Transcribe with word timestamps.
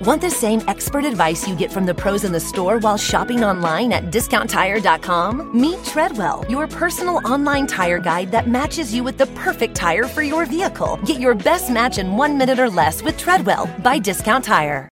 Want 0.00 0.20
the 0.20 0.30
same 0.30 0.62
expert 0.68 1.04
advice 1.04 1.48
you 1.48 1.54
get 1.56 1.72
from 1.72 1.86
the 1.86 1.94
pros 1.94 2.24
in 2.24 2.32
the 2.32 2.40
store 2.40 2.78
while 2.78 2.96
shopping 2.96 3.44
online 3.44 3.92
at 3.92 4.04
discounttire.com? 4.10 5.60
Meet 5.60 5.84
Treadwell, 5.84 6.44
your 6.48 6.66
personal 6.66 7.20
online 7.26 7.66
tire 7.66 7.98
guide 7.98 8.30
that 8.30 8.48
matches 8.48 8.94
you 8.94 9.02
with 9.02 9.18
the 9.18 9.26
perfect 9.28 9.74
tire 9.74 10.04
for 10.04 10.22
your 10.22 10.46
vehicle. 10.46 10.98
Get 11.04 11.20
your 11.20 11.34
best 11.34 11.70
match 11.70 11.98
in 11.98 12.16
one 12.16 12.38
minute 12.38 12.58
or 12.58 12.70
less 12.70 13.02
with 13.02 13.18
Treadwell 13.18 13.68
by 13.82 13.98
Discount 13.98 14.44
Tire. 14.44 14.88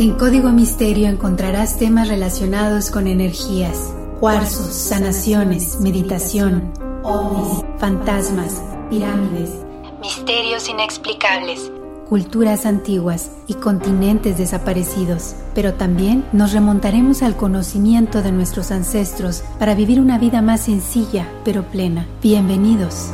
En 0.00 0.16
Código 0.16 0.52
Misterio 0.52 1.08
encontrarás 1.08 1.76
temas 1.76 2.06
relacionados 2.06 2.88
con 2.92 3.08
energías, 3.08 3.92
cuarzos, 4.20 4.72
sanaciones, 4.72 5.80
meditación, 5.80 6.72
ovnis, 7.02 7.64
fantasmas, 7.78 8.62
pirámides, 8.88 9.50
misterios 10.00 10.68
inexplicables, 10.68 11.70
culturas 12.08 12.64
antiguas 12.64 13.32
y 13.46 13.54
continentes 13.54 14.38
desaparecidos. 14.38 15.34
Pero 15.54 15.74
también 15.74 16.24
nos 16.32 16.52
remontaremos 16.52 17.22
al 17.22 17.36
conocimiento 17.36 18.22
de 18.22 18.32
nuestros 18.32 18.70
ancestros 18.70 19.42
para 19.58 19.74
vivir 19.74 20.00
una 20.00 20.18
vida 20.18 20.40
más 20.40 20.62
sencilla 20.62 21.28
pero 21.44 21.64
plena. 21.64 22.06
Bienvenidos. 22.22 23.10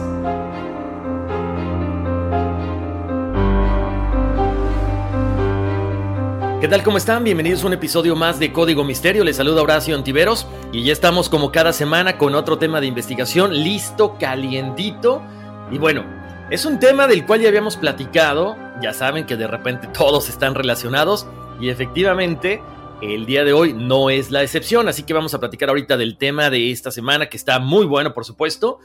¿Qué 6.60 6.68
tal? 6.68 6.82
¿Cómo 6.82 6.96
están? 6.96 7.24
Bienvenidos 7.24 7.62
a 7.62 7.66
un 7.66 7.74
episodio 7.74 8.16
más 8.16 8.38
de 8.38 8.50
Código 8.50 8.84
Misterio. 8.84 9.22
Les 9.22 9.36
saluda 9.36 9.60
Horacio 9.60 9.94
Antiveros 9.94 10.46
y 10.72 10.82
ya 10.82 10.94
estamos 10.94 11.28
como 11.28 11.52
cada 11.52 11.74
semana 11.74 12.16
con 12.16 12.34
otro 12.34 12.56
tema 12.56 12.80
de 12.80 12.86
investigación 12.86 13.52
listo, 13.52 14.16
calientito. 14.18 15.20
Y 15.70 15.78
bueno, 15.78 16.04
es 16.50 16.64
un 16.64 16.78
tema 16.78 17.06
del 17.06 17.24
cual 17.26 17.40
ya 17.40 17.48
habíamos 17.48 17.76
platicado. 17.76 18.56
Ya 18.82 18.92
saben 18.92 19.26
que 19.26 19.36
de 19.36 19.46
repente 19.46 19.88
todos 19.88 20.28
están 20.28 20.54
relacionados 20.54 21.26
y 21.60 21.68
efectivamente 21.68 22.62
el 23.00 23.26
día 23.26 23.44
de 23.44 23.52
hoy 23.52 23.72
no 23.72 24.10
es 24.10 24.30
la 24.30 24.42
excepción. 24.42 24.88
Así 24.88 25.02
que 25.04 25.14
vamos 25.14 25.34
a 25.34 25.40
platicar 25.40 25.68
ahorita 25.68 25.96
del 25.96 26.16
tema 26.16 26.50
de 26.50 26.70
esta 26.70 26.90
semana 26.90 27.28
que 27.28 27.36
está 27.36 27.58
muy 27.58 27.86
bueno, 27.86 28.14
por 28.14 28.24
supuesto. 28.24 28.78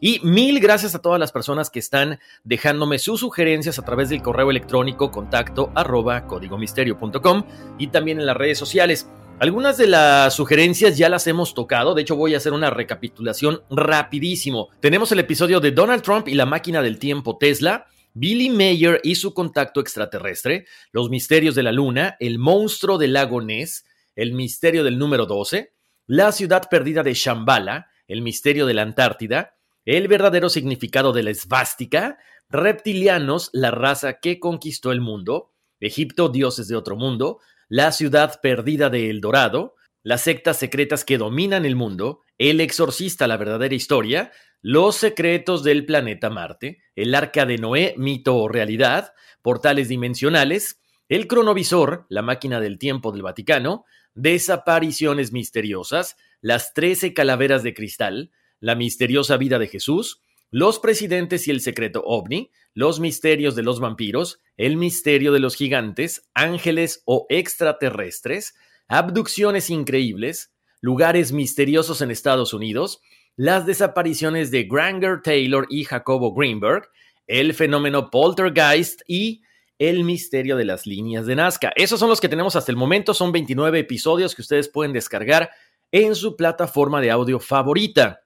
Y 0.00 0.20
mil 0.22 0.60
gracias 0.60 0.94
a 0.94 1.00
todas 1.00 1.18
las 1.18 1.32
personas 1.32 1.70
que 1.70 1.78
están 1.78 2.18
dejándome 2.42 2.98
sus 2.98 3.20
sugerencias 3.20 3.78
a 3.78 3.84
través 3.84 4.10
del 4.10 4.22
correo 4.22 4.50
electrónico 4.50 5.10
contacto 5.10 5.70
arroba 5.74 6.26
códigomisterio.com 6.26 7.44
y 7.78 7.86
también 7.86 8.20
en 8.20 8.26
las 8.26 8.36
redes 8.36 8.58
sociales. 8.58 9.08
Algunas 9.40 9.76
de 9.76 9.88
las 9.88 10.32
sugerencias 10.34 10.96
ya 10.96 11.08
las 11.08 11.26
hemos 11.26 11.54
tocado, 11.54 11.94
de 11.94 12.02
hecho 12.02 12.14
voy 12.14 12.34
a 12.34 12.36
hacer 12.36 12.52
una 12.52 12.70
recapitulación 12.70 13.62
rapidísimo. 13.68 14.68
Tenemos 14.80 15.10
el 15.10 15.18
episodio 15.18 15.58
de 15.58 15.72
Donald 15.72 16.02
Trump 16.02 16.28
y 16.28 16.34
la 16.34 16.46
máquina 16.46 16.82
del 16.82 17.00
tiempo 17.00 17.36
Tesla, 17.36 17.86
Billy 18.14 18.48
Mayer 18.48 19.00
y 19.02 19.16
su 19.16 19.34
contacto 19.34 19.80
extraterrestre, 19.80 20.66
los 20.92 21.10
misterios 21.10 21.56
de 21.56 21.64
la 21.64 21.72
luna, 21.72 22.16
el 22.20 22.38
monstruo 22.38 22.96
del 22.96 23.12
lago 23.12 23.42
Ness, 23.42 23.84
el 24.14 24.34
misterio 24.34 24.84
del 24.84 24.98
número 24.98 25.26
12, 25.26 25.74
la 26.06 26.30
ciudad 26.30 26.68
perdida 26.70 27.02
de 27.02 27.14
Shambhala, 27.14 27.88
el 28.06 28.22
misterio 28.22 28.66
de 28.66 28.74
la 28.74 28.82
Antártida, 28.82 29.56
el 29.84 30.06
verdadero 30.06 30.48
significado 30.48 31.12
de 31.12 31.24
la 31.24 31.30
esvástica, 31.30 32.18
reptilianos, 32.48 33.50
la 33.52 33.72
raza 33.72 34.20
que 34.20 34.38
conquistó 34.38 34.92
el 34.92 35.00
mundo, 35.00 35.50
Egipto, 35.80 36.28
dioses 36.28 36.68
de 36.68 36.76
otro 36.76 36.96
mundo, 36.96 37.40
la 37.74 37.90
ciudad 37.90 38.40
perdida 38.40 38.88
de 38.88 39.10
El 39.10 39.20
Dorado, 39.20 39.74
las 40.04 40.20
sectas 40.20 40.58
secretas 40.58 41.04
que 41.04 41.18
dominan 41.18 41.64
el 41.64 41.74
mundo, 41.74 42.20
el 42.38 42.60
exorcista, 42.60 43.26
la 43.26 43.36
verdadera 43.36 43.74
historia, 43.74 44.30
los 44.62 44.94
secretos 44.94 45.64
del 45.64 45.84
planeta 45.84 46.30
Marte, 46.30 46.78
el 46.94 47.12
arca 47.16 47.46
de 47.46 47.58
Noé, 47.58 47.96
mito 47.96 48.36
o 48.36 48.46
realidad, 48.46 49.12
portales 49.42 49.88
dimensionales, 49.88 50.82
el 51.08 51.26
cronovisor, 51.26 52.06
la 52.10 52.22
máquina 52.22 52.60
del 52.60 52.78
tiempo 52.78 53.10
del 53.10 53.22
Vaticano, 53.22 53.86
desapariciones 54.14 55.32
misteriosas, 55.32 56.16
las 56.40 56.74
trece 56.74 57.12
calaveras 57.12 57.64
de 57.64 57.74
cristal, 57.74 58.30
la 58.60 58.76
misteriosa 58.76 59.36
vida 59.36 59.58
de 59.58 59.66
Jesús, 59.66 60.22
los 60.54 60.78
presidentes 60.78 61.48
y 61.48 61.50
el 61.50 61.60
secreto 61.60 62.04
ovni, 62.06 62.52
los 62.74 63.00
misterios 63.00 63.56
de 63.56 63.64
los 63.64 63.80
vampiros, 63.80 64.40
el 64.56 64.76
misterio 64.76 65.32
de 65.32 65.40
los 65.40 65.56
gigantes, 65.56 66.30
ángeles 66.32 67.02
o 67.06 67.26
extraterrestres, 67.28 68.54
abducciones 68.86 69.68
increíbles, 69.68 70.54
lugares 70.80 71.32
misteriosos 71.32 72.02
en 72.02 72.12
Estados 72.12 72.54
Unidos, 72.54 73.00
las 73.34 73.66
desapariciones 73.66 74.52
de 74.52 74.62
Granger 74.62 75.22
Taylor 75.22 75.66
y 75.70 75.82
Jacobo 75.82 76.32
Greenberg, 76.32 76.88
el 77.26 77.52
fenómeno 77.52 78.08
poltergeist 78.08 79.02
y 79.08 79.42
el 79.80 80.04
misterio 80.04 80.56
de 80.56 80.66
las 80.66 80.86
líneas 80.86 81.26
de 81.26 81.34
Nazca. 81.34 81.72
Esos 81.74 81.98
son 81.98 82.10
los 82.10 82.20
que 82.20 82.28
tenemos 82.28 82.54
hasta 82.54 82.70
el 82.70 82.78
momento, 82.78 83.12
son 83.12 83.32
29 83.32 83.80
episodios 83.80 84.36
que 84.36 84.42
ustedes 84.42 84.68
pueden 84.68 84.92
descargar 84.92 85.50
en 85.90 86.14
su 86.14 86.36
plataforma 86.36 87.00
de 87.00 87.10
audio 87.10 87.40
favorita. 87.40 88.23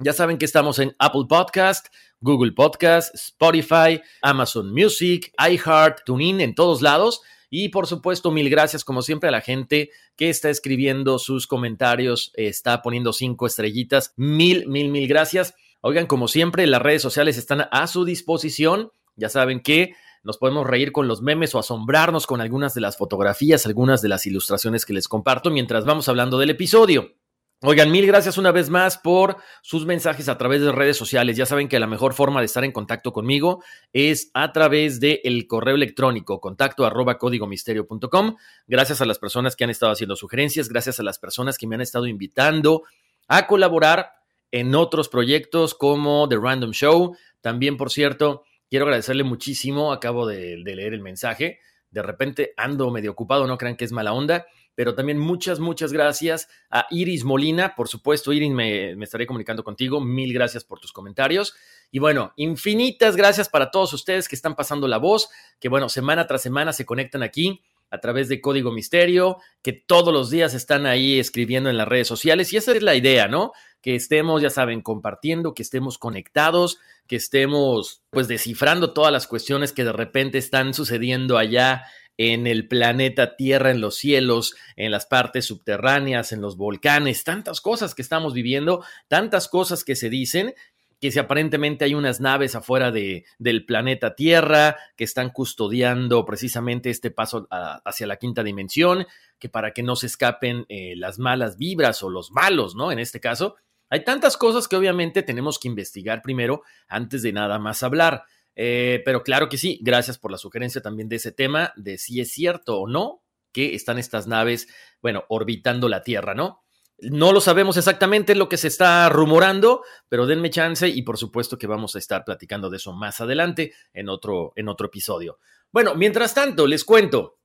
Ya 0.00 0.12
saben 0.12 0.38
que 0.38 0.44
estamos 0.44 0.78
en 0.78 0.94
Apple 1.00 1.24
Podcast, 1.28 1.88
Google 2.20 2.52
Podcast, 2.52 3.12
Spotify, 3.16 4.00
Amazon 4.22 4.72
Music, 4.72 5.32
iHeart, 5.36 6.04
TuneIn, 6.04 6.40
en 6.40 6.54
todos 6.54 6.82
lados. 6.82 7.20
Y 7.50 7.70
por 7.70 7.88
supuesto, 7.88 8.30
mil 8.30 8.48
gracias 8.48 8.84
como 8.84 9.02
siempre 9.02 9.28
a 9.28 9.32
la 9.32 9.40
gente 9.40 9.90
que 10.14 10.30
está 10.30 10.50
escribiendo 10.50 11.18
sus 11.18 11.48
comentarios, 11.48 12.30
está 12.34 12.80
poniendo 12.80 13.12
cinco 13.12 13.48
estrellitas. 13.48 14.14
Mil, 14.14 14.68
mil, 14.68 14.88
mil 14.90 15.08
gracias. 15.08 15.56
Oigan, 15.80 16.06
como 16.06 16.28
siempre, 16.28 16.68
las 16.68 16.80
redes 16.80 17.02
sociales 17.02 17.36
están 17.36 17.66
a 17.68 17.88
su 17.88 18.04
disposición. 18.04 18.92
Ya 19.16 19.28
saben 19.28 19.58
que 19.58 19.96
nos 20.22 20.38
podemos 20.38 20.64
reír 20.64 20.92
con 20.92 21.08
los 21.08 21.22
memes 21.22 21.56
o 21.56 21.58
asombrarnos 21.58 22.28
con 22.28 22.40
algunas 22.40 22.72
de 22.72 22.82
las 22.82 22.96
fotografías, 22.96 23.66
algunas 23.66 24.00
de 24.00 24.10
las 24.10 24.26
ilustraciones 24.26 24.86
que 24.86 24.92
les 24.92 25.08
comparto 25.08 25.50
mientras 25.50 25.84
vamos 25.84 26.08
hablando 26.08 26.38
del 26.38 26.50
episodio. 26.50 27.17
Oigan, 27.60 27.90
mil 27.90 28.06
gracias 28.06 28.38
una 28.38 28.52
vez 28.52 28.70
más 28.70 28.98
por 28.98 29.38
sus 29.62 29.84
mensajes 29.84 30.28
a 30.28 30.38
través 30.38 30.60
de 30.60 30.70
redes 30.70 30.96
sociales. 30.96 31.36
Ya 31.36 31.44
saben 31.44 31.66
que 31.66 31.80
la 31.80 31.88
mejor 31.88 32.14
forma 32.14 32.38
de 32.38 32.46
estar 32.46 32.62
en 32.62 32.70
contacto 32.70 33.12
conmigo 33.12 33.64
es 33.92 34.30
a 34.32 34.52
través 34.52 35.00
del 35.00 35.18
el 35.24 35.48
correo 35.48 35.74
electrónico 35.74 36.40
contacto 36.40 36.86
arroba 36.86 37.18
códigomisterio.com. 37.18 38.36
Gracias 38.68 39.00
a 39.00 39.06
las 39.06 39.18
personas 39.18 39.56
que 39.56 39.64
han 39.64 39.70
estado 39.70 39.90
haciendo 39.90 40.14
sugerencias, 40.14 40.68
gracias 40.68 41.00
a 41.00 41.02
las 41.02 41.18
personas 41.18 41.58
que 41.58 41.66
me 41.66 41.74
han 41.74 41.80
estado 41.80 42.06
invitando 42.06 42.84
a 43.26 43.48
colaborar 43.48 44.12
en 44.52 44.76
otros 44.76 45.08
proyectos 45.08 45.74
como 45.74 46.28
The 46.28 46.36
Random 46.36 46.70
Show. 46.70 47.16
También, 47.40 47.76
por 47.76 47.90
cierto, 47.90 48.44
quiero 48.70 48.84
agradecerle 48.84 49.24
muchísimo, 49.24 49.92
acabo 49.92 50.28
de, 50.28 50.62
de 50.62 50.76
leer 50.76 50.94
el 50.94 51.02
mensaje. 51.02 51.58
De 51.90 52.04
repente 52.04 52.54
ando 52.56 52.92
medio 52.92 53.10
ocupado, 53.10 53.48
no 53.48 53.58
crean 53.58 53.74
que 53.74 53.84
es 53.84 53.90
mala 53.90 54.12
onda 54.12 54.46
pero 54.78 54.94
también 54.94 55.18
muchas, 55.18 55.58
muchas 55.58 55.92
gracias 55.92 56.48
a 56.70 56.86
Iris 56.90 57.24
Molina. 57.24 57.74
Por 57.74 57.88
supuesto, 57.88 58.32
Iris, 58.32 58.52
me, 58.52 58.92
estaré 59.02 59.26
comunicando 59.26 59.64
contigo. 59.64 60.00
Mil 60.00 60.32
gracias 60.32 60.62
por 60.62 60.78
tus 60.78 60.92
comentarios. 60.92 61.56
Y 61.90 61.98
bueno, 61.98 62.32
infinitas 62.36 63.16
gracias 63.16 63.48
para 63.48 63.72
todos 63.72 63.92
ustedes 63.92 64.28
que 64.28 64.36
están 64.36 64.54
pasando 64.54 64.86
la 64.86 64.98
voz, 64.98 65.30
que 65.58 65.68
bueno, 65.68 65.88
semana 65.88 66.28
tras 66.28 66.42
semana 66.42 66.72
se 66.72 66.86
conectan 66.86 67.24
aquí 67.24 67.60
a 67.90 67.98
través 67.98 68.28
de 68.28 68.40
Código 68.40 68.70
Misterio, 68.70 69.38
que 69.62 69.72
todos 69.72 70.14
los 70.14 70.30
días 70.30 70.54
están 70.54 70.86
ahí 70.86 71.18
escribiendo 71.18 71.68
en 71.70 71.76
las 71.76 71.88
redes 71.88 72.06
sociales. 72.06 72.52
Y 72.52 72.58
esa 72.58 72.70
es 72.70 72.80
la 72.80 72.94
idea, 72.94 73.26
¿no? 73.26 73.50
Que 73.80 73.96
estemos, 73.96 74.42
ya 74.42 74.50
saben, 74.50 74.82
compartiendo, 74.82 75.54
que 75.54 75.62
estemos 75.64 75.98
conectados, 75.98 76.78
que 77.08 77.16
estemos 77.16 78.04
pues 78.10 78.28
descifrando 78.28 78.92
todas 78.92 79.10
las 79.10 79.26
cuestiones 79.26 79.72
que 79.72 79.82
de 79.82 79.92
repente 79.92 80.38
están 80.38 80.72
sucediendo 80.72 81.36
allá 81.36 81.82
en 82.18 82.46
el 82.46 82.68
planeta 82.68 83.36
Tierra, 83.36 83.70
en 83.70 83.80
los 83.80 83.94
cielos, 83.94 84.54
en 84.76 84.90
las 84.90 85.06
partes 85.06 85.46
subterráneas, 85.46 86.32
en 86.32 86.42
los 86.42 86.56
volcanes, 86.56 87.24
tantas 87.24 87.60
cosas 87.62 87.94
que 87.94 88.02
estamos 88.02 88.34
viviendo, 88.34 88.84
tantas 89.06 89.48
cosas 89.48 89.84
que 89.84 89.96
se 89.96 90.10
dicen 90.10 90.54
que 91.00 91.12
si 91.12 91.18
aparentemente 91.20 91.84
hay 91.84 91.94
unas 91.94 92.20
naves 92.20 92.56
afuera 92.56 92.90
de, 92.90 93.24
del 93.38 93.64
planeta 93.64 94.16
Tierra 94.16 94.76
que 94.96 95.04
están 95.04 95.30
custodiando 95.30 96.24
precisamente 96.24 96.90
este 96.90 97.12
paso 97.12 97.46
hacia 97.50 98.08
la 98.08 98.16
quinta 98.16 98.42
dimensión, 98.42 99.06
que 99.38 99.48
para 99.48 99.72
que 99.72 99.84
no 99.84 99.94
se 99.94 100.06
escapen 100.06 100.66
eh, 100.68 100.94
las 100.96 101.20
malas 101.20 101.56
vibras 101.56 102.02
o 102.02 102.10
los 102.10 102.32
malos, 102.32 102.74
¿no? 102.74 102.90
En 102.90 102.98
este 102.98 103.20
caso, 103.20 103.54
hay 103.90 104.02
tantas 104.02 104.36
cosas 104.36 104.66
que 104.66 104.74
obviamente 104.76 105.22
tenemos 105.22 105.58
que 105.60 105.68
investigar 105.68 106.20
primero 106.20 106.62
antes 106.88 107.22
de 107.22 107.32
nada 107.32 107.60
más 107.60 107.84
hablar. 107.84 108.24
Eh, 108.60 109.02
pero 109.04 109.22
claro 109.22 109.48
que 109.48 109.56
sí, 109.56 109.78
gracias 109.82 110.18
por 110.18 110.32
la 110.32 110.36
sugerencia 110.36 110.82
también 110.82 111.08
de 111.08 111.14
ese 111.14 111.30
tema, 111.30 111.72
de 111.76 111.96
si 111.96 112.20
es 112.20 112.32
cierto 112.32 112.80
o 112.80 112.88
no 112.88 113.22
que 113.52 113.76
están 113.76 113.98
estas 113.98 114.26
naves, 114.26 114.66
bueno, 115.00 115.24
orbitando 115.28 115.88
la 115.88 116.02
Tierra, 116.02 116.34
¿no? 116.34 116.64
No 116.98 117.32
lo 117.32 117.40
sabemos 117.40 117.76
exactamente 117.76 118.34
lo 118.34 118.48
que 118.48 118.56
se 118.56 118.66
está 118.66 119.08
rumorando, 119.10 119.84
pero 120.08 120.26
denme 120.26 120.50
chance 120.50 120.88
y 120.88 121.02
por 121.02 121.18
supuesto 121.18 121.56
que 121.56 121.68
vamos 121.68 121.94
a 121.94 122.00
estar 122.00 122.24
platicando 122.24 122.68
de 122.68 122.78
eso 122.78 122.92
más 122.92 123.20
adelante 123.20 123.74
en 123.92 124.08
otro, 124.08 124.52
en 124.56 124.68
otro 124.68 124.88
episodio. 124.88 125.38
Bueno, 125.70 125.94
mientras 125.94 126.34
tanto, 126.34 126.66
les 126.66 126.84
cuento, 126.84 127.38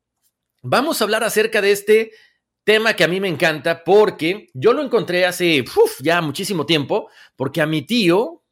vamos 0.64 1.00
a 1.00 1.04
hablar 1.04 1.24
acerca 1.24 1.62
de 1.62 1.74
este 1.74 2.12
tema 2.64 2.96
que 2.96 3.04
a 3.04 3.08
mí 3.08 3.20
me 3.20 3.28
encanta 3.28 3.84
porque 3.84 4.50
yo 4.56 4.74
lo 4.74 4.82
encontré 4.82 5.28
hace 5.28 5.64
ya 6.00 6.22
muchísimo 6.22 6.66
tiempo, 6.66 7.08
porque 7.36 7.62
a 7.62 7.68
mi 7.68 7.84
tío, 7.84 8.43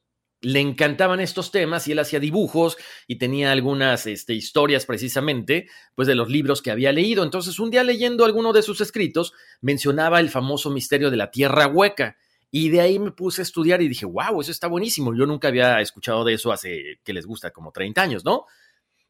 le 0.42 0.60
encantaban 0.60 1.20
estos 1.20 1.52
temas 1.52 1.88
y 1.88 1.92
él 1.92 2.00
hacía 2.00 2.20
dibujos 2.20 2.78
y 3.08 3.18
tenía 3.18 3.52
algunas 3.52 4.08
este, 4.08 4.34
historias 4.34 4.86
precisamente, 4.86 5.68
pues 5.96 6.08
de 6.08 6.16
los 6.16 6.30
libros 6.30 6.62
que 6.62 6.72
había 6.72 6.92
leído. 6.92 7.24
Entonces, 7.24 7.60
un 7.60 7.70
día 7.70 7.84
leyendo 7.84 8.26
alguno 8.26 8.52
de 8.52 8.64
sus 8.64 8.82
escritos, 8.82 9.34
mencionaba 9.62 10.20
el 10.20 10.30
famoso 10.30 10.72
misterio 10.72 11.12
de 11.12 11.18
la 11.18 11.32
tierra 11.32 11.68
hueca. 11.68 12.18
Y 12.50 12.70
de 12.70 12.82
ahí 12.82 13.00
me 13.00 13.12
puse 13.12 13.42
a 13.42 13.44
estudiar 13.44 13.82
y 13.82 13.88
dije, 13.88 14.06
wow, 14.06 14.42
eso 14.42 14.52
está 14.52 14.68
buenísimo. 14.68 15.16
Yo 15.16 15.26
nunca 15.26 15.48
había 15.48 15.80
escuchado 15.80 16.26
de 16.26 16.34
eso 16.34 16.52
hace, 16.52 17.00
que 17.04 17.14
les 17.14 17.26
gusta, 17.26 17.52
como 17.52 17.72
30 17.72 18.02
años, 18.02 18.26
¿no? 18.26 18.46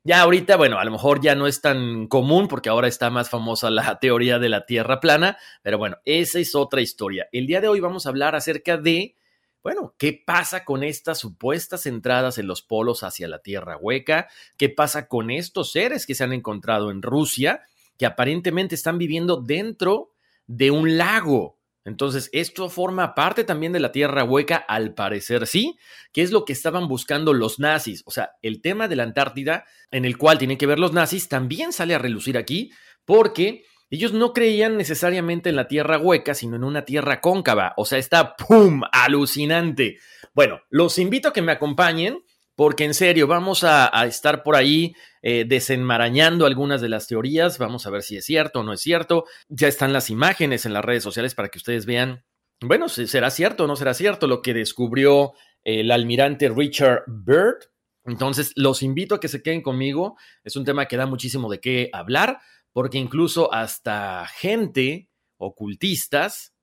Ya 0.04 0.22
ahorita, 0.22 0.58
bueno, 0.58 0.80
a 0.80 0.86
lo 0.86 0.92
mejor 0.92 1.22
ya 1.22 1.36
no 1.36 1.48
es 1.48 1.62
tan 1.62 2.08
común 2.08 2.48
porque 2.48 2.70
ahora 2.70 2.88
está 2.88 3.10
más 3.10 3.30
famosa 3.30 3.70
la 3.70 4.00
teoría 4.00 4.38
de 4.38 4.50
la 4.50 4.66
Tierra 4.66 5.00
plana, 5.00 5.38
pero 5.62 5.78
bueno, 5.78 5.98
esa 6.06 6.40
es 6.40 6.56
otra 6.56 6.82
historia. 6.82 7.28
El 7.32 7.48
día 7.48 7.62
de 7.62 7.68
hoy 7.68 7.80
vamos 7.80 8.06
a 8.06 8.10
hablar 8.10 8.36
acerca 8.36 8.78
de 8.78 9.16
bueno, 9.64 9.96
¿qué 9.98 10.22
pasa 10.26 10.66
con 10.66 10.84
estas 10.84 11.20
supuestas 11.20 11.86
entradas 11.86 12.38
en 12.38 12.48
los 12.48 12.62
polos 12.62 13.04
hacia 13.04 13.28
la 13.28 13.40
Tierra 13.40 13.78
hueca? 13.78 14.28
¿Qué 14.58 14.70
pasa 14.70 15.08
con 15.08 15.30
estos 15.30 15.72
seres 15.72 16.06
que 16.06 16.16
se 16.16 16.24
han 16.24 16.34
encontrado 16.34 16.90
en 16.90 17.02
Rusia, 17.02 17.62
que 17.98 18.06
aparentemente 18.06 18.76
están 18.76 18.98
viviendo 18.98 19.38
dentro 19.38 20.12
de 20.48 20.72
un 20.72 20.98
lago? 20.98 21.60
Entonces, 21.84 22.30
esto 22.32 22.70
forma 22.70 23.16
parte 23.16 23.44
también 23.44 23.74
de 23.74 23.80
la 23.80 23.92
Tierra 23.92 24.24
hueca, 24.24 24.58
al 24.58 24.94
parecer 24.94 25.48
sí, 25.48 25.78
que 26.12 26.22
es 26.22 26.32
lo 26.32 26.46
que 26.46 26.54
estaban 26.54 26.88
buscando 26.88 27.34
los 27.34 27.60
nazis. 27.60 28.04
O 28.06 28.12
sea, 28.12 28.32
el 28.42 28.62
tema 28.62 28.88
de 28.88 28.96
la 28.96 29.04
Antártida, 29.04 29.66
en 29.90 30.06
el 30.06 30.18
cual 30.18 30.38
tienen 30.38 30.58
que 30.58 30.68
ver 30.68 30.80
los 30.80 30.94
nazis, 30.94 31.28
también 31.28 31.74
sale 31.74 31.96
a 31.96 32.00
relucir 32.00 32.38
aquí, 32.38 32.72
porque 33.06 33.66
ellos 33.92 34.14
no 34.14 34.32
creían 34.32 34.78
necesariamente 34.78 35.50
en 35.50 35.58
la 35.58 35.68
tierra 35.68 35.98
hueca, 35.98 36.34
sino 36.34 36.56
en 36.56 36.64
una 36.64 36.86
tierra 36.86 37.20
cóncava. 37.20 37.74
O 37.76 37.86
sea, 37.86 38.00
está 38.00 38.38
¡pum! 38.38 38.82
alucinante. 38.92 40.00
Bueno, 40.34 40.62
los 40.70 40.98
invito 40.98 41.28
a 41.28 41.34
que 41.34 41.42
me 41.42 41.52
acompañen 41.52 42.24
porque 42.56 42.86
en 42.86 42.94
serio 42.94 43.28
vamos 43.28 43.66
a, 43.66 43.90
estar 44.06 44.44
por 44.44 44.56
ahí 44.56 44.94
eh, 45.22 45.46
desenmarañando 45.46 46.46
algunas 46.46 46.80
de 46.80 46.88
las 46.88 47.08
teorías. 47.08 47.58
Vamos 47.58 47.86
a 47.86 47.90
ver 47.90 48.02
si 48.02 48.16
es 48.16 48.24
cierto 48.24 48.62
o 48.62 48.64
no 48.64 48.72
es 48.72 48.80
cierto. 48.80 49.26
Ya 49.50 49.68
están 49.68 49.92
las 49.92 50.10
imágenes 50.10 50.66
en 50.66 50.74
las 50.74 50.86
redes 50.86 51.04
sociales 51.04 51.36
para 51.36 51.50
que 51.50 51.58
ustedes 51.58 51.86
vean, 51.86 52.24
bueno, 52.62 52.88
si 52.88 53.08
será 53.08 53.30
cierto 53.30 53.66
o 53.66 53.68
no 53.68 53.76
será 53.76 53.94
cierto 53.94 54.26
lo 54.26 54.42
que 54.42 54.54
descubrió 54.54 55.34
el 55.64 55.92
almirante 55.92 56.48
Richard 56.50 57.04
Byrd. 57.08 57.70
Entonces, 58.06 58.54
los 58.56 58.84
invito 58.84 59.16
a 59.16 59.20
que 59.20 59.28
se 59.28 59.44
queden 59.44 59.62
conmigo. 59.62 60.16
Es 60.44 60.56
un 60.56 60.64
tema 60.64 60.86
que 60.86 60.98
da 60.98 61.06
muchísimo 61.08 61.52
de 61.52 61.60
qué 61.60 61.90
hablar 61.92 62.40
porque 62.74 62.98
incluso 62.98 63.54
hasta 63.54 64.26
gente 64.28 65.10
ocultistas, 65.38 66.54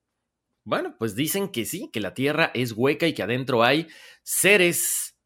bueno, 0.65 0.97
pues 0.99 1.15
dicen 1.15 1.49
que 1.49 1.65
sí, 1.65 1.91
que 1.93 2.01
la 2.01 2.15
Tierra 2.15 2.51
es 2.55 2.73
hueca 2.73 3.07
y 3.07 3.15
que 3.15 3.23
adentro 3.23 3.65
hay 3.65 3.89
seres 4.23 5.17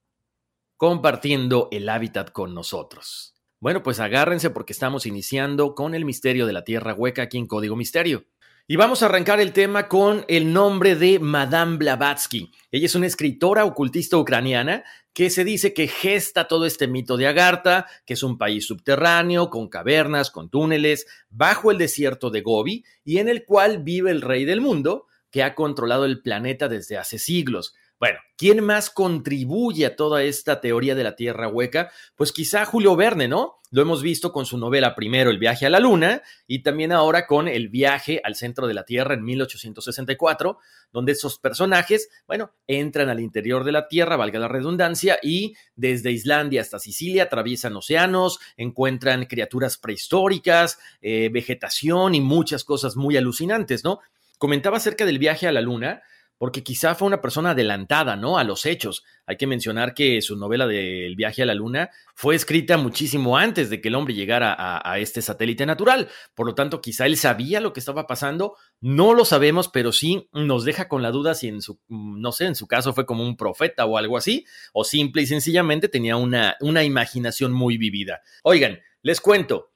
compartiendo 0.76 1.68
el 1.70 1.88
hábitat 1.88 2.32
con 2.32 2.54
nosotros. 2.54 3.34
Bueno, 3.60 3.82
pues 3.82 4.00
agárrense 4.00 4.50
porque 4.50 4.72
estamos 4.72 5.06
iniciando 5.06 5.74
con 5.74 5.94
el 5.94 6.04
misterio 6.04 6.46
de 6.46 6.52
la 6.52 6.64
Tierra 6.64 6.94
hueca 6.94 7.22
aquí 7.22 7.38
en 7.38 7.46
Código 7.46 7.76
Misterio. 7.76 8.24
Y 8.68 8.76
vamos 8.76 9.02
a 9.02 9.06
arrancar 9.06 9.40
el 9.40 9.52
tema 9.52 9.88
con 9.88 10.24
el 10.28 10.52
nombre 10.52 10.94
de 10.94 11.18
Madame 11.18 11.78
Blavatsky. 11.78 12.52
Ella 12.70 12.86
es 12.86 12.94
una 12.94 13.08
escritora 13.08 13.64
ocultista 13.64 14.16
ucraniana 14.16 14.84
que 15.12 15.30
se 15.30 15.44
dice 15.44 15.74
que 15.74 15.88
gesta 15.88 16.46
todo 16.46 16.64
este 16.64 16.86
mito 16.86 17.16
de 17.16 17.26
Agartha, 17.26 17.86
que 18.06 18.14
es 18.14 18.22
un 18.22 18.38
país 18.38 18.64
subterráneo, 18.64 19.50
con 19.50 19.68
cavernas, 19.68 20.30
con 20.30 20.48
túneles, 20.48 21.06
bajo 21.28 21.72
el 21.72 21.78
desierto 21.78 22.30
de 22.30 22.42
Gobi, 22.42 22.84
y 23.04 23.18
en 23.18 23.28
el 23.28 23.44
cual 23.44 23.82
vive 23.82 24.12
el 24.12 24.22
rey 24.22 24.44
del 24.44 24.60
mundo, 24.60 25.06
que 25.32 25.42
ha 25.42 25.56
controlado 25.56 26.04
el 26.04 26.22
planeta 26.22 26.68
desde 26.68 26.96
hace 26.96 27.18
siglos. 27.18 27.74
Bueno, 28.02 28.18
¿quién 28.36 28.64
más 28.64 28.90
contribuye 28.90 29.86
a 29.86 29.94
toda 29.94 30.24
esta 30.24 30.60
teoría 30.60 30.96
de 30.96 31.04
la 31.04 31.14
Tierra 31.14 31.46
hueca? 31.46 31.92
Pues 32.16 32.32
quizá 32.32 32.64
Julio 32.64 32.96
Verne, 32.96 33.28
¿no? 33.28 33.60
Lo 33.70 33.80
hemos 33.80 34.02
visto 34.02 34.32
con 34.32 34.44
su 34.44 34.58
novela 34.58 34.96
primero 34.96 35.30
El 35.30 35.38
viaje 35.38 35.66
a 35.66 35.70
la 35.70 35.78
Luna 35.78 36.20
y 36.48 36.64
también 36.64 36.90
ahora 36.90 37.28
con 37.28 37.46
El 37.46 37.68
viaje 37.68 38.20
al 38.24 38.34
centro 38.34 38.66
de 38.66 38.74
la 38.74 38.84
Tierra 38.84 39.14
en 39.14 39.22
1864, 39.22 40.58
donde 40.90 41.12
esos 41.12 41.38
personajes, 41.38 42.08
bueno, 42.26 42.52
entran 42.66 43.08
al 43.08 43.20
interior 43.20 43.62
de 43.62 43.70
la 43.70 43.86
Tierra, 43.86 44.16
valga 44.16 44.40
la 44.40 44.48
redundancia, 44.48 45.20
y 45.22 45.54
desde 45.76 46.10
Islandia 46.10 46.60
hasta 46.60 46.80
Sicilia 46.80 47.22
atraviesan 47.22 47.76
océanos, 47.76 48.40
encuentran 48.56 49.26
criaturas 49.26 49.78
prehistóricas, 49.78 50.80
eh, 51.02 51.30
vegetación 51.32 52.16
y 52.16 52.20
muchas 52.20 52.64
cosas 52.64 52.96
muy 52.96 53.16
alucinantes, 53.16 53.84
¿no? 53.84 54.00
Comentaba 54.38 54.78
acerca 54.78 55.06
del 55.06 55.20
viaje 55.20 55.46
a 55.46 55.52
la 55.52 55.60
Luna 55.60 56.02
porque 56.38 56.62
quizá 56.62 56.94
fue 56.94 57.06
una 57.06 57.20
persona 57.20 57.50
adelantada, 57.50 58.16
¿no? 58.16 58.38
A 58.38 58.44
los 58.44 58.66
hechos. 58.66 59.04
Hay 59.26 59.36
que 59.36 59.46
mencionar 59.46 59.94
que 59.94 60.20
su 60.22 60.36
novela 60.36 60.66
del 60.66 61.14
viaje 61.14 61.42
a 61.42 61.46
la 61.46 61.54
luna 61.54 61.90
fue 62.14 62.34
escrita 62.34 62.76
muchísimo 62.76 63.38
antes 63.38 63.70
de 63.70 63.80
que 63.80 63.88
el 63.88 63.94
hombre 63.94 64.14
llegara 64.14 64.56
a, 64.58 64.98
este 64.98 65.22
satélite 65.22 65.66
natural. 65.66 66.08
Por 66.34 66.46
lo 66.46 66.54
tanto, 66.54 66.80
quizá 66.80 67.06
él 67.06 67.16
sabía 67.16 67.60
lo 67.60 67.72
que 67.72 67.80
estaba 67.80 68.06
pasando. 68.06 68.56
No 68.80 69.14
lo 69.14 69.24
sabemos, 69.24 69.68
pero 69.68 69.92
sí 69.92 70.28
nos 70.32 70.64
deja 70.64 70.88
con 70.88 71.02
la 71.02 71.10
duda 71.10 71.34
si 71.34 71.48
en 71.48 71.62
su, 71.62 71.80
no 71.88 72.32
sé, 72.32 72.46
en 72.46 72.56
su 72.56 72.66
caso 72.66 72.92
fue 72.92 73.06
como 73.06 73.24
un 73.24 73.36
profeta 73.36 73.84
o 73.86 73.96
algo 73.96 74.16
así, 74.16 74.44
o 74.72 74.84
simple 74.84 75.22
y 75.22 75.26
sencillamente 75.26 75.88
tenía 75.88 76.16
una, 76.16 76.56
una 76.60 76.84
imaginación 76.84 77.52
muy 77.52 77.78
vivida. 77.78 78.20
Oigan, 78.42 78.80
les 79.02 79.20
cuento. 79.20 79.71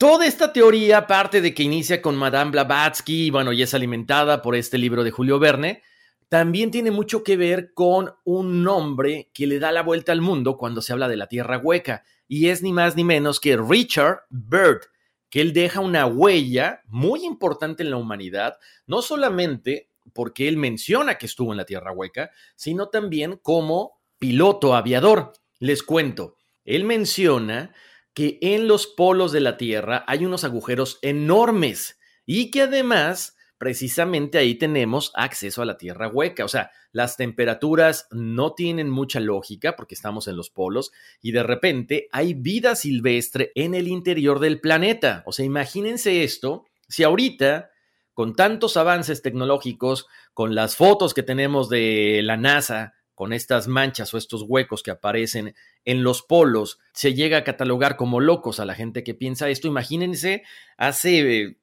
Toda 0.00 0.24
esta 0.24 0.50
teoría 0.50 1.06
parte 1.06 1.42
de 1.42 1.52
que 1.52 1.62
inicia 1.62 2.00
con 2.00 2.16
Madame 2.16 2.52
Blavatsky 2.52 3.30
bueno, 3.30 3.52
y 3.52 3.60
es 3.60 3.74
alimentada 3.74 4.40
por 4.40 4.56
este 4.56 4.78
libro 4.78 5.04
de 5.04 5.10
Julio 5.10 5.38
Verne, 5.38 5.82
también 6.30 6.70
tiene 6.70 6.90
mucho 6.90 7.22
que 7.22 7.36
ver 7.36 7.74
con 7.74 8.10
un 8.24 8.62
nombre 8.62 9.30
que 9.34 9.46
le 9.46 9.58
da 9.58 9.72
la 9.72 9.82
vuelta 9.82 10.12
al 10.12 10.22
mundo 10.22 10.56
cuando 10.56 10.80
se 10.80 10.94
habla 10.94 11.06
de 11.06 11.18
la 11.18 11.26
Tierra 11.26 11.58
hueca, 11.58 12.02
y 12.26 12.48
es 12.48 12.62
ni 12.62 12.72
más 12.72 12.96
ni 12.96 13.04
menos 13.04 13.40
que 13.40 13.58
Richard 13.58 14.20
Byrd, 14.30 14.86
que 15.28 15.42
él 15.42 15.52
deja 15.52 15.80
una 15.80 16.06
huella 16.06 16.80
muy 16.86 17.26
importante 17.26 17.82
en 17.82 17.90
la 17.90 17.98
humanidad, 17.98 18.56
no 18.86 19.02
solamente 19.02 19.90
porque 20.14 20.48
él 20.48 20.56
menciona 20.56 21.18
que 21.18 21.26
estuvo 21.26 21.52
en 21.52 21.58
la 21.58 21.66
Tierra 21.66 21.92
hueca, 21.92 22.30
sino 22.56 22.88
también 22.88 23.38
como 23.42 24.00
piloto 24.18 24.74
aviador. 24.74 25.34
Les 25.58 25.82
cuento, 25.82 26.38
él 26.64 26.84
menciona 26.84 27.74
que 28.14 28.38
en 28.40 28.68
los 28.68 28.86
polos 28.86 29.32
de 29.32 29.40
la 29.40 29.56
Tierra 29.56 30.04
hay 30.06 30.24
unos 30.24 30.44
agujeros 30.44 30.98
enormes 31.02 31.98
y 32.26 32.50
que 32.50 32.62
además 32.62 33.36
precisamente 33.60 34.38
ahí 34.38 34.54
tenemos 34.54 35.12
acceso 35.14 35.60
a 35.60 35.66
la 35.66 35.76
Tierra 35.76 36.08
hueca. 36.08 36.44
O 36.46 36.48
sea, 36.48 36.70
las 36.92 37.18
temperaturas 37.18 38.08
no 38.10 38.54
tienen 38.54 38.88
mucha 38.88 39.20
lógica 39.20 39.76
porque 39.76 39.94
estamos 39.94 40.28
en 40.28 40.36
los 40.36 40.48
polos 40.48 40.92
y 41.20 41.32
de 41.32 41.42
repente 41.42 42.08
hay 42.10 42.32
vida 42.32 42.74
silvestre 42.74 43.52
en 43.54 43.74
el 43.74 43.86
interior 43.86 44.40
del 44.40 44.60
planeta. 44.60 45.22
O 45.26 45.32
sea, 45.32 45.44
imagínense 45.44 46.24
esto, 46.24 46.64
si 46.88 47.02
ahorita 47.02 47.70
con 48.14 48.34
tantos 48.34 48.76
avances 48.76 49.22
tecnológicos, 49.22 50.06
con 50.34 50.54
las 50.54 50.76
fotos 50.76 51.14
que 51.14 51.22
tenemos 51.22 51.68
de 51.68 52.20
la 52.22 52.36
NASA, 52.36 52.94
con 53.20 53.34
estas 53.34 53.68
manchas 53.68 54.14
o 54.14 54.16
estos 54.16 54.44
huecos 54.48 54.82
que 54.82 54.90
aparecen 54.90 55.54
en 55.84 56.02
los 56.02 56.22
polos, 56.22 56.78
se 56.94 57.12
llega 57.12 57.36
a 57.36 57.44
catalogar 57.44 57.96
como 57.96 58.18
locos 58.18 58.60
a 58.60 58.64
la 58.64 58.74
gente 58.74 59.04
que 59.04 59.12
piensa 59.12 59.50
esto. 59.50 59.68
Imagínense 59.68 60.42
hace, 60.78 61.58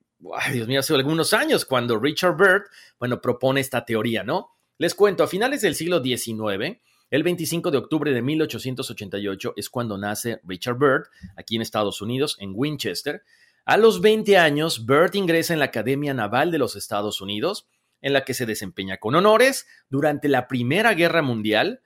Dios 0.53 0.67
mío, 0.67 0.81
hace 0.81 0.93
algunos 0.93 1.33
años 1.33 1.65
cuando 1.65 1.97
Richard 1.97 2.37
Byrd, 2.37 2.65
bueno, 2.99 3.21
propone 3.21 3.59
esta 3.59 3.85
teoría, 3.85 4.23
¿no? 4.23 4.51
Les 4.77 4.93
cuento, 4.93 5.23
a 5.23 5.27
finales 5.27 5.61
del 5.61 5.73
siglo 5.73 5.99
XIX, 5.99 6.77
el 7.09 7.23
25 7.23 7.71
de 7.71 7.77
octubre 7.79 8.11
de 8.11 8.21
1888 8.21 9.53
es 9.57 9.71
cuando 9.71 9.97
nace 9.97 10.39
Richard 10.43 10.77
Byrd, 10.77 11.05
aquí 11.35 11.55
en 11.55 11.63
Estados 11.63 12.03
Unidos, 12.03 12.37
en 12.39 12.51
Winchester. 12.53 13.23
A 13.65 13.77
los 13.77 13.99
20 14.01 14.37
años, 14.37 14.85
Byrd 14.85 15.15
ingresa 15.15 15.53
en 15.53 15.59
la 15.59 15.65
Academia 15.65 16.13
Naval 16.13 16.51
de 16.51 16.59
los 16.59 16.75
Estados 16.75 17.19
Unidos 17.19 17.65
en 18.01 18.13
la 18.13 18.25
que 18.25 18.33
se 18.33 18.45
desempeña 18.45 18.97
con 18.97 19.15
honores 19.15 19.67
durante 19.89 20.27
la 20.27 20.47
Primera 20.47 20.93
Guerra 20.93 21.21
Mundial. 21.21 21.81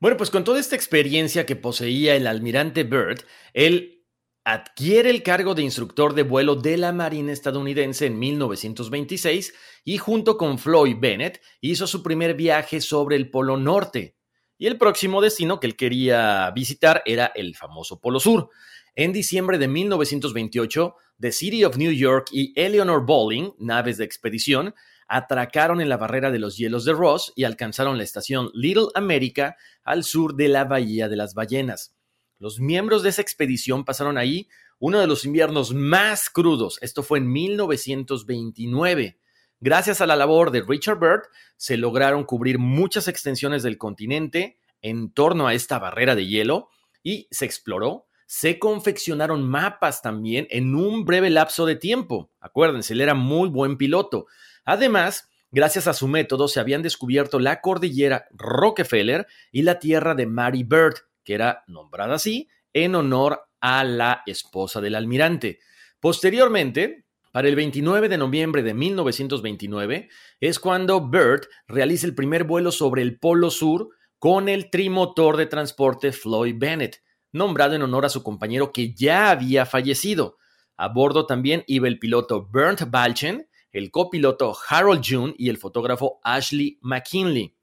Bueno, 0.00 0.16
pues 0.16 0.30
con 0.30 0.44
toda 0.44 0.60
esta 0.60 0.76
experiencia 0.76 1.46
que 1.46 1.56
poseía 1.56 2.14
el 2.14 2.26
almirante 2.26 2.84
Byrd, 2.84 3.24
él 3.52 3.98
adquiere 4.44 5.10
el 5.10 5.22
cargo 5.22 5.54
de 5.54 5.62
instructor 5.62 6.14
de 6.14 6.22
vuelo 6.22 6.54
de 6.54 6.78
la 6.78 6.92
Marina 6.92 7.32
estadounidense 7.32 8.06
en 8.06 8.18
1926 8.18 9.52
y 9.84 9.98
junto 9.98 10.38
con 10.38 10.58
Floyd 10.58 10.96
Bennett 10.98 11.42
hizo 11.60 11.86
su 11.86 12.02
primer 12.02 12.34
viaje 12.34 12.80
sobre 12.80 13.16
el 13.16 13.30
Polo 13.30 13.56
Norte. 13.56 14.16
y 14.60 14.66
el 14.66 14.76
próximo 14.76 15.20
destino 15.20 15.60
que 15.60 15.68
él 15.68 15.76
quería 15.76 16.50
visitar 16.50 17.02
era 17.04 17.26
el 17.34 17.54
famoso 17.54 18.00
Polo 18.00 18.18
Sur. 18.18 18.50
En 18.96 19.12
diciembre 19.12 19.58
de 19.58 19.68
1928, 19.68 20.96
The 21.20 21.30
City 21.30 21.64
of 21.64 21.76
New 21.76 21.92
York 21.92 22.28
y 22.32 22.52
Eleanor 22.60 23.06
Bowling, 23.06 23.52
naves 23.58 23.98
de 23.98 24.04
expedición, 24.04 24.74
atracaron 25.08 25.80
en 25.80 25.88
la 25.88 25.96
barrera 25.96 26.30
de 26.30 26.38
los 26.38 26.56
hielos 26.56 26.84
de 26.84 26.92
Ross 26.92 27.32
y 27.34 27.44
alcanzaron 27.44 27.96
la 27.96 28.04
estación 28.04 28.50
Little 28.54 28.88
America 28.94 29.56
al 29.82 30.04
sur 30.04 30.36
de 30.36 30.48
la 30.48 30.64
Bahía 30.64 31.08
de 31.08 31.16
las 31.16 31.34
Ballenas. 31.34 31.96
Los 32.38 32.60
miembros 32.60 33.02
de 33.02 33.08
esa 33.08 33.22
expedición 33.22 33.84
pasaron 33.84 34.16
ahí 34.18 34.48
uno 34.78 35.00
de 35.00 35.08
los 35.08 35.24
inviernos 35.24 35.74
más 35.74 36.30
crudos. 36.30 36.78
Esto 36.82 37.02
fue 37.02 37.18
en 37.18 37.32
1929. 37.32 39.18
Gracias 39.60 40.00
a 40.00 40.06
la 40.06 40.14
labor 40.14 40.52
de 40.52 40.62
Richard 40.62 41.00
Byrd, 41.00 41.22
se 41.56 41.76
lograron 41.76 42.22
cubrir 42.22 42.60
muchas 42.60 43.08
extensiones 43.08 43.64
del 43.64 43.76
continente 43.76 44.60
en 44.82 45.10
torno 45.10 45.48
a 45.48 45.54
esta 45.54 45.80
barrera 45.80 46.14
de 46.14 46.26
hielo 46.26 46.68
y 47.02 47.26
se 47.32 47.44
exploró. 47.44 48.06
Se 48.26 48.58
confeccionaron 48.58 49.48
mapas 49.48 50.00
también 50.02 50.46
en 50.50 50.74
un 50.76 51.04
breve 51.04 51.30
lapso 51.30 51.66
de 51.66 51.74
tiempo. 51.74 52.30
Acuérdense, 52.40 52.92
él 52.92 53.00
era 53.00 53.14
muy 53.14 53.48
buen 53.48 53.78
piloto. 53.78 54.26
Además, 54.68 55.30
gracias 55.50 55.86
a 55.86 55.94
su 55.94 56.08
método, 56.08 56.46
se 56.46 56.60
habían 56.60 56.82
descubierto 56.82 57.38
la 57.38 57.62
cordillera 57.62 58.26
Rockefeller 58.32 59.26
y 59.50 59.62
la 59.62 59.78
tierra 59.78 60.14
de 60.14 60.26
Mary 60.26 60.62
Bird, 60.62 60.96
que 61.24 61.32
era 61.32 61.64
nombrada 61.68 62.16
así 62.16 62.50
en 62.74 62.94
honor 62.94 63.48
a 63.62 63.82
la 63.82 64.22
esposa 64.26 64.82
del 64.82 64.94
almirante. 64.94 65.60
Posteriormente, 66.00 67.06
para 67.32 67.48
el 67.48 67.56
29 67.56 68.10
de 68.10 68.18
noviembre 68.18 68.62
de 68.62 68.74
1929 68.74 70.10
es 70.38 70.58
cuando 70.58 71.00
Byrd 71.00 71.48
realiza 71.66 72.06
el 72.06 72.14
primer 72.14 72.44
vuelo 72.44 72.70
sobre 72.70 73.00
el 73.00 73.18
Polo 73.18 73.50
Sur 73.50 73.88
con 74.18 74.50
el 74.50 74.68
trimotor 74.68 75.38
de 75.38 75.46
transporte 75.46 76.12
Floyd 76.12 76.56
Bennett, 76.58 77.02
nombrado 77.32 77.74
en 77.74 77.80
honor 77.80 78.04
a 78.04 78.10
su 78.10 78.22
compañero 78.22 78.70
que 78.70 78.92
ya 78.92 79.30
había 79.30 79.64
fallecido. 79.64 80.36
A 80.76 80.88
bordo 80.88 81.24
también 81.24 81.64
iba 81.66 81.88
el 81.88 81.98
piloto 81.98 82.46
Bernd 82.52 82.90
Balchen, 82.90 83.48
el 83.78 83.90
copiloto 83.90 84.56
Harold 84.68 85.02
June 85.04 85.34
y 85.38 85.48
el 85.48 85.56
fotógrafo 85.56 86.20
Ashley 86.22 86.78
McKinley. 86.82 87.54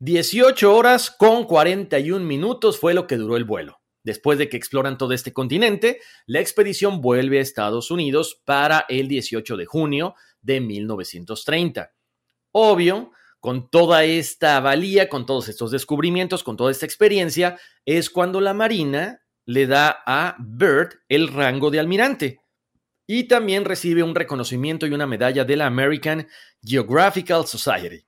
18 0.00 0.74
horas 0.74 1.10
con 1.10 1.44
41 1.44 2.24
minutos 2.24 2.78
fue 2.78 2.94
lo 2.94 3.06
que 3.06 3.16
duró 3.16 3.36
el 3.36 3.44
vuelo. 3.44 3.80
Después 4.02 4.36
de 4.38 4.48
que 4.48 4.56
exploran 4.56 4.98
todo 4.98 5.12
este 5.12 5.32
continente, 5.32 6.00
la 6.26 6.40
expedición 6.40 7.00
vuelve 7.00 7.38
a 7.38 7.42
Estados 7.42 7.90
Unidos 7.92 8.42
para 8.44 8.84
el 8.88 9.06
18 9.06 9.56
de 9.56 9.66
junio 9.66 10.14
de 10.40 10.60
1930. 10.60 11.92
Obvio, 12.50 13.12
con 13.38 13.70
toda 13.70 14.04
esta 14.04 14.58
valía, 14.58 15.08
con 15.08 15.24
todos 15.24 15.48
estos 15.48 15.70
descubrimientos, 15.70 16.42
con 16.42 16.56
toda 16.56 16.72
esta 16.72 16.86
experiencia, 16.86 17.60
es 17.84 18.10
cuando 18.10 18.40
la 18.40 18.54
Marina 18.54 19.22
le 19.44 19.66
da 19.66 20.02
a 20.04 20.36
Byrd 20.38 21.00
el 21.08 21.28
rango 21.28 21.70
de 21.70 21.78
almirante. 21.78 22.41
Y 23.06 23.24
también 23.24 23.64
recibe 23.64 24.02
un 24.02 24.14
reconocimiento 24.14 24.86
y 24.86 24.92
una 24.92 25.06
medalla 25.06 25.44
de 25.44 25.56
la 25.56 25.66
American 25.66 26.28
Geographical 26.62 27.46
Society. 27.46 28.04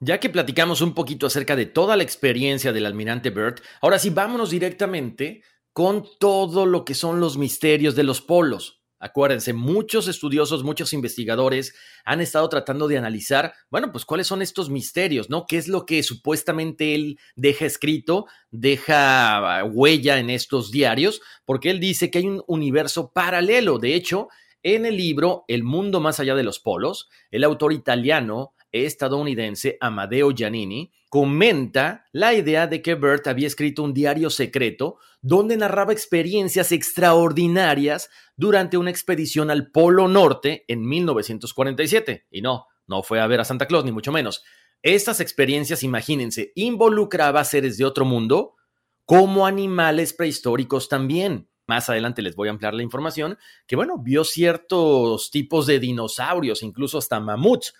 Ya 0.00 0.20
que 0.20 0.28
platicamos 0.28 0.80
un 0.80 0.94
poquito 0.94 1.26
acerca 1.26 1.56
de 1.56 1.66
toda 1.66 1.96
la 1.96 2.02
experiencia 2.02 2.72
del 2.72 2.86
almirante 2.86 3.30
Byrd, 3.30 3.62
ahora 3.80 3.98
sí 3.98 4.10
vámonos 4.10 4.50
directamente 4.50 5.42
con 5.72 6.06
todo 6.20 6.66
lo 6.66 6.84
que 6.84 6.94
son 6.94 7.20
los 7.20 7.38
misterios 7.38 7.96
de 7.96 8.04
los 8.04 8.20
polos. 8.20 8.83
Acuérdense, 9.04 9.52
muchos 9.52 10.08
estudiosos, 10.08 10.64
muchos 10.64 10.94
investigadores 10.94 11.74
han 12.06 12.22
estado 12.22 12.48
tratando 12.48 12.88
de 12.88 12.96
analizar, 12.96 13.52
bueno, 13.68 13.92
pues 13.92 14.06
cuáles 14.06 14.26
son 14.26 14.40
estos 14.40 14.70
misterios, 14.70 15.28
¿no? 15.28 15.44
¿Qué 15.46 15.58
es 15.58 15.68
lo 15.68 15.84
que 15.84 16.02
supuestamente 16.02 16.94
él 16.94 17.18
deja 17.36 17.66
escrito, 17.66 18.24
deja 18.50 19.58
ah, 19.58 19.64
huella 19.64 20.18
en 20.18 20.30
estos 20.30 20.70
diarios? 20.70 21.20
Porque 21.44 21.68
él 21.68 21.80
dice 21.80 22.10
que 22.10 22.20
hay 22.20 22.26
un 22.28 22.42
universo 22.46 23.12
paralelo. 23.12 23.78
De 23.78 23.94
hecho, 23.94 24.28
en 24.62 24.86
el 24.86 24.96
libro 24.96 25.44
El 25.48 25.64
mundo 25.64 26.00
más 26.00 26.18
allá 26.18 26.34
de 26.34 26.42
los 26.42 26.58
polos, 26.58 27.10
el 27.30 27.44
autor 27.44 27.74
italiano 27.74 28.54
estadounidense 28.72 29.76
Amadeo 29.82 30.30
Giannini 30.30 30.90
comenta 31.14 32.06
la 32.10 32.34
idea 32.34 32.66
de 32.66 32.82
que 32.82 32.96
Bert 32.96 33.28
había 33.28 33.46
escrito 33.46 33.84
un 33.84 33.94
diario 33.94 34.30
secreto 34.30 34.98
donde 35.22 35.56
narraba 35.56 35.92
experiencias 35.92 36.72
extraordinarias 36.72 38.10
durante 38.34 38.78
una 38.78 38.90
expedición 38.90 39.48
al 39.48 39.70
Polo 39.70 40.08
Norte 40.08 40.64
en 40.66 40.84
1947. 40.84 42.26
Y 42.32 42.42
no, 42.42 42.66
no 42.88 43.04
fue 43.04 43.20
a 43.20 43.28
ver 43.28 43.38
a 43.38 43.44
Santa 43.44 43.66
Claus, 43.66 43.84
ni 43.84 43.92
mucho 43.92 44.10
menos. 44.10 44.42
Estas 44.82 45.20
experiencias, 45.20 45.84
imagínense, 45.84 46.50
involucraba 46.56 47.44
seres 47.44 47.78
de 47.78 47.84
otro 47.84 48.04
mundo 48.04 48.56
como 49.04 49.46
animales 49.46 50.14
prehistóricos 50.14 50.88
también. 50.88 51.48
Más 51.68 51.88
adelante 51.88 52.22
les 52.22 52.34
voy 52.34 52.48
a 52.48 52.50
ampliar 52.50 52.74
la 52.74 52.82
información, 52.82 53.38
que 53.68 53.76
bueno, 53.76 53.98
vio 53.98 54.24
ciertos 54.24 55.30
tipos 55.30 55.68
de 55.68 55.78
dinosaurios, 55.78 56.64
incluso 56.64 56.98
hasta 56.98 57.20
mamuts, 57.20 57.72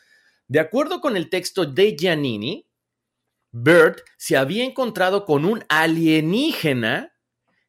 de 0.46 0.60
acuerdo 0.60 1.00
con 1.00 1.16
el 1.16 1.30
texto 1.30 1.64
de 1.64 1.96
Giannini, 1.98 2.68
Bert 3.56 4.00
se 4.16 4.36
había 4.36 4.64
encontrado 4.64 5.24
con 5.24 5.44
un 5.44 5.62
alienígena 5.68 7.12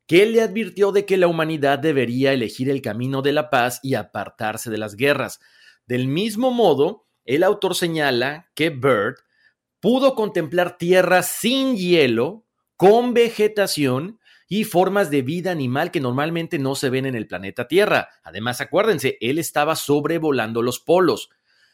que 0.07 0.25
le 0.25 0.41
advirtió 0.41 0.91
de 0.91 1.05
que 1.05 1.15
la 1.15 1.27
humanidad 1.27 1.77
debería 1.77 2.33
elegir 2.33 2.71
el 2.71 2.81
camino 2.81 3.21
de 3.21 3.33
la 3.33 3.51
paz 3.51 3.81
y 3.83 3.93
apartarse 3.93 4.71
de 4.71 4.79
las 4.79 4.95
guerras. 4.95 5.39
Del 5.85 6.07
mismo 6.07 6.49
modo, 6.49 7.05
el 7.23 7.43
autor 7.43 7.75
señala 7.75 8.49
que 8.55 8.71
Bert 8.71 9.19
pudo 9.79 10.15
contemplar 10.15 10.79
tierras 10.79 11.27
sin 11.27 11.77
hielo, 11.77 12.47
con 12.77 13.13
vegetación 13.13 14.19
y 14.47 14.63
formas 14.63 15.11
de 15.11 15.21
vida 15.21 15.51
animal 15.51 15.91
que 15.91 15.99
normalmente 16.01 16.57
no 16.57 16.73
se 16.73 16.89
ven 16.89 17.05
en 17.05 17.13
el 17.13 17.27
planeta 17.27 17.67
Tierra. 17.67 18.09
Además, 18.23 18.59
acuérdense, 18.59 19.19
él 19.21 19.37
estaba 19.37 19.75
sobrevolando 19.75 20.63
los 20.63 20.79
polos. 20.79 21.29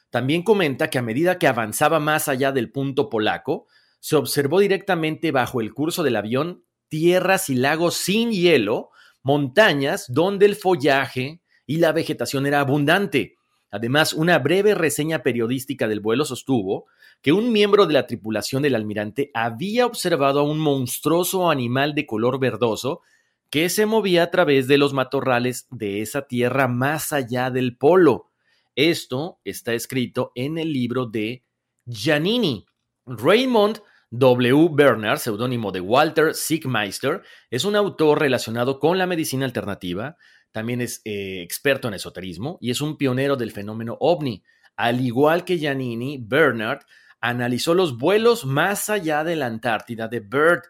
También 0.10 0.44
comenta 0.44 0.89
que 0.89 1.00
a 1.00 1.01
medida 1.01 1.39
que 1.39 1.48
avanzaba 1.48 2.01
más 2.01 2.27
allá 2.27 2.51
del 2.51 2.74
punto 2.74 3.10
polaco, 3.10 3.68
se 4.01 4.17
observó 4.17 4.60
directamente 4.60 5.31
bajo 5.31 5.62
el 5.62 5.74
curso 5.74 6.03
del 6.03 6.17
avión 6.17 6.65
tierras 6.89 7.50
y 7.50 7.55
lagos 7.55 7.93
sin 7.96 8.31
hielo, 8.31 8.89
montañas 9.24 10.05
donde 10.10 10.46
el 10.48 10.55
follaje 10.58 11.41
y 11.65 11.77
la 11.77 11.93
vegetación 11.93 12.46
era 12.46 12.60
abundante. 12.60 13.36
Además, 13.70 14.12
una 14.12 14.39
breve 14.39 14.75
reseña 14.75 15.24
periodística 15.24 15.88
del 15.88 16.01
vuelo 16.01 16.25
sostuvo 16.25 16.88
que 17.22 17.31
un 17.31 17.53
miembro 17.53 17.86
de 17.86 17.93
la 17.93 18.08
tripulación 18.08 18.63
del 18.63 18.75
almirante 18.75 19.31
había 19.34 19.86
observado 19.86 20.41
a 20.41 20.43
un 20.43 20.60
monstruoso 20.60 21.50
animal 21.50 21.96
de 21.96 22.05
color 22.05 22.39
verdoso 22.39 23.01
que 23.50 23.70
se 23.70 23.86
movía 23.86 24.24
a 24.24 24.31
través 24.31 24.67
de 24.67 24.77
los 24.77 24.93
matorrales 24.93 25.67
de 25.70 26.01
esa 26.01 26.24
tierra 26.24 26.67
más 26.67 27.13
allá 27.13 27.51
del 27.51 27.77
polo. 27.77 28.31
Esto 28.75 29.39
está 29.46 29.74
escrito 29.74 30.31
en 30.36 30.58
el 30.58 30.74
libro 30.74 31.05
de 31.05 31.46
Giannini. 31.86 32.65
Raymond 33.05 33.81
W. 34.12 34.70
Bernard, 34.74 35.20
seudónimo 35.20 35.72
de 35.72 35.80
Walter 35.80 36.34
Siegmeister, 36.36 37.22
es 37.50 37.63
un 37.63 37.77
autor 37.77 38.20
relacionado 38.20 38.77
con 38.77 38.98
la 38.98 39.08
medicina 39.08 39.46
alternativa, 39.46 40.18
también 40.51 40.82
es 40.82 41.01
eh, 41.06 41.41
experto 41.41 41.88
en 41.88 41.94
esoterismo 41.94 42.58
y 42.60 42.72
es 42.72 42.82
un 42.82 42.98
pionero 42.98 43.38
del 43.38 43.51
fenómeno 43.51 43.98
ovni. 44.01 44.44
Al 44.75 45.00
igual 45.00 45.46
que 45.46 45.58
Giannini, 45.58 46.18
Bernard 46.22 46.82
analizó 47.22 47.74
los 47.74 47.98
vuelos 47.98 48.46
más 48.46 48.89
allá 48.89 49.24
de 49.24 49.38
la 49.38 49.46
Antártida 49.46 50.10
de 50.10 50.20
Bird. 50.20 50.63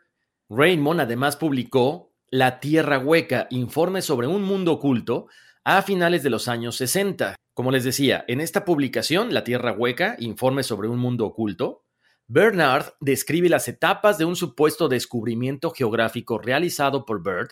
Raymond 0.48 1.01
además 1.01 1.36
publicó 1.36 2.13
La 2.29 2.60
Tierra 2.60 3.00
Hueca, 3.00 3.48
informe 3.50 4.03
sobre 4.03 4.27
un 4.27 4.43
mundo 4.43 4.74
oculto, 4.74 5.27
a 5.63 5.81
finales 5.81 6.21
de 6.21 6.29
los 6.29 6.48
años 6.48 6.75
60. 6.75 7.36
Como 7.55 7.71
les 7.71 7.83
decía, 7.83 8.24
en 8.27 8.39
esta 8.39 8.65
publicación, 8.65 9.33
La 9.33 9.43
Tierra 9.43 9.71
Hueca, 9.71 10.15
informe 10.19 10.62
sobre 10.62 10.88
un 10.88 11.00
mundo 11.00 11.25
oculto, 11.25 11.86
Bernard 12.33 12.93
describe 13.01 13.50
las 13.50 13.67
etapas 13.67 14.17
de 14.17 14.23
un 14.23 14.38
supuesto 14.38 14.88
descubrimiento 14.88 15.71
geográfico 15.71 16.38
realizado 16.38 17.05
por 17.05 17.21
Bird, 17.21 17.50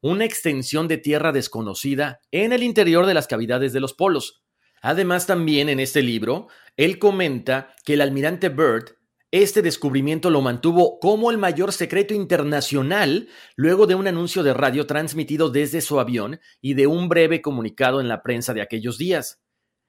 una 0.00 0.24
extensión 0.24 0.88
de 0.88 0.96
tierra 0.96 1.32
desconocida 1.32 2.18
en 2.30 2.54
el 2.54 2.62
interior 2.62 3.04
de 3.04 3.12
las 3.12 3.26
cavidades 3.26 3.74
de 3.74 3.80
los 3.80 3.92
polos. 3.92 4.42
Además, 4.80 5.26
también 5.26 5.68
en 5.68 5.80
este 5.80 6.00
libro, 6.00 6.48
él 6.78 6.98
comenta 6.98 7.74
que 7.84 7.92
el 7.92 8.00
almirante 8.00 8.48
Byrd 8.48 8.96
este 9.30 9.60
descubrimiento 9.60 10.30
lo 10.30 10.40
mantuvo 10.40 10.98
como 10.98 11.30
el 11.30 11.36
mayor 11.36 11.70
secreto 11.72 12.14
internacional 12.14 13.28
luego 13.54 13.86
de 13.86 13.96
un 13.96 14.06
anuncio 14.06 14.42
de 14.42 14.54
radio 14.54 14.86
transmitido 14.86 15.50
desde 15.50 15.82
su 15.82 16.00
avión 16.00 16.40
y 16.62 16.72
de 16.72 16.86
un 16.86 17.10
breve 17.10 17.42
comunicado 17.42 18.00
en 18.00 18.08
la 18.08 18.22
prensa 18.22 18.54
de 18.54 18.62
aquellos 18.62 18.96
días. 18.96 19.42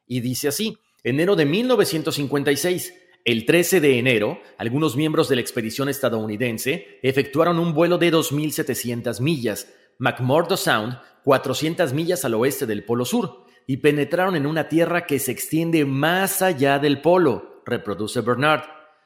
Y 0.06 0.20
dice 0.20 0.50
así, 0.50 0.78
enero 1.04 1.38
de 1.38 1.46
1956, 1.46 3.03
el 3.26 3.46
13 3.46 3.80
de 3.80 4.00
enero, 4.00 4.42
algunos 4.58 4.98
miembros 4.98 5.30
de 5.30 5.36
la 5.36 5.42
expedición 5.42 5.88
estadounidense 5.88 7.00
efectuaron 7.02 7.58
un 7.58 7.74
vuelo 7.74 7.98
de 7.98 8.12
2.700 8.12 9.22
millas, 9.22 9.74
McMurdo 9.98 10.58
Sound, 10.58 10.98
400 11.24 11.94
millas 11.94 12.26
al 12.26 12.34
oeste 12.34 12.66
del 12.66 12.84
Polo 12.84 13.06
Sur, 13.06 13.46
y 13.66 13.78
penetraron 13.78 14.36
en 14.36 14.46
una 14.46 14.68
tierra 14.68 15.06
que 15.06 15.20
se 15.20 15.32
extiende 15.32 15.86
más 15.86 16.42
allá 16.42 16.80
del 16.80 17.00
polo, 17.00 17.62
reproduce 17.66 18.20
Bernard. 18.20 18.64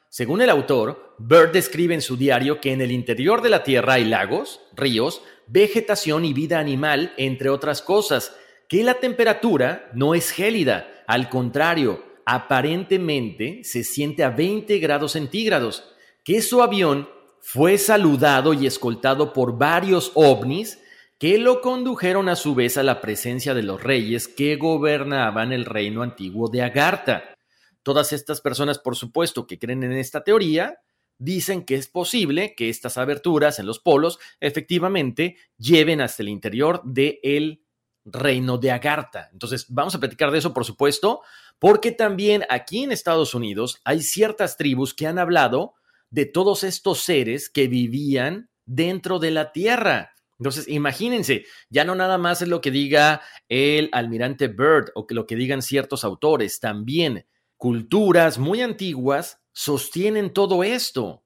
según 0.08 0.42
el 0.42 0.50
autor, 0.50 1.14
Bird 1.18 1.52
describe 1.52 1.94
en 1.94 2.02
su 2.02 2.16
diario 2.16 2.60
que 2.60 2.72
en 2.72 2.80
el 2.80 2.90
interior 2.90 3.40
de 3.40 3.50
la 3.50 3.62
Tierra 3.62 3.94
hay 3.94 4.04
lagos, 4.04 4.60
ríos, 4.74 5.22
vegetación 5.46 6.24
y 6.24 6.32
vida 6.32 6.58
animal, 6.58 7.12
entre 7.18 7.50
otras 7.50 7.82
cosas, 7.82 8.34
que 8.68 8.82
la 8.82 8.94
temperatura 8.94 9.90
no 9.94 10.14
es 10.14 10.30
gélida, 10.30 11.04
al 11.06 11.28
contrario, 11.28 12.07
aparentemente 12.30 13.64
se 13.64 13.82
siente 13.82 14.22
a 14.22 14.28
20 14.28 14.78
grados 14.80 15.12
centígrados, 15.12 15.82
que 16.22 16.42
su 16.42 16.60
avión 16.60 17.08
fue 17.40 17.78
saludado 17.78 18.52
y 18.52 18.66
escoltado 18.66 19.32
por 19.32 19.56
varios 19.56 20.12
ovnis 20.14 20.78
que 21.16 21.38
lo 21.38 21.62
condujeron 21.62 22.28
a 22.28 22.36
su 22.36 22.54
vez 22.54 22.76
a 22.76 22.82
la 22.82 23.00
presencia 23.00 23.54
de 23.54 23.62
los 23.62 23.82
reyes 23.82 24.28
que 24.28 24.56
gobernaban 24.56 25.54
el 25.54 25.64
reino 25.64 26.02
antiguo 26.02 26.50
de 26.50 26.60
Agartha. 26.60 27.34
Todas 27.82 28.12
estas 28.12 28.42
personas, 28.42 28.78
por 28.78 28.94
supuesto, 28.94 29.46
que 29.46 29.58
creen 29.58 29.82
en 29.82 29.92
esta 29.92 30.22
teoría, 30.22 30.80
dicen 31.16 31.64
que 31.64 31.76
es 31.76 31.88
posible 31.88 32.54
que 32.54 32.68
estas 32.68 32.98
aberturas 32.98 33.58
en 33.58 33.64
los 33.64 33.78
polos 33.78 34.18
efectivamente 34.38 35.38
lleven 35.56 36.02
hasta 36.02 36.22
el 36.22 36.28
interior 36.28 36.82
del 36.84 37.64
reino 38.12 38.58
de 38.58 38.70
Agartha. 38.70 39.28
Entonces, 39.32 39.66
vamos 39.68 39.94
a 39.94 40.00
platicar 40.00 40.30
de 40.30 40.38
eso, 40.38 40.54
por 40.54 40.64
supuesto, 40.64 41.22
porque 41.58 41.92
también 41.92 42.44
aquí 42.48 42.84
en 42.84 42.92
Estados 42.92 43.34
Unidos 43.34 43.80
hay 43.84 44.02
ciertas 44.02 44.56
tribus 44.56 44.94
que 44.94 45.06
han 45.06 45.18
hablado 45.18 45.74
de 46.10 46.26
todos 46.26 46.64
estos 46.64 47.00
seres 47.00 47.50
que 47.50 47.68
vivían 47.68 48.50
dentro 48.64 49.18
de 49.18 49.30
la 49.30 49.52
Tierra. 49.52 50.12
Entonces, 50.38 50.68
imagínense, 50.68 51.44
ya 51.68 51.84
no 51.84 51.94
nada 51.94 52.16
más 52.16 52.42
es 52.42 52.48
lo 52.48 52.60
que 52.60 52.70
diga 52.70 53.22
el 53.48 53.88
almirante 53.92 54.46
Byrd 54.46 54.92
o 54.94 55.06
lo 55.10 55.26
que 55.26 55.36
digan 55.36 55.62
ciertos 55.62 56.04
autores, 56.04 56.60
también 56.60 57.26
culturas 57.56 58.38
muy 58.38 58.62
antiguas 58.62 59.40
sostienen 59.52 60.32
todo 60.32 60.62
esto. 60.62 61.24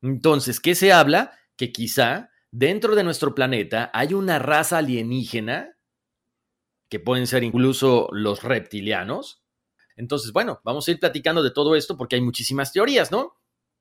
Entonces, 0.00 0.58
¿qué 0.58 0.74
se 0.74 0.92
habla? 0.92 1.38
Que 1.56 1.70
quizá 1.70 2.30
dentro 2.50 2.94
de 2.94 3.04
nuestro 3.04 3.34
planeta 3.34 3.90
hay 3.92 4.14
una 4.14 4.38
raza 4.38 4.78
alienígena, 4.78 5.76
que 6.88 7.00
pueden 7.00 7.26
ser 7.26 7.44
incluso 7.44 8.08
los 8.12 8.42
reptilianos. 8.42 9.42
Entonces, 9.96 10.32
bueno, 10.32 10.60
vamos 10.64 10.88
a 10.88 10.90
ir 10.90 10.98
platicando 10.98 11.42
de 11.42 11.50
todo 11.50 11.76
esto 11.76 11.96
porque 11.96 12.16
hay 12.16 12.22
muchísimas 12.22 12.72
teorías, 12.72 13.10
¿no? 13.10 13.38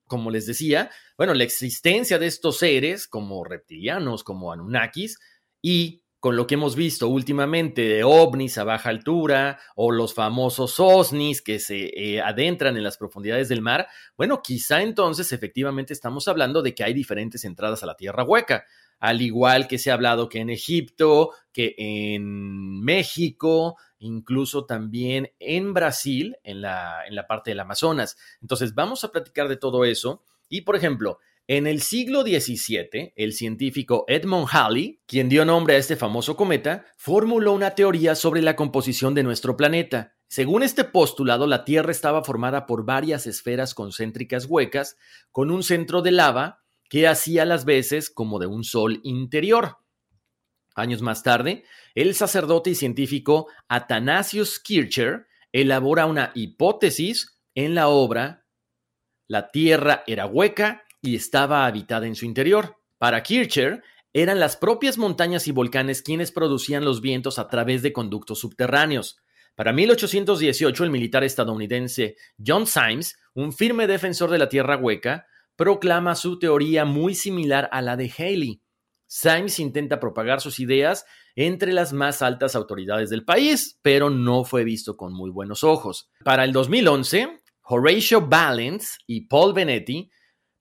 como 0.07 0.31
les 0.31 0.45
decía, 0.47 0.89
bueno, 1.17 1.33
la 1.33 1.43
existencia 1.43 2.17
de 2.17 2.27
estos 2.27 2.57
seres 2.57 3.07
como 3.07 3.43
reptilianos, 3.43 4.23
como 4.23 4.51
Anunnakis, 4.51 5.19
y 5.61 6.03
con 6.27 6.35
lo 6.35 6.45
que 6.45 6.55
hemos 6.55 6.75
visto 6.75 7.07
últimamente 7.07 7.83
de 7.83 8.03
ovnis 8.03 8.57
a 8.57 8.65
baja 8.65 8.89
altura 8.89 9.61
o 9.77 9.93
los 9.93 10.13
famosos 10.13 10.77
osnis 10.77 11.41
que 11.41 11.57
se 11.57 11.85
eh, 11.95 12.21
adentran 12.21 12.75
en 12.75 12.83
las 12.83 12.97
profundidades 12.97 13.47
del 13.47 13.61
mar, 13.61 13.87
bueno, 14.17 14.41
quizá 14.41 14.81
entonces 14.81 15.31
efectivamente 15.31 15.93
estamos 15.93 16.27
hablando 16.27 16.61
de 16.61 16.75
que 16.75 16.83
hay 16.83 16.93
diferentes 16.93 17.45
entradas 17.45 17.81
a 17.81 17.85
la 17.85 17.95
tierra 17.95 18.25
hueca, 18.25 18.65
al 18.99 19.21
igual 19.21 19.69
que 19.69 19.77
se 19.77 19.89
ha 19.89 19.93
hablado 19.93 20.27
que 20.27 20.39
en 20.39 20.49
Egipto, 20.49 21.31
que 21.53 21.75
en 21.77 22.81
México, 22.81 23.77
incluso 23.97 24.65
también 24.65 25.31
en 25.39 25.73
Brasil, 25.73 26.35
en 26.43 26.59
la, 26.59 27.07
en 27.07 27.15
la 27.15 27.25
parte 27.25 27.51
del 27.51 27.61
Amazonas. 27.61 28.17
Entonces, 28.41 28.75
vamos 28.75 29.05
a 29.05 29.13
platicar 29.13 29.47
de 29.47 29.55
todo 29.55 29.85
eso. 29.85 30.23
Y, 30.49 30.63
por 30.63 30.75
ejemplo, 30.75 31.19
en 31.47 31.65
el 31.65 31.81
siglo 31.81 32.23
XVII, 32.23 33.13
el 33.15 33.31
científico 33.31 34.03
Edmund 34.09 34.47
Halley, 34.51 35.01
quien 35.05 35.29
dio 35.29 35.45
nombre 35.45 35.75
a 35.75 35.77
este 35.77 35.95
famoso 35.95 36.35
cometa, 36.35 36.85
formuló 36.97 37.53
una 37.53 37.71
teoría 37.71 38.15
sobre 38.15 38.41
la 38.41 38.57
composición 38.57 39.13
de 39.13 39.23
nuestro 39.23 39.55
planeta. 39.55 40.13
Según 40.27 40.61
este 40.61 40.83
postulado, 40.83 41.47
la 41.47 41.63
Tierra 41.63 41.91
estaba 41.91 42.21
formada 42.21 42.65
por 42.65 42.83
varias 42.83 43.27
esferas 43.27 43.73
concéntricas 43.73 44.45
huecas, 44.45 44.97
con 45.31 45.49
un 45.49 45.63
centro 45.63 46.01
de 46.01 46.11
lava 46.11 46.65
que 46.89 47.07
hacía 47.07 47.45
las 47.45 47.63
veces 47.63 48.09
como 48.09 48.39
de 48.39 48.47
un 48.47 48.65
sol 48.65 48.99
interior. 49.03 49.77
Años 50.75 51.01
más 51.01 51.23
tarde, 51.23 51.63
el 51.95 52.13
sacerdote 52.13 52.71
y 52.71 52.75
científico 52.75 53.47
Athanasius 53.69 54.59
Kircher 54.59 55.27
elabora 55.53 56.07
una 56.07 56.31
hipótesis 56.35 57.39
en 57.55 57.73
la 57.73 57.87
obra 57.87 58.45
La 59.27 59.49
Tierra 59.49 60.03
era 60.07 60.25
hueca 60.25 60.83
y 61.01 61.15
estaba 61.15 61.65
habitada 61.65 62.07
en 62.07 62.15
su 62.15 62.25
interior. 62.25 62.77
Para 62.97 63.23
Kircher, 63.23 63.83
eran 64.13 64.39
las 64.39 64.57
propias 64.57 64.97
montañas 64.97 65.47
y 65.47 65.51
volcanes 65.51 66.01
quienes 66.01 66.31
producían 66.31 66.83
los 66.83 67.01
vientos 67.01 67.39
a 67.39 67.47
través 67.47 67.81
de 67.81 67.93
conductos 67.93 68.39
subterráneos. 68.39 69.17
Para 69.55 69.73
1818, 69.73 70.83
el 70.83 70.89
militar 70.91 71.23
estadounidense 71.23 72.15
John 72.43 72.67
Symes, 72.67 73.17
un 73.33 73.53
firme 73.53 73.87
defensor 73.87 74.29
de 74.29 74.37
la 74.37 74.49
Tierra 74.49 74.77
hueca, 74.77 75.27
proclama 75.55 76.15
su 76.15 76.39
teoría 76.39 76.85
muy 76.85 77.15
similar 77.15 77.67
a 77.71 77.81
la 77.81 77.97
de 77.97 78.11
Haley. 78.15 78.61
Symes 79.07 79.59
intenta 79.59 79.99
propagar 79.99 80.41
sus 80.41 80.59
ideas 80.59 81.05
entre 81.35 81.71
las 81.73 81.93
más 81.93 82.21
altas 82.21 82.55
autoridades 82.55 83.09
del 83.09 83.25
país, 83.25 83.79
pero 83.81 84.09
no 84.09 84.43
fue 84.43 84.63
visto 84.63 84.97
con 84.97 85.13
muy 85.13 85.29
buenos 85.29 85.63
ojos. 85.63 86.09
Para 86.23 86.43
el 86.43 86.51
2011, 86.51 87.41
Horatio 87.63 88.21
Balance 88.27 88.97
y 89.07 89.21
Paul 89.27 89.53
Benetti 89.53 90.09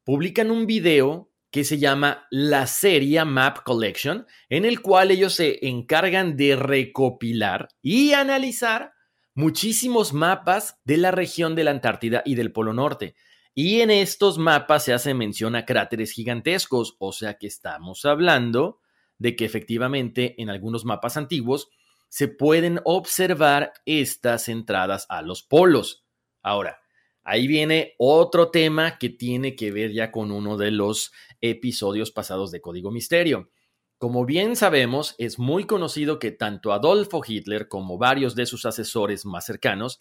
publican 0.06 0.52
un 0.52 0.66
video 0.66 1.32
que 1.50 1.64
se 1.64 1.78
llama 1.78 2.28
La 2.30 2.68
Serie 2.68 3.24
Map 3.24 3.64
Collection, 3.64 4.24
en 4.48 4.64
el 4.64 4.80
cual 4.80 5.10
ellos 5.10 5.34
se 5.34 5.66
encargan 5.66 6.36
de 6.36 6.54
recopilar 6.54 7.70
y 7.82 8.12
analizar 8.12 8.92
muchísimos 9.34 10.12
mapas 10.12 10.80
de 10.84 10.98
la 10.98 11.10
región 11.10 11.56
de 11.56 11.64
la 11.64 11.72
Antártida 11.72 12.22
y 12.24 12.36
del 12.36 12.52
Polo 12.52 12.72
Norte. 12.72 13.16
Y 13.52 13.80
en 13.80 13.90
estos 13.90 14.38
mapas 14.38 14.84
se 14.84 14.92
hace 14.92 15.12
mención 15.12 15.56
a 15.56 15.64
cráteres 15.64 16.12
gigantescos, 16.12 16.94
o 17.00 17.10
sea 17.10 17.36
que 17.36 17.48
estamos 17.48 18.04
hablando 18.04 18.78
de 19.18 19.34
que 19.34 19.44
efectivamente 19.44 20.40
en 20.40 20.50
algunos 20.50 20.84
mapas 20.84 21.16
antiguos 21.16 21.68
se 22.08 22.28
pueden 22.28 22.80
observar 22.84 23.72
estas 23.86 24.48
entradas 24.48 25.06
a 25.08 25.22
los 25.22 25.42
polos. 25.42 26.04
Ahora, 26.42 26.78
ahí 27.26 27.48
viene 27.48 27.94
otro 27.98 28.52
tema 28.52 28.98
que 28.98 29.08
tiene 29.08 29.56
que 29.56 29.72
ver 29.72 29.92
ya 29.92 30.12
con 30.12 30.30
uno 30.30 30.56
de 30.56 30.70
los 30.70 31.12
episodios 31.40 32.12
pasados 32.12 32.52
de 32.52 32.60
Código 32.60 32.92
Misterio. 32.92 33.50
Como 33.98 34.24
bien 34.24 34.54
sabemos, 34.54 35.16
es 35.18 35.38
muy 35.38 35.64
conocido 35.64 36.20
que 36.20 36.30
tanto 36.30 36.72
Adolfo 36.72 37.22
Hitler 37.26 37.66
como 37.66 37.98
varios 37.98 38.36
de 38.36 38.46
sus 38.46 38.64
asesores 38.64 39.26
más 39.26 39.44
cercanos 39.44 40.00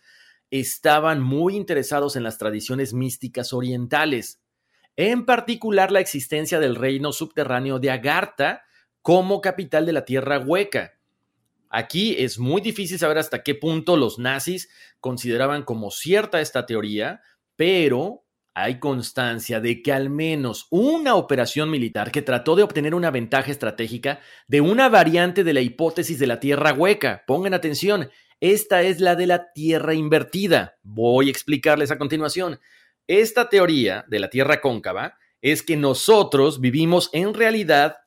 estaban 0.52 1.20
muy 1.20 1.56
interesados 1.56 2.16
en 2.16 2.22
las 2.22 2.38
tradiciones 2.38 2.94
místicas 2.94 3.54
orientales, 3.54 4.44
en 4.96 5.26
particular 5.26 5.92
la 5.92 6.02
existencia 6.02 6.60
del 6.60 6.76
reino 6.76 7.12
subterráneo 7.12 7.80
de 7.80 7.90
Agartha 7.90 8.62
como 9.02 9.42
capital 9.42 9.88
de 9.88 9.94
la 9.94 10.06
tierra 10.06 10.38
hueca. 10.38 10.95
Aquí 11.70 12.16
es 12.18 12.40
muy 12.40 12.62
difícil 12.62 13.00
saber 13.00 13.18
hasta 13.18 13.44
qué 13.44 13.56
punto 13.56 13.98
los 13.98 14.20
nazis 14.20 14.70
consideraban 15.00 15.64
como 15.64 15.92
cierta 15.92 16.42
esta 16.42 16.66
teoría, 16.66 17.22
pero 17.56 18.24
hay 18.54 18.80
constancia 18.80 19.60
de 19.60 19.82
que 19.82 19.92
al 19.92 20.10
menos 20.10 20.68
una 20.70 21.16
operación 21.16 21.70
militar 21.70 22.12
que 22.12 22.22
trató 22.22 22.56
de 22.56 22.64
obtener 22.64 22.96
una 22.96 23.12
ventaja 23.12 23.52
estratégica 23.52 24.22
de 24.48 24.62
una 24.62 24.88
variante 24.88 25.44
de 25.44 25.54
la 25.54 25.62
hipótesis 25.62 26.20
de 26.20 26.28
la 26.28 26.40
tierra 26.40 26.72
hueca. 26.72 27.24
Pongan 27.28 27.54
atención, 27.54 28.10
esta 28.40 28.82
es 28.84 29.00
la 29.00 29.16
de 29.16 29.28
la 29.28 29.54
Tierra 29.54 29.94
invertida. 29.94 30.78
Voy 30.84 31.28
a 31.28 31.32
explicarles 31.32 31.92
a 31.92 31.98
continuación. 31.98 32.60
Esta 33.08 33.50
teoría 33.50 34.06
de 34.08 34.20
la 34.20 34.30
Tierra 34.30 34.62
cóncava 34.62 35.18
es 35.42 35.64
que 35.64 35.78
nosotros 35.78 36.60
vivimos 36.60 37.10
en 37.14 37.34
realidad 37.34 37.98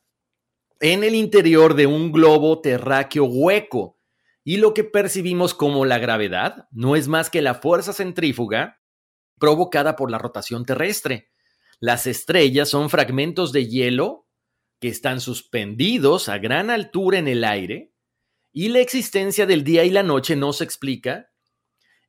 en 0.81 1.03
el 1.05 1.15
interior 1.15 1.75
de 1.75 1.87
un 1.87 2.13
globo 2.13 2.61
terráqueo 2.61 3.25
hueco 3.25 3.99
y 4.45 4.59
lo 4.59 4.75
que 4.75 4.85
percibimos 4.85 5.55
como 5.55 5.85
la 5.85 5.99
gravedad 5.99 6.69
no 6.71 6.97
es 6.97 7.09
más 7.09 7.31
que 7.31 7.43
la 7.43 7.55
fuerza 7.55 7.93
centrífuga 7.93 8.81
provocada 9.39 9.97
por 9.97 10.11
la 10.11 10.19
rotación 10.19 10.65
terrestre. 10.65 11.31
Las 11.81 12.07
estrellas 12.07 12.69
son 12.69 12.91
fragmentos 12.91 13.53
de 13.53 13.67
hielo 13.67 14.27
que 14.81 14.89
están 14.89 15.21
suspendidos 15.21 16.29
a 16.29 16.39
gran 16.39 16.71
altura 16.71 17.19
en 17.19 17.29
el 17.29 17.45
aire 17.45 17.93
y 18.53 18.69
la 18.69 18.81
existencia 18.81 19.47
del 19.47 19.65
día 19.65 19.85
y 19.85 19.91
la 19.91 20.03
noche 20.03 20.37
no 20.37 20.53
se 20.53 20.65
explica. 20.65 21.31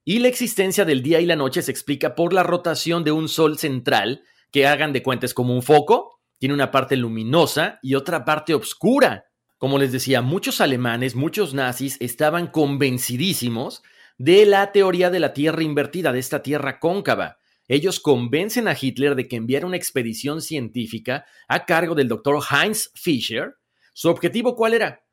Y 0.06 0.20
la 0.20 0.28
existencia 0.28 0.86
del 0.86 1.04
día 1.04 1.20
y 1.20 1.26
la 1.26 1.36
noche 1.36 1.62
se 1.62 1.72
explica 1.72 2.16
por 2.16 2.34
la 2.34 2.44
rotación 2.44 3.04
de 3.04 3.12
un 3.12 3.28
sol 3.28 3.58
central 3.58 4.24
que 4.52 4.66
hagan 4.66 4.94
de 4.94 5.04
cuentas 5.04 5.34
como 5.34 5.54
un 5.54 5.62
foco, 5.62 6.19
tiene 6.40 6.56
una 6.56 6.72
parte 6.72 6.96
luminosa 6.96 7.78
y 7.84 7.94
otra 7.94 8.26
parte 8.26 8.56
oscura. 8.56 9.26
Como 9.58 9.78
les 9.78 9.92
decía, 9.92 10.22
muchos 10.22 10.62
alemanes, 10.62 11.16
muchos 11.16 11.54
nazis 11.54 11.98
estaban 12.00 12.48
convencidísimos 12.48 13.84
de 14.18 14.46
la 14.48 14.72
teoría 14.72 15.12
de 15.12 15.20
la 15.20 15.34
Tierra 15.34 15.62
invertida, 15.62 16.12
de 16.12 16.20
esta 16.20 16.42
Tierra 16.42 16.80
cóncava. 16.80 17.38
Ellos 17.68 18.00
convencen 18.00 18.68
a 18.68 18.76
Hitler 18.80 19.16
de 19.16 19.28
que 19.28 19.36
enviara 19.36 19.68
una 19.68 19.78
expedición 19.78 20.42
científica 20.42 21.26
a 21.48 21.66
cargo 21.66 21.94
del 21.94 22.08
doctor 22.08 22.42
Heinz 22.50 22.90
Fischer. 22.96 23.58
¿Su 23.94 24.10
objetivo 24.10 24.56
cuál 24.56 24.74
era? 24.74 25.04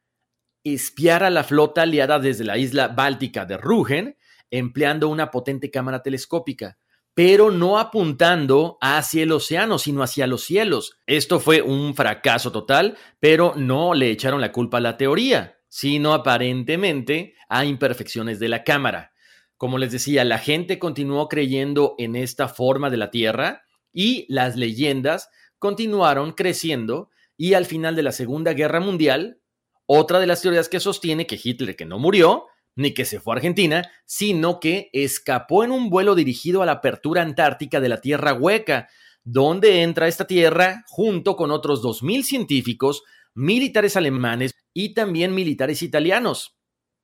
espiar 0.74 1.22
a 1.22 1.30
la 1.30 1.44
flota 1.44 1.82
aliada 1.82 2.18
desde 2.18 2.44
la 2.44 2.58
isla 2.58 2.88
báltica 2.88 3.44
de 3.44 3.56
Rügen, 3.56 4.16
empleando 4.50 5.08
una 5.08 5.30
potente 5.30 5.70
cámara 5.70 6.02
telescópica. 6.02 6.78
Pero 7.16 7.50
no 7.50 7.78
apuntando 7.78 8.76
hacia 8.82 9.22
el 9.22 9.32
océano, 9.32 9.78
sino 9.78 10.02
hacia 10.02 10.26
los 10.26 10.44
cielos. 10.44 11.00
Esto 11.06 11.40
fue 11.40 11.62
un 11.62 11.94
fracaso 11.94 12.52
total, 12.52 12.98
pero 13.20 13.54
no 13.56 13.94
le 13.94 14.10
echaron 14.10 14.42
la 14.42 14.52
culpa 14.52 14.76
a 14.76 14.82
la 14.82 14.98
teoría, 14.98 15.56
sino 15.70 16.12
aparentemente 16.12 17.32
a 17.48 17.64
imperfecciones 17.64 18.38
de 18.38 18.50
la 18.50 18.64
cámara. 18.64 19.12
Como 19.56 19.78
les 19.78 19.92
decía, 19.92 20.24
la 20.26 20.36
gente 20.36 20.78
continuó 20.78 21.26
creyendo 21.28 21.94
en 21.96 22.16
esta 22.16 22.48
forma 22.48 22.90
de 22.90 22.98
la 22.98 23.10
Tierra 23.10 23.62
y 23.94 24.26
las 24.28 24.56
leyendas 24.56 25.30
continuaron 25.58 26.32
creciendo 26.32 27.08
y 27.38 27.54
al 27.54 27.64
final 27.64 27.96
de 27.96 28.02
la 28.02 28.12
Segunda 28.12 28.52
Guerra 28.52 28.80
Mundial, 28.80 29.40
otra 29.86 30.20
de 30.20 30.26
las 30.26 30.42
teorías 30.42 30.68
que 30.68 30.80
sostiene 30.80 31.26
que 31.26 31.40
Hitler, 31.42 31.76
que 31.76 31.86
no 31.86 31.98
murió, 31.98 32.44
ni 32.76 32.92
que 32.92 33.06
se 33.06 33.20
fue 33.20 33.34
a 33.34 33.36
Argentina, 33.36 33.90
sino 34.04 34.60
que 34.60 34.90
escapó 34.92 35.64
en 35.64 35.72
un 35.72 35.90
vuelo 35.90 36.14
dirigido 36.14 36.62
a 36.62 36.66
la 36.66 36.72
apertura 36.72 37.22
antártica 37.22 37.80
de 37.80 37.88
la 37.88 38.00
Tierra 38.00 38.34
Hueca, 38.34 38.88
donde 39.24 39.82
entra 39.82 40.06
esta 40.06 40.26
tierra 40.26 40.84
junto 40.86 41.34
con 41.36 41.50
otros 41.50 41.82
2.000 41.82 42.22
científicos, 42.22 43.02
militares 43.34 43.96
alemanes 43.96 44.54
y 44.72 44.94
también 44.94 45.34
militares 45.34 45.82
italianos. 45.82 46.56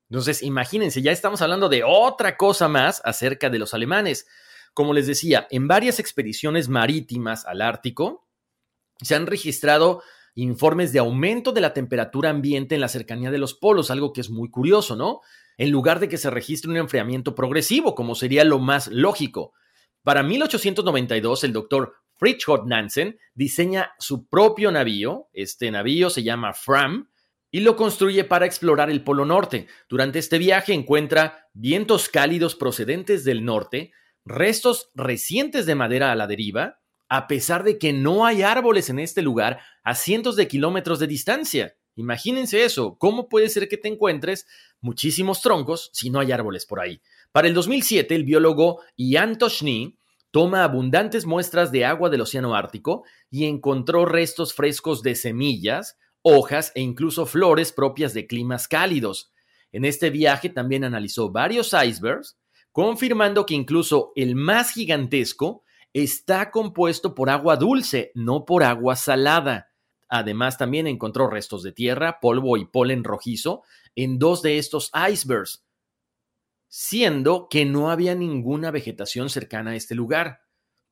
Entonces, 0.08 0.42
imagínense, 0.42 1.00
ya 1.00 1.10
estamos 1.10 1.40
hablando 1.40 1.70
de 1.70 1.82
otra 1.84 2.36
cosa 2.36 2.68
más 2.68 3.00
acerca 3.04 3.48
de 3.48 3.58
los 3.58 3.72
alemanes. 3.72 4.26
Como 4.74 4.92
les 4.92 5.06
decía, 5.06 5.48
en 5.50 5.66
varias 5.68 5.98
expediciones 5.98 6.68
marítimas 6.68 7.46
al 7.46 7.62
Ártico 7.62 8.28
se 9.00 9.14
han 9.14 9.26
registrado 9.26 10.02
informes 10.34 10.92
de 10.92 10.98
aumento 10.98 11.52
de 11.52 11.60
la 11.60 11.74
temperatura 11.74 12.30
ambiente 12.30 12.74
en 12.74 12.80
la 12.82 12.88
cercanía 12.88 13.30
de 13.30 13.38
los 13.38 13.54
polos, 13.54 13.90
algo 13.90 14.12
que 14.12 14.20
es 14.20 14.30
muy 14.30 14.50
curioso, 14.50 14.96
¿no? 14.96 15.20
En 15.58 15.70
lugar 15.70 16.00
de 16.00 16.08
que 16.08 16.18
se 16.18 16.30
registre 16.30 16.70
un 16.70 16.76
enfriamiento 16.76 17.34
progresivo, 17.34 17.94
como 17.94 18.14
sería 18.14 18.44
lo 18.44 18.58
más 18.58 18.88
lógico. 18.88 19.52
Para 20.02 20.22
1892, 20.22 21.44
el 21.44 21.52
doctor 21.52 21.94
Fridtjof 22.16 22.66
Nansen 22.66 23.18
diseña 23.34 23.92
su 23.98 24.28
propio 24.28 24.70
navío, 24.70 25.28
este 25.32 25.70
navío 25.70 26.10
se 26.10 26.22
llama 26.22 26.52
Fram, 26.52 27.10
y 27.50 27.60
lo 27.60 27.76
construye 27.76 28.24
para 28.24 28.46
explorar 28.46 28.90
el 28.90 29.04
Polo 29.04 29.24
Norte. 29.24 29.66
Durante 29.88 30.18
este 30.18 30.38
viaje 30.38 30.72
encuentra 30.72 31.48
vientos 31.52 32.08
cálidos 32.08 32.54
procedentes 32.54 33.24
del 33.24 33.44
norte, 33.44 33.92
restos 34.24 34.90
recientes 34.94 35.66
de 35.66 35.74
madera 35.74 36.10
a 36.10 36.14
la 36.14 36.26
deriva, 36.26 36.80
a 37.08 37.28
pesar 37.28 37.62
de 37.62 37.76
que 37.76 37.92
no 37.92 38.24
hay 38.24 38.42
árboles 38.42 38.88
en 38.88 38.98
este 38.98 39.20
lugar 39.20 39.60
a 39.84 39.94
cientos 39.94 40.34
de 40.34 40.48
kilómetros 40.48 40.98
de 40.98 41.06
distancia. 41.06 41.76
Imagínense 41.94 42.64
eso, 42.64 42.96
¿cómo 42.98 43.28
puede 43.28 43.48
ser 43.48 43.68
que 43.68 43.76
te 43.76 43.88
encuentres 43.88 44.46
muchísimos 44.80 45.42
troncos 45.42 45.90
si 45.92 46.10
no 46.10 46.20
hay 46.20 46.32
árboles 46.32 46.64
por 46.66 46.80
ahí? 46.80 47.00
Para 47.32 47.48
el 47.48 47.54
2007, 47.54 48.14
el 48.14 48.24
biólogo 48.24 48.80
Ian 48.96 49.38
Toshny 49.38 49.98
toma 50.30 50.64
abundantes 50.64 51.26
muestras 51.26 51.70
de 51.70 51.84
agua 51.84 52.08
del 52.08 52.22
Océano 52.22 52.54
Ártico 52.54 53.04
y 53.30 53.44
encontró 53.44 54.06
restos 54.06 54.54
frescos 54.54 55.02
de 55.02 55.14
semillas, 55.14 55.98
hojas 56.22 56.72
e 56.74 56.80
incluso 56.80 57.26
flores 57.26 57.72
propias 57.72 58.14
de 58.14 58.26
climas 58.26 58.68
cálidos. 58.68 59.32
En 59.72 59.84
este 59.84 60.10
viaje 60.10 60.48
también 60.48 60.84
analizó 60.84 61.30
varios 61.30 61.74
icebergs, 61.74 62.38
confirmando 62.72 63.44
que 63.44 63.54
incluso 63.54 64.12
el 64.16 64.34
más 64.34 64.72
gigantesco 64.72 65.62
está 65.92 66.50
compuesto 66.50 67.14
por 67.14 67.28
agua 67.28 67.56
dulce, 67.56 68.12
no 68.14 68.46
por 68.46 68.62
agua 68.62 68.96
salada. 68.96 69.71
Además, 70.14 70.58
también 70.58 70.86
encontró 70.86 71.26
restos 71.26 71.62
de 71.62 71.72
tierra, 71.72 72.20
polvo 72.20 72.58
y 72.58 72.66
polen 72.66 73.02
rojizo 73.02 73.62
en 73.96 74.18
dos 74.18 74.42
de 74.42 74.58
estos 74.58 74.90
icebergs, 75.10 75.64
siendo 76.68 77.48
que 77.48 77.64
no 77.64 77.90
había 77.90 78.14
ninguna 78.14 78.70
vegetación 78.70 79.30
cercana 79.30 79.70
a 79.70 79.74
este 79.74 79.94
lugar. 79.94 80.42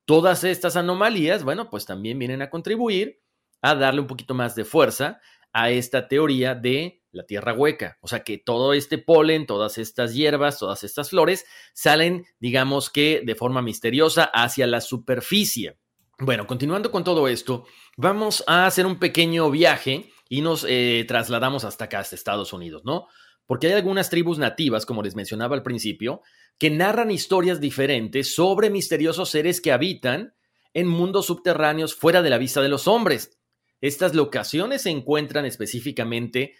Todas 0.06 0.42
estas 0.42 0.74
anomalías, 0.76 1.44
bueno, 1.44 1.68
pues 1.68 1.84
también 1.84 2.18
vienen 2.18 2.40
a 2.40 2.48
contribuir 2.48 3.20
a 3.60 3.74
darle 3.74 4.00
un 4.00 4.06
poquito 4.06 4.32
más 4.32 4.54
de 4.54 4.64
fuerza 4.64 5.20
a 5.52 5.68
esta 5.68 6.08
teoría 6.08 6.54
de 6.54 7.02
la 7.12 7.26
tierra 7.26 7.52
hueca. 7.52 7.98
O 8.00 8.08
sea 8.08 8.24
que 8.24 8.38
todo 8.38 8.72
este 8.72 8.96
polen, 8.96 9.44
todas 9.44 9.76
estas 9.76 10.14
hierbas, 10.14 10.58
todas 10.58 10.82
estas 10.82 11.10
flores 11.10 11.44
salen, 11.74 12.24
digamos 12.38 12.88
que 12.88 13.20
de 13.22 13.34
forma 13.34 13.60
misteriosa 13.60 14.24
hacia 14.24 14.66
la 14.66 14.80
superficie. 14.80 15.76
Bueno, 16.22 16.46
continuando 16.46 16.90
con 16.90 17.02
todo 17.02 17.28
esto, 17.28 17.64
vamos 17.96 18.44
a 18.46 18.66
hacer 18.66 18.84
un 18.84 18.98
pequeño 18.98 19.50
viaje 19.50 20.12
y 20.28 20.42
nos 20.42 20.66
eh, 20.68 21.06
trasladamos 21.08 21.64
hasta 21.64 21.86
acá, 21.86 22.00
hasta 22.00 22.14
Estados 22.14 22.52
Unidos, 22.52 22.82
¿no? 22.84 23.06
Porque 23.46 23.68
hay 23.68 23.72
algunas 23.72 24.10
tribus 24.10 24.38
nativas, 24.38 24.84
como 24.84 25.02
les 25.02 25.16
mencionaba 25.16 25.56
al 25.56 25.62
principio, 25.62 26.20
que 26.58 26.68
narran 26.68 27.10
historias 27.10 27.58
diferentes 27.58 28.34
sobre 28.34 28.68
misteriosos 28.68 29.30
seres 29.30 29.62
que 29.62 29.72
habitan 29.72 30.34
en 30.74 30.88
mundos 30.88 31.24
subterráneos 31.24 31.94
fuera 31.94 32.20
de 32.20 32.28
la 32.28 32.36
vista 32.36 32.60
de 32.60 32.68
los 32.68 32.86
hombres. 32.86 33.38
Estas 33.80 34.14
locaciones 34.14 34.82
se 34.82 34.90
encuentran 34.90 35.46
específicamente 35.46 36.54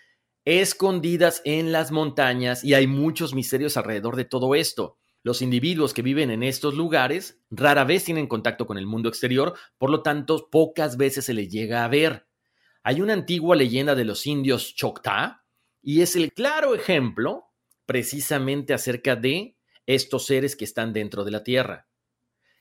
escondidas 0.46 1.42
en 1.44 1.70
las 1.70 1.92
montañas 1.92 2.64
y 2.64 2.72
hay 2.72 2.86
muchos 2.86 3.34
misterios 3.34 3.76
alrededor 3.76 4.16
de 4.16 4.24
todo 4.24 4.54
esto. 4.54 4.99
Los 5.22 5.42
individuos 5.42 5.92
que 5.92 6.02
viven 6.02 6.30
en 6.30 6.42
estos 6.42 6.74
lugares 6.74 7.42
rara 7.50 7.84
vez 7.84 8.04
tienen 8.04 8.26
contacto 8.26 8.66
con 8.66 8.78
el 8.78 8.86
mundo 8.86 9.08
exterior, 9.08 9.54
por 9.76 9.90
lo 9.90 10.02
tanto 10.02 10.48
pocas 10.50 10.96
veces 10.96 11.26
se 11.26 11.34
les 11.34 11.50
llega 11.50 11.84
a 11.84 11.88
ver. 11.88 12.26
Hay 12.82 13.02
una 13.02 13.12
antigua 13.12 13.54
leyenda 13.54 13.94
de 13.94 14.06
los 14.06 14.26
indios 14.26 14.74
Choctaw 14.74 15.36
y 15.82 16.00
es 16.00 16.16
el 16.16 16.32
claro 16.32 16.74
ejemplo 16.74 17.44
precisamente 17.84 18.72
acerca 18.72 19.16
de 19.16 19.58
estos 19.84 20.24
seres 20.24 20.56
que 20.56 20.64
están 20.64 20.92
dentro 20.94 21.24
de 21.24 21.30
la 21.32 21.44
tierra. 21.44 21.88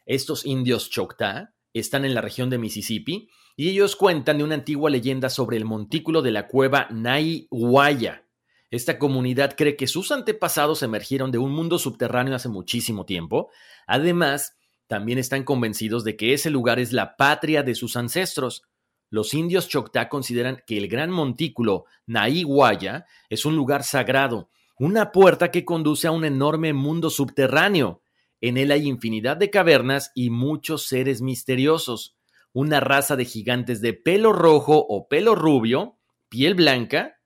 Estos 0.06 0.46
indios 0.46 0.90
Choctaw 0.90 1.50
están 1.72 2.04
en 2.04 2.14
la 2.14 2.22
región 2.22 2.50
de 2.50 2.58
Mississippi 2.58 3.30
y 3.56 3.70
ellos 3.70 3.96
cuentan 3.96 4.40
de 4.40 4.44
una 4.44 4.56
antigua 4.56 4.90
leyenda 4.90 5.30
sobre 5.30 5.56
el 5.56 5.66
montículo 5.66 6.22
de 6.22 6.32
la 6.32 6.48
cueva 6.48 6.88
Naihuaya. 6.90 8.26
Esta 8.72 9.00
comunidad 9.00 9.56
cree 9.58 9.76
que 9.76 9.88
sus 9.88 10.12
antepasados 10.12 10.84
emergieron 10.84 11.32
de 11.32 11.38
un 11.38 11.52
mundo 11.52 11.80
subterráneo 11.80 12.36
hace 12.36 12.50
muchísimo 12.50 13.06
tiempo. 13.06 13.50
Además, 13.88 14.56
también 14.88 15.18
están 15.18 15.44
convencidos 15.44 16.04
de 16.04 16.16
que 16.16 16.34
ese 16.34 16.50
lugar 16.50 16.80
es 16.80 16.94
la 16.94 17.16
patria 17.16 17.64
de 17.64 17.76
sus 17.76 17.96
ancestros. 17.96 18.64
Los 19.10 19.34
indios 19.34 19.68
Choctaw 19.68 20.08
consideran 20.08 20.62
que 20.68 20.78
el 20.78 20.88
gran 20.88 21.10
montículo 21.10 21.86
Naihuaya 22.06 23.06
es 23.30 23.46
un 23.46 23.56
lugar 23.56 23.84
sagrado, 23.84 24.50
una 24.78 25.12
puerta 25.12 25.52
que 25.52 25.66
conduce 25.66 26.08
a 26.08 26.12
un 26.12 26.26
enorme 26.26 26.74
mundo 26.74 27.10
subterráneo. 27.10 28.02
En 28.42 28.58
él 28.58 28.72
hay 28.72 28.88
infinidad 28.88 29.38
de 29.38 29.50
cavernas 29.50 30.12
y 30.14 30.30
muchos 30.30 30.86
seres 30.86 31.22
misteriosos 31.22 32.16
una 32.54 32.80
raza 32.80 33.16
de 33.16 33.26
gigantes 33.26 33.82
de 33.82 33.94
pelo 33.94 34.34
rojo 34.34 34.86
o 34.88 35.08
pelo 35.08 35.36
rubio, 35.36 35.98
piel 36.30 36.56
blanca, 36.56 37.19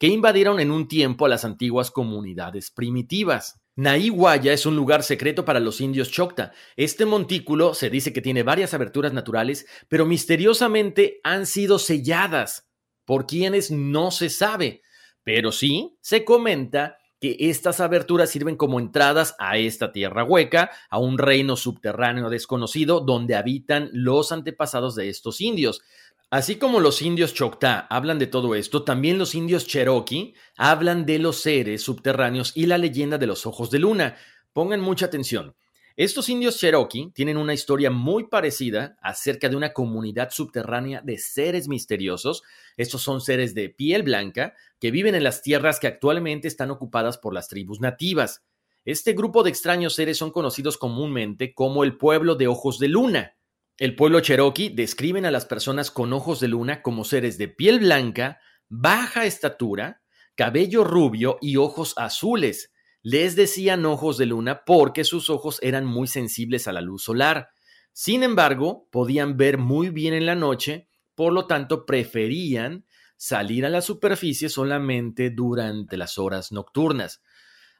que 0.00 0.06
invadieron 0.06 0.60
en 0.60 0.70
un 0.70 0.88
tiempo 0.88 1.26
a 1.26 1.28
las 1.28 1.44
antiguas 1.44 1.90
comunidades 1.90 2.70
primitivas. 2.70 3.60
Naihuaya 3.76 4.50
es 4.54 4.64
un 4.64 4.74
lugar 4.74 5.02
secreto 5.02 5.44
para 5.44 5.60
los 5.60 5.82
indios 5.82 6.10
Chocta. 6.10 6.52
Este 6.74 7.04
montículo 7.04 7.74
se 7.74 7.90
dice 7.90 8.10
que 8.10 8.22
tiene 8.22 8.42
varias 8.42 8.72
aberturas 8.72 9.12
naturales, 9.12 9.66
pero 9.88 10.06
misteriosamente 10.06 11.20
han 11.22 11.44
sido 11.44 11.78
selladas 11.78 12.66
por 13.04 13.26
quienes 13.26 13.70
no 13.70 14.10
se 14.10 14.30
sabe. 14.30 14.80
Pero 15.22 15.52
sí 15.52 15.98
se 16.00 16.24
comenta 16.24 16.96
que 17.20 17.36
estas 17.38 17.80
aberturas 17.80 18.30
sirven 18.30 18.56
como 18.56 18.80
entradas 18.80 19.36
a 19.38 19.58
esta 19.58 19.92
tierra 19.92 20.24
hueca, 20.24 20.70
a 20.88 20.98
un 20.98 21.18
reino 21.18 21.54
subterráneo 21.54 22.30
desconocido 22.30 23.00
donde 23.00 23.36
habitan 23.36 23.90
los 23.92 24.32
antepasados 24.32 24.94
de 24.94 25.10
estos 25.10 25.42
indios. 25.42 25.82
Así 26.30 26.56
como 26.58 26.78
los 26.78 27.02
indios 27.02 27.34
Choctaw 27.34 27.86
hablan 27.90 28.20
de 28.20 28.28
todo 28.28 28.54
esto, 28.54 28.84
también 28.84 29.18
los 29.18 29.34
indios 29.34 29.66
Cherokee 29.66 30.32
hablan 30.56 31.04
de 31.04 31.18
los 31.18 31.40
seres 31.40 31.82
subterráneos 31.82 32.52
y 32.54 32.66
la 32.66 32.78
leyenda 32.78 33.18
de 33.18 33.26
los 33.26 33.46
ojos 33.46 33.68
de 33.68 33.80
luna. 33.80 34.16
Pongan 34.52 34.80
mucha 34.80 35.06
atención. 35.06 35.56
Estos 35.96 36.28
indios 36.28 36.56
Cherokee 36.56 37.10
tienen 37.12 37.36
una 37.36 37.52
historia 37.52 37.90
muy 37.90 38.28
parecida 38.28 38.96
acerca 39.02 39.48
de 39.48 39.56
una 39.56 39.72
comunidad 39.72 40.30
subterránea 40.30 41.00
de 41.02 41.18
seres 41.18 41.66
misteriosos. 41.66 42.44
Estos 42.76 43.02
son 43.02 43.20
seres 43.20 43.52
de 43.52 43.68
piel 43.68 44.04
blanca 44.04 44.54
que 44.78 44.92
viven 44.92 45.16
en 45.16 45.24
las 45.24 45.42
tierras 45.42 45.80
que 45.80 45.88
actualmente 45.88 46.46
están 46.46 46.70
ocupadas 46.70 47.18
por 47.18 47.34
las 47.34 47.48
tribus 47.48 47.80
nativas. 47.80 48.44
Este 48.84 49.14
grupo 49.14 49.42
de 49.42 49.50
extraños 49.50 49.96
seres 49.96 50.18
son 50.18 50.30
conocidos 50.30 50.78
comúnmente 50.78 51.54
como 51.54 51.82
el 51.82 51.96
pueblo 51.96 52.36
de 52.36 52.46
ojos 52.46 52.78
de 52.78 52.86
luna. 52.86 53.34
El 53.80 53.96
pueblo 53.96 54.20
Cherokee 54.20 54.68
describen 54.68 55.24
a 55.24 55.30
las 55.30 55.46
personas 55.46 55.90
con 55.90 56.12
ojos 56.12 56.38
de 56.38 56.48
luna 56.48 56.82
como 56.82 57.02
seres 57.02 57.38
de 57.38 57.48
piel 57.48 57.78
blanca, 57.78 58.38
baja 58.68 59.24
estatura, 59.24 60.02
cabello 60.34 60.84
rubio 60.84 61.38
y 61.40 61.56
ojos 61.56 61.94
azules 61.96 62.74
les 63.00 63.36
decían 63.36 63.86
ojos 63.86 64.18
de 64.18 64.26
luna 64.26 64.66
porque 64.66 65.02
sus 65.04 65.30
ojos 65.30 65.60
eran 65.62 65.86
muy 65.86 66.08
sensibles 66.08 66.68
a 66.68 66.72
la 66.72 66.82
luz 66.82 67.04
solar. 67.04 67.48
Sin 67.94 68.22
embargo, 68.22 68.86
podían 68.92 69.38
ver 69.38 69.56
muy 69.56 69.88
bien 69.88 70.12
en 70.12 70.26
la 70.26 70.34
noche, 70.34 70.90
por 71.14 71.32
lo 71.32 71.46
tanto 71.46 71.86
preferían 71.86 72.84
salir 73.16 73.64
a 73.64 73.70
la 73.70 73.80
superficie 73.80 74.50
solamente 74.50 75.30
durante 75.30 75.96
las 75.96 76.18
horas 76.18 76.52
nocturnas. 76.52 77.22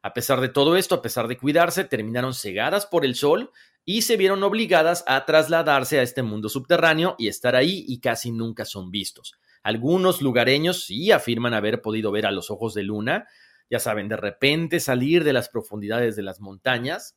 A 0.01 0.15
pesar 0.15 0.41
de 0.41 0.49
todo 0.49 0.77
esto, 0.77 0.95
a 0.95 1.03
pesar 1.03 1.29
de 1.29 1.37
cuidarse, 1.37 1.85
terminaron 1.85 2.33
cegadas 2.33 2.87
por 2.87 3.05
el 3.05 3.15
sol 3.15 3.51
y 3.85 4.03
se 4.03 4.17
vieron 4.17 4.43
obligadas 4.43 5.05
a 5.07 5.25
trasladarse 5.25 5.99
a 5.99 6.03
este 6.03 6.23
mundo 6.23 6.49
subterráneo 6.49 7.17
y 7.19 7.29
estar 7.29 7.57
ahí 7.57 7.85
y 7.89 8.01
casi 8.01 8.31
nunca 8.31 8.65
son 8.65 8.91
vistos. 8.91 9.35
Algunos 9.63 10.23
lugareños 10.23 10.85
sí 10.85 11.13
afirman 11.13 11.55
haber 11.55 11.83
podido 11.83 12.11
ver 12.13 12.27
a 12.27 12.31
los 12.31 12.51
ojos 12.51 12.75
de 12.75 12.83
luna, 12.83 13.27
ya 13.69 13.79
saben, 13.79 14.09
de 14.09 14.17
repente 14.17 14.81
salir 14.81 15.25
de 15.25 15.33
las 15.33 15.49
profundidades 15.49 16.17
de 16.17 16.23
las 16.23 16.41
montañas. 16.41 17.17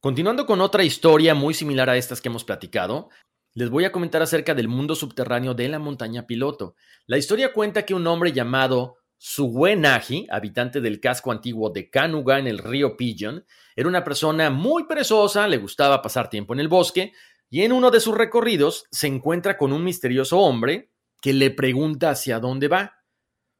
Continuando 0.00 0.46
con 0.46 0.60
otra 0.60 0.84
historia 0.84 1.34
muy 1.34 1.54
similar 1.54 1.88
a 1.88 1.96
estas 1.96 2.20
que 2.20 2.28
hemos 2.28 2.44
platicado, 2.44 3.10
les 3.54 3.70
voy 3.70 3.84
a 3.84 3.92
comentar 3.92 4.20
acerca 4.20 4.54
del 4.54 4.68
mundo 4.68 4.96
subterráneo 4.96 5.54
de 5.54 5.68
la 5.68 5.78
montaña 5.78 6.26
piloto. 6.26 6.74
La 7.06 7.18
historia 7.18 7.52
cuenta 7.52 7.84
que 7.86 7.94
un 7.94 8.06
hombre 8.06 8.32
llamado 8.32 8.96
Suwenaji, 9.18 10.26
habitante 10.30 10.80
del 10.80 11.00
casco 11.00 11.32
antiguo 11.32 11.70
de 11.70 11.88
Kanuga 11.88 12.38
en 12.38 12.46
el 12.46 12.58
río 12.58 12.96
Pigeon, 12.96 13.44
era 13.74 13.88
una 13.88 14.04
persona 14.04 14.50
muy 14.50 14.84
perezosa, 14.84 15.48
le 15.48 15.58
gustaba 15.58 16.02
pasar 16.02 16.28
tiempo 16.28 16.52
en 16.52 16.60
el 16.60 16.68
bosque, 16.68 17.12
y 17.48 17.62
en 17.62 17.72
uno 17.72 17.90
de 17.90 18.00
sus 18.00 18.16
recorridos 18.16 18.84
se 18.90 19.06
encuentra 19.06 19.56
con 19.56 19.72
un 19.72 19.84
misterioso 19.84 20.38
hombre 20.38 20.90
que 21.20 21.32
le 21.32 21.50
pregunta 21.50 22.10
hacia 22.10 22.40
dónde 22.40 22.68
va. 22.68 22.96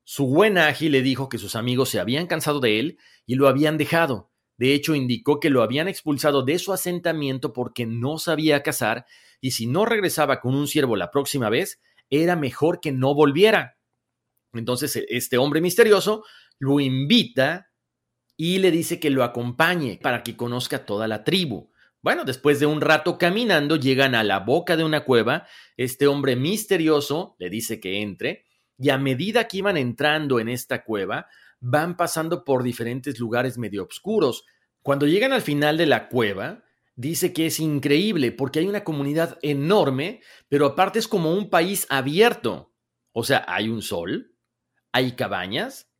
Suwenaji 0.04 0.90
le 0.90 1.00
dijo 1.00 1.28
que 1.28 1.38
sus 1.38 1.56
amigos 1.56 1.88
se 1.88 1.98
habían 1.98 2.26
cansado 2.26 2.60
de 2.60 2.78
él 2.78 2.98
y 3.24 3.36
lo 3.36 3.48
habían 3.48 3.78
dejado. 3.78 4.30
De 4.56 4.74
hecho, 4.74 4.94
indicó 4.94 5.40
que 5.40 5.50
lo 5.50 5.62
habían 5.62 5.88
expulsado 5.88 6.42
de 6.42 6.58
su 6.58 6.72
asentamiento 6.72 7.52
porque 7.52 7.86
no 7.86 8.18
sabía 8.18 8.62
cazar 8.62 9.06
y 9.40 9.52
si 9.52 9.66
no 9.66 9.84
regresaba 9.84 10.40
con 10.40 10.54
un 10.54 10.68
ciervo 10.68 10.96
la 10.96 11.10
próxima 11.10 11.48
vez, 11.48 11.80
era 12.10 12.36
mejor 12.36 12.80
que 12.80 12.92
no 12.92 13.14
volviera. 13.14 13.78
Entonces 14.54 14.96
e, 14.96 15.06
este 15.08 15.38
hombre 15.38 15.60
misterioso 15.60 16.24
lo 16.58 16.80
invita 16.80 17.70
y 18.36 18.58
le 18.58 18.70
dice 18.70 18.98
que 18.98 19.10
lo 19.10 19.22
acompañe 19.22 19.98
para 20.02 20.22
que 20.22 20.36
conozca 20.36 20.84
toda 20.84 21.06
la 21.08 21.24
tribu. 21.24 21.70
Bueno, 22.02 22.24
después 22.24 22.60
de 22.60 22.66
un 22.66 22.80
rato 22.80 23.16
caminando, 23.16 23.76
llegan 23.76 24.14
a 24.14 24.24
la 24.24 24.40
boca 24.40 24.76
de 24.76 24.84
una 24.84 25.04
cueva. 25.04 25.46
Este 25.76 26.06
hombre 26.06 26.36
misterioso 26.36 27.36
le 27.38 27.48
dice 27.48 27.80
que 27.80 28.02
entre 28.02 28.44
y 28.78 28.90
a 28.90 28.98
medida 28.98 29.46
que 29.46 29.58
iban 29.58 29.76
entrando 29.76 30.40
en 30.40 30.48
esta 30.48 30.84
cueva, 30.84 31.28
van 31.60 31.96
pasando 31.96 32.44
por 32.44 32.62
diferentes 32.62 33.18
lugares 33.18 33.56
medio 33.56 33.84
oscuros. 33.84 34.44
Cuando 34.82 35.06
llegan 35.06 35.32
al 35.32 35.42
final 35.42 35.76
de 35.76 35.86
la 35.86 36.08
cueva, 36.08 36.64
dice 36.96 37.32
que 37.32 37.46
es 37.46 37.60
increíble 37.60 38.32
porque 38.32 38.58
hay 38.58 38.66
una 38.66 38.84
comunidad 38.84 39.38
enorme, 39.42 40.20
pero 40.48 40.66
aparte 40.66 40.98
es 40.98 41.08
como 41.08 41.32
un 41.32 41.48
país 41.48 41.86
abierto. 41.88 42.74
O 43.12 43.24
sea, 43.24 43.44
hay 43.48 43.68
un 43.68 43.80
sol, 43.80 44.33
hay 44.94 45.16
cabañas, 45.16 45.90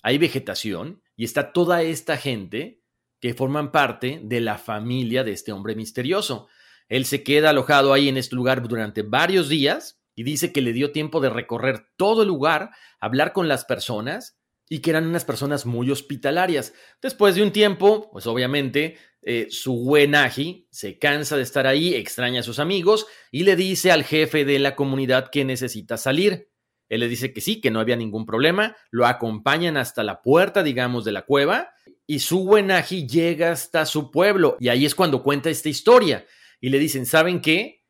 hay 0.00 0.16
vegetación 0.16 1.02
y 1.16 1.24
está 1.24 1.52
toda 1.52 1.82
esta 1.82 2.16
gente 2.16 2.80
que 3.20 3.34
forman 3.34 3.72
parte 3.72 4.20
de 4.22 4.40
la 4.40 4.58
familia 4.58 5.24
de 5.24 5.32
este 5.32 5.50
hombre 5.50 5.74
misterioso. 5.74 6.46
Él 6.88 7.04
se 7.04 7.24
queda 7.24 7.50
alojado 7.50 7.92
ahí 7.92 8.08
en 8.08 8.16
este 8.16 8.36
lugar 8.36 8.62
durante 8.62 9.02
varios 9.02 9.48
días 9.48 10.00
y 10.14 10.22
dice 10.22 10.52
que 10.52 10.62
le 10.62 10.72
dio 10.72 10.92
tiempo 10.92 11.20
de 11.20 11.30
recorrer 11.30 11.88
todo 11.96 12.22
el 12.22 12.28
lugar, 12.28 12.70
hablar 13.00 13.32
con 13.32 13.48
las 13.48 13.64
personas 13.64 14.38
y 14.68 14.78
que 14.78 14.90
eran 14.90 15.08
unas 15.08 15.24
personas 15.24 15.66
muy 15.66 15.90
hospitalarias. 15.90 16.74
Después 17.02 17.34
de 17.34 17.42
un 17.42 17.50
tiempo, 17.50 18.08
pues 18.12 18.28
obviamente, 18.28 18.98
eh, 19.20 19.48
su 19.50 19.74
Wenaji 19.74 20.68
se 20.70 20.96
cansa 21.00 21.36
de 21.36 21.42
estar 21.42 21.66
ahí, 21.66 21.96
extraña 21.96 22.38
a 22.38 22.44
sus 22.44 22.60
amigos 22.60 23.08
y 23.32 23.42
le 23.42 23.56
dice 23.56 23.90
al 23.90 24.04
jefe 24.04 24.44
de 24.44 24.60
la 24.60 24.76
comunidad 24.76 25.28
que 25.28 25.44
necesita 25.44 25.96
salir. 25.96 26.52
Él 26.88 27.00
le 27.00 27.08
dice 27.08 27.32
que 27.32 27.40
sí, 27.40 27.60
que 27.60 27.70
no 27.70 27.80
había 27.80 27.96
ningún 27.96 28.26
problema, 28.26 28.76
lo 28.90 29.06
acompañan 29.06 29.76
hasta 29.76 30.02
la 30.04 30.22
puerta, 30.22 30.62
digamos, 30.62 31.04
de 31.04 31.12
la 31.12 31.22
cueva, 31.22 31.70
y 32.06 32.20
su 32.20 32.42
Wenaji 32.42 33.06
llega 33.06 33.50
hasta 33.50 33.84
su 33.86 34.10
pueblo, 34.10 34.56
y 34.60 34.68
ahí 34.68 34.86
es 34.86 34.94
cuando 34.94 35.22
cuenta 35.22 35.50
esta 35.50 35.68
historia, 35.68 36.26
y 36.60 36.68
le 36.68 36.78
dicen, 36.78 37.06
¿saben 37.06 37.40
qué? 37.40 37.84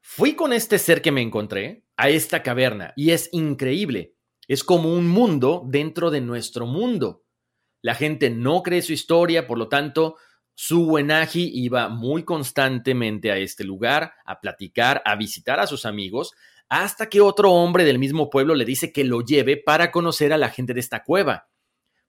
Fui 0.00 0.34
con 0.34 0.52
este 0.52 0.78
ser 0.78 1.02
que 1.02 1.12
me 1.12 1.22
encontré 1.22 1.84
a 1.96 2.08
esta 2.08 2.42
caverna, 2.42 2.92
y 2.96 3.10
es 3.10 3.28
increíble, 3.32 4.14
es 4.46 4.62
como 4.62 4.92
un 4.94 5.08
mundo 5.08 5.64
dentro 5.66 6.10
de 6.10 6.20
nuestro 6.20 6.66
mundo. 6.66 7.24
La 7.82 7.94
gente 7.94 8.30
no 8.30 8.62
cree 8.62 8.82
su 8.82 8.92
historia, 8.92 9.46
por 9.46 9.58
lo 9.58 9.68
tanto, 9.68 10.16
su 10.54 10.86
Wenaji 10.86 11.50
iba 11.52 11.88
muy 11.88 12.24
constantemente 12.24 13.30
a 13.30 13.36
este 13.36 13.64
lugar, 13.64 14.14
a 14.24 14.40
platicar, 14.40 15.02
a 15.04 15.14
visitar 15.16 15.60
a 15.60 15.66
sus 15.66 15.84
amigos, 15.84 16.32
hasta 16.68 17.08
que 17.08 17.20
otro 17.20 17.52
hombre 17.52 17.84
del 17.84 17.98
mismo 17.98 18.30
pueblo 18.30 18.54
le 18.54 18.64
dice 18.64 18.92
que 18.92 19.04
lo 19.04 19.20
lleve 19.20 19.56
para 19.56 19.90
conocer 19.90 20.32
a 20.32 20.38
la 20.38 20.50
gente 20.50 20.74
de 20.74 20.80
esta 20.80 21.04
cueva. 21.04 21.48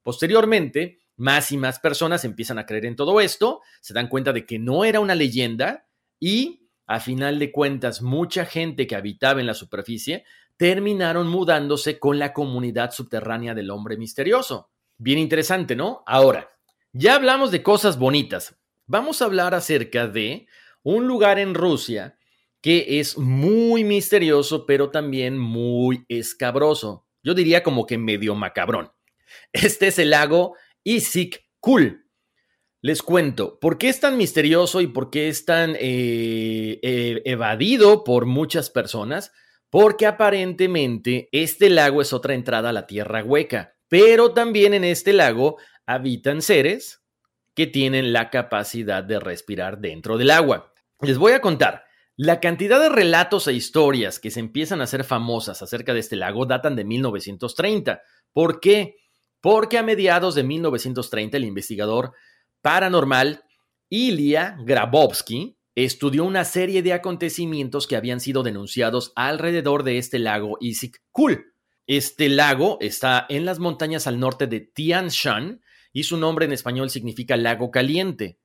Posteriormente, 0.01 0.99
más 1.15 1.51
y 1.51 1.57
más 1.57 1.79
personas 1.79 2.23
empiezan 2.25 2.59
a 2.59 2.65
creer 2.65 2.85
en 2.85 2.95
todo 2.95 3.19
esto, 3.19 3.61
se 3.81 3.93
dan 3.93 4.07
cuenta 4.07 4.33
de 4.33 4.45
que 4.45 4.59
no 4.59 4.85
era 4.85 4.99
una 4.99 5.15
leyenda 5.15 5.87
y, 6.19 6.69
a 6.85 6.99
final 6.99 7.39
de 7.39 7.51
cuentas, 7.51 8.01
mucha 8.01 8.45
gente 8.45 8.87
que 8.87 8.95
habitaba 8.95 9.39
en 9.39 9.47
la 9.47 9.53
superficie 9.53 10.23
terminaron 10.57 11.27
mudándose 11.27 11.99
con 11.99 12.17
la 12.17 12.33
comunidad 12.33 12.91
subterránea 12.91 13.53
del 13.53 13.69
hombre 13.69 13.97
misterioso. 13.97 14.71
Bien 14.97 15.19
interesante, 15.19 15.75
¿no? 15.75 16.03
Ahora, 16.07 16.49
ya 16.93 17.15
hablamos 17.15 17.51
de 17.51 17.61
cosas 17.61 17.99
bonitas. 17.99 18.55
Vamos 18.87 19.21
a 19.21 19.25
hablar 19.25 19.53
acerca 19.53 20.07
de 20.07 20.47
un 20.81 21.07
lugar 21.07 21.37
en 21.37 21.53
Rusia 21.53 22.16
que 22.67 22.99
es 22.99 23.17
muy 23.17 23.85
misterioso, 23.85 24.65
pero 24.65 24.89
también 24.89 25.37
muy 25.37 26.03
escabroso. 26.09 27.07
Yo 27.23 27.33
diría 27.33 27.63
como 27.63 27.85
que 27.85 27.97
medio 27.97 28.35
macabrón. 28.35 28.91
Este 29.53 29.87
es 29.87 29.99
el 29.99 30.09
lago 30.09 30.57
Isik 30.83 31.45
Kul. 31.61 32.09
Les 32.81 33.01
cuento, 33.01 33.57
¿por 33.61 33.77
qué 33.77 33.87
es 33.87 34.01
tan 34.01 34.17
misterioso 34.17 34.81
y 34.81 34.87
por 34.87 35.11
qué 35.11 35.29
es 35.29 35.45
tan 35.45 35.77
eh, 35.79 36.77
eh, 36.81 37.21
evadido 37.23 38.03
por 38.03 38.25
muchas 38.25 38.69
personas? 38.69 39.31
Porque 39.69 40.05
aparentemente 40.05 41.29
este 41.31 41.69
lago 41.69 42.01
es 42.01 42.11
otra 42.11 42.33
entrada 42.33 42.71
a 42.71 42.73
la 42.73 42.85
tierra 42.85 43.23
hueca, 43.23 43.77
pero 43.87 44.33
también 44.33 44.73
en 44.73 44.83
este 44.83 45.13
lago 45.13 45.55
habitan 45.85 46.41
seres 46.41 47.01
que 47.53 47.65
tienen 47.65 48.11
la 48.11 48.29
capacidad 48.29 49.05
de 49.05 49.21
respirar 49.21 49.79
dentro 49.79 50.17
del 50.17 50.31
agua. 50.31 50.73
Les 50.99 51.17
voy 51.17 51.31
a 51.31 51.39
contar, 51.39 51.86
la 52.17 52.39
cantidad 52.39 52.81
de 52.81 52.89
relatos 52.89 53.47
e 53.47 53.53
historias 53.53 54.19
que 54.19 54.31
se 54.31 54.39
empiezan 54.39 54.81
a 54.81 54.85
hacer 54.85 55.03
famosas 55.03 55.61
acerca 55.61 55.93
de 55.93 55.99
este 55.99 56.15
lago 56.15 56.47
datan 56.47 56.75
de 56.75 56.83
1930. 56.83 58.01
¿Por 58.33 58.59
qué? 58.59 58.95
Porque 59.39 59.77
a 59.77 59.83
mediados 59.83 60.33
de 60.33 60.41
1930 60.41 61.37
el 61.37 61.45
investigador 61.45 62.13
paranormal 62.63 63.43
Ilya 63.89 64.57
Grabowski 64.61 65.57
estudió 65.75 66.23
una 66.23 66.43
serie 66.43 66.81
de 66.81 66.93
acontecimientos 66.93 67.85
que 67.85 67.95
habían 67.95 68.19
sido 68.19 68.41
denunciados 68.41 69.13
alrededor 69.15 69.83
de 69.83 69.99
este 69.99 70.17
lago 70.17 70.57
Isik 70.59 71.03
Kul. 71.11 71.53
Este 71.85 72.29
lago 72.29 72.79
está 72.81 73.27
en 73.29 73.45
las 73.45 73.59
montañas 73.59 74.07
al 74.07 74.19
norte 74.19 74.47
de 74.47 74.61
Tian 74.61 75.09
Shan 75.09 75.61
y 75.93 76.03
su 76.03 76.17
nombre 76.17 76.45
en 76.45 76.51
español 76.51 76.89
significa 76.89 77.37
lago 77.37 77.69
caliente. 77.69 78.39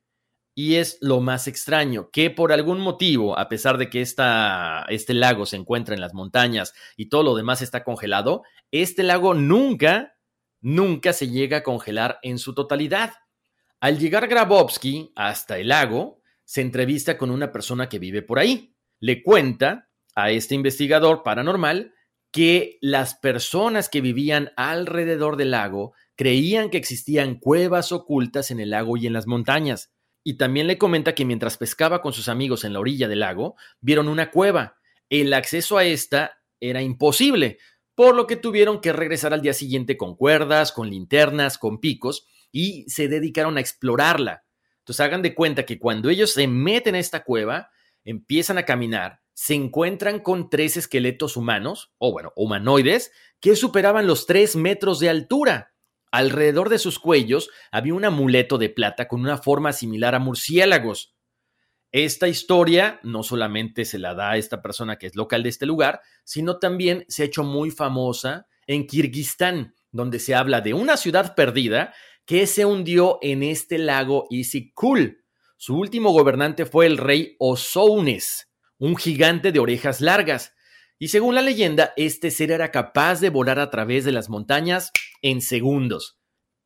Y 0.55 0.75
es 0.75 0.99
lo 1.01 1.21
más 1.21 1.49
extraño, 1.49 2.11
que 2.11 2.31
por 2.31 2.53
algún 2.53 2.79
motivo, 2.79 3.38
a 3.38 3.49
pesar 3.49 3.79
de 3.79 3.88
que 3.88 4.03
esta, 4.03 4.85
este 4.88 5.15
lago 5.15 5.47
se 5.47 5.57
encuentra 5.57 5.95
en 5.95 6.01
las 6.01 6.12
montañas 6.12 6.75
y 6.97 7.09
todo 7.09 7.23
lo 7.23 7.35
demás 7.35 7.62
está 7.62 7.85
congelado, 7.85 8.43
este 8.71 9.03
lago 9.03 9.33
nunca, 9.33 10.15
nunca 10.61 11.15
se 11.15 11.29
llega 11.29 11.59
a 11.59 11.62
congelar 11.62 12.19
en 12.23 12.38
su 12.38 12.55
totalidad. 12.55 13.12
Al 13.81 13.99
llegar 13.99 14.29
Grabowski 14.29 15.12
hasta 15.17 15.59
el 15.59 15.69
lago, 15.69 16.21
se 16.45 16.61
entrevista 16.61 17.17
con 17.17 17.31
una 17.31 17.51
persona 17.51 17.88
que 17.88 17.99
vive 17.99 18.21
por 18.21 18.38
ahí. 18.38 18.75
Le 19.01 19.23
cuenta 19.23 19.88
a 20.15 20.31
este 20.31 20.55
investigador 20.55 21.23
paranormal 21.23 21.95
que 22.31 22.79
las 22.81 23.15
personas 23.15 23.88
que 23.88 24.01
vivían 24.01 24.53
alrededor 24.57 25.37
del 25.37 25.53
lago 25.53 25.95
creían 26.15 26.71
que 26.71 26.79
existían 26.79 27.38
cuevas 27.38 27.93
ocultas 27.93 28.51
en 28.51 28.61
el 28.61 28.71
lago 28.71 28.97
y 28.97 29.07
en 29.07 29.12
las 29.12 29.27
montañas 29.27 29.91
y 30.24 30.35
también 30.35 30.66
le 30.66 30.78
comenta 30.78 31.14
que 31.14 31.24
mientras 31.24 31.56
pescaba 31.56 32.00
con 32.00 32.12
sus 32.12 32.28
amigos 32.28 32.64
en 32.64 32.72
la 32.72 32.80
orilla 32.80 33.08
del 33.08 33.20
lago, 33.20 33.56
vieron 33.80 34.08
una 34.08 34.30
cueva. 34.30 34.78
El 35.08 35.32
acceso 35.35 35.78
a 35.78 35.85
esta 35.85 36.38
era 36.61 36.82
imposible, 36.82 37.58
por 37.94 38.14
lo 38.14 38.26
que 38.26 38.37
tuvieron 38.37 38.80
que 38.80 38.92
regresar 38.92 39.35
al 39.35 39.42
día 39.42 39.52
siguiente 39.52 39.96
con 39.96 40.16
cuerdas, 40.16 40.72
con 40.72 40.88
linternas, 40.88 41.58
con 41.58 41.80
picos, 41.80 42.26
y 42.50 42.88
se 42.88 43.08
dedicaron 43.08 43.56
a 43.56 43.61
explorarla. 43.61 44.44
Entonces 44.78 45.00
hagan 45.00 45.22
de 45.22 45.35
cuenta 45.35 45.64
que 45.64 45.78
cuando 45.78 46.08
ellos 46.08 46.32
se 46.32 46.46
meten 46.46 46.94
a 46.94 46.98
esta 46.98 47.24
cueva, 47.24 47.70
empiezan 48.04 48.58
a 48.58 48.64
caminar, 48.64 49.20
se 49.32 49.54
encuentran 49.54 50.20
con 50.20 50.50
tres 50.50 50.76
esqueletos 50.76 51.37
humanos, 51.37 51.92
o 51.98 52.12
bueno, 52.12 52.32
humanoides, 52.37 53.12
que 53.40 53.56
superaban 53.56 54.06
los 54.06 54.26
tres 54.26 54.56
metros 54.56 55.00
de 55.00 55.08
altura. 55.08 55.71
Alrededor 56.12 56.68
de 56.68 56.79
sus 56.79 56.98
cuellos 56.98 57.48
había 57.70 57.94
un 57.94 58.05
amuleto 58.05 58.59
de 58.59 58.68
plata 58.68 59.09
con 59.09 59.22
una 59.22 59.38
forma 59.38 59.72
similar 59.72 60.14
a 60.14 60.18
murciélagos. 60.18 61.16
Esta 61.90 62.29
historia 62.29 63.01
no 63.03 63.22
solamente 63.22 63.87
se 63.87 63.98
la 63.98 64.14
da 64.14 64.33
a 64.33 64.37
esta 64.37 64.61
persona 64.61 64.96
que 64.96 65.07
es 65.07 65.16
local 65.16 65.42
de 65.42 65.48
este 65.48 65.64
lugar, 65.64 66.03
sino 66.22 66.59
también 66.59 67.07
se 67.09 67.22
ha 67.22 67.27
hecho 67.27 67.44
muy 67.44 67.70
famosa 67.70 68.46
en 68.66 68.87
Kirguistán, 68.87 69.75
donde 69.90 70.18
se 70.18 70.35
habla 70.35 70.61
de 70.61 70.75
una 70.75 70.98
ciudad 70.98 71.35
perdida 71.35 71.94
que 72.27 72.46
se 72.46 72.66
hundió 72.66 73.18
en 73.22 73.42
este 73.42 73.79
lago 73.79 74.27
Isikul. 74.29 75.25
Su 75.57 75.79
último 75.79 76.11
gobernante 76.11 76.66
fue 76.66 76.85
el 76.85 76.98
rey 76.98 77.37
Osounes, 77.38 78.51
un 78.77 78.96
gigante 78.96 79.51
de 79.51 79.61
orejas 79.61 80.03
largas, 80.03 80.53
y 80.98 81.09
según 81.09 81.35
la 81.35 81.42
leyenda, 81.42 81.94
este 81.96 82.31
ser 82.31 82.51
era 82.53 82.70
capaz 82.70 83.20
de 83.20 83.31
volar 83.31 83.59
a 83.59 83.70
través 83.70 84.05
de 84.05 84.12
las 84.12 84.29
montañas 84.29 84.92
en 85.22 85.40
segundos. 85.40 86.18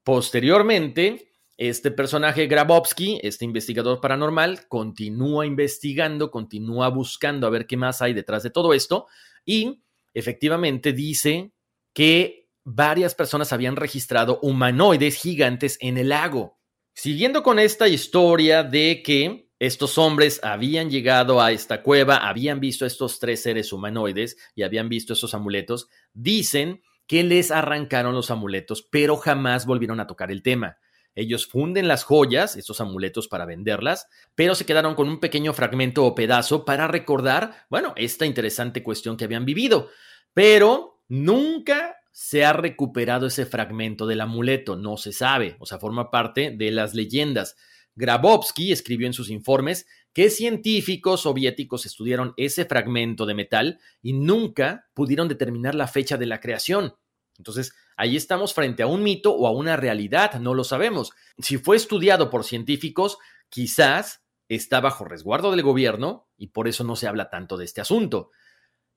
Posteriormente, 0.02 1.32
este 1.56 1.90
personaje 1.90 2.46
Grabowski, 2.46 3.18
este 3.22 3.44
investigador 3.44 4.00
paranormal, 4.00 4.68
continúa 4.68 5.46
investigando, 5.46 6.30
continúa 6.30 6.88
buscando 6.88 7.46
a 7.46 7.50
ver 7.50 7.66
qué 7.66 7.76
más 7.76 8.02
hay 8.02 8.12
detrás 8.12 8.42
de 8.42 8.50
todo 8.50 8.74
esto 8.74 9.06
y 9.44 9.82
efectivamente 10.12 10.92
dice 10.92 11.52
que 11.94 12.48
varias 12.64 13.14
personas 13.14 13.52
habían 13.52 13.76
registrado 13.76 14.38
humanoides 14.42 15.16
gigantes 15.16 15.78
en 15.80 15.96
el 15.96 16.10
lago. 16.10 16.58
Siguiendo 16.92 17.42
con 17.42 17.58
esta 17.58 17.88
historia 17.88 18.62
de 18.62 19.02
que 19.02 19.50
estos 19.58 19.96
hombres 19.96 20.40
habían 20.42 20.90
llegado 20.90 21.40
a 21.40 21.52
esta 21.52 21.82
cueva, 21.82 22.16
habían 22.28 22.60
visto 22.60 22.84
a 22.84 22.88
estos 22.88 23.18
tres 23.18 23.42
seres 23.42 23.72
humanoides 23.72 24.36
y 24.54 24.62
habían 24.62 24.88
visto 24.88 25.14
esos 25.14 25.32
amuletos, 25.32 25.88
dicen 26.12 26.82
que 27.06 27.22
les 27.22 27.50
arrancaron 27.50 28.14
los 28.14 28.30
amuletos, 28.30 28.82
pero 28.82 29.16
jamás 29.16 29.66
volvieron 29.66 30.00
a 30.00 30.06
tocar 30.06 30.30
el 30.30 30.42
tema. 30.42 30.78
Ellos 31.14 31.46
funden 31.46 31.88
las 31.88 32.04
joyas, 32.04 32.56
estos 32.56 32.80
amuletos 32.80 33.26
para 33.26 33.46
venderlas, 33.46 34.06
pero 34.34 34.54
se 34.54 34.66
quedaron 34.66 34.94
con 34.94 35.08
un 35.08 35.18
pequeño 35.18 35.54
fragmento 35.54 36.04
o 36.04 36.14
pedazo 36.14 36.66
para 36.66 36.88
recordar, 36.88 37.64
bueno, 37.70 37.94
esta 37.96 38.26
interesante 38.26 38.82
cuestión 38.82 39.16
que 39.16 39.24
habían 39.24 39.46
vivido. 39.46 39.88
Pero 40.34 41.00
nunca 41.08 41.96
se 42.12 42.44
ha 42.44 42.52
recuperado 42.52 43.26
ese 43.26 43.46
fragmento 43.46 44.06
del 44.06 44.20
amuleto, 44.20 44.76
no 44.76 44.98
se 44.98 45.12
sabe, 45.12 45.56
o 45.58 45.66
sea, 45.66 45.78
forma 45.78 46.10
parte 46.10 46.50
de 46.50 46.70
las 46.70 46.94
leyendas. 46.94 47.56
Grabowski 47.94 48.72
escribió 48.72 49.06
en 49.06 49.14
sus 49.14 49.30
informes 49.30 49.86
que 50.16 50.30
científicos 50.30 51.20
soviéticos 51.20 51.84
estudiaron 51.84 52.32
ese 52.38 52.64
fragmento 52.64 53.26
de 53.26 53.34
metal 53.34 53.80
y 54.00 54.14
nunca 54.14 54.88
pudieron 54.94 55.28
determinar 55.28 55.74
la 55.74 55.88
fecha 55.88 56.16
de 56.16 56.24
la 56.24 56.40
creación. 56.40 56.94
Entonces, 57.36 57.74
ahí 57.98 58.16
estamos 58.16 58.54
frente 58.54 58.82
a 58.82 58.86
un 58.86 59.02
mito 59.02 59.34
o 59.34 59.46
a 59.46 59.50
una 59.50 59.76
realidad, 59.76 60.40
no 60.40 60.54
lo 60.54 60.64
sabemos. 60.64 61.12
Si 61.36 61.58
fue 61.58 61.76
estudiado 61.76 62.30
por 62.30 62.44
científicos, 62.44 63.18
quizás 63.50 64.24
está 64.48 64.80
bajo 64.80 65.04
resguardo 65.04 65.50
del 65.50 65.60
gobierno 65.60 66.30
y 66.38 66.46
por 66.46 66.66
eso 66.66 66.82
no 66.82 66.96
se 66.96 67.08
habla 67.08 67.28
tanto 67.28 67.58
de 67.58 67.66
este 67.66 67.82
asunto. 67.82 68.30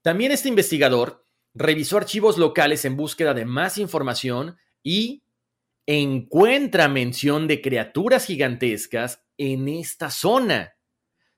También 0.01 0.31
este 0.31 0.47
investigador 0.47 1.25
revisó 1.53 1.97
archivos 1.97 2.37
locales 2.37 2.85
en 2.85 2.95
búsqueda 2.95 3.33
de 3.33 3.43
más 3.43 3.77
información 3.77 4.55
y 4.81 5.23
encuentra 5.85 6.87
mención 6.87 7.49
de 7.49 7.61
criaturas 7.61 8.25
gigantescas 8.25 9.25
en 9.35 9.67
esta 9.67 10.11
zona. 10.11 10.78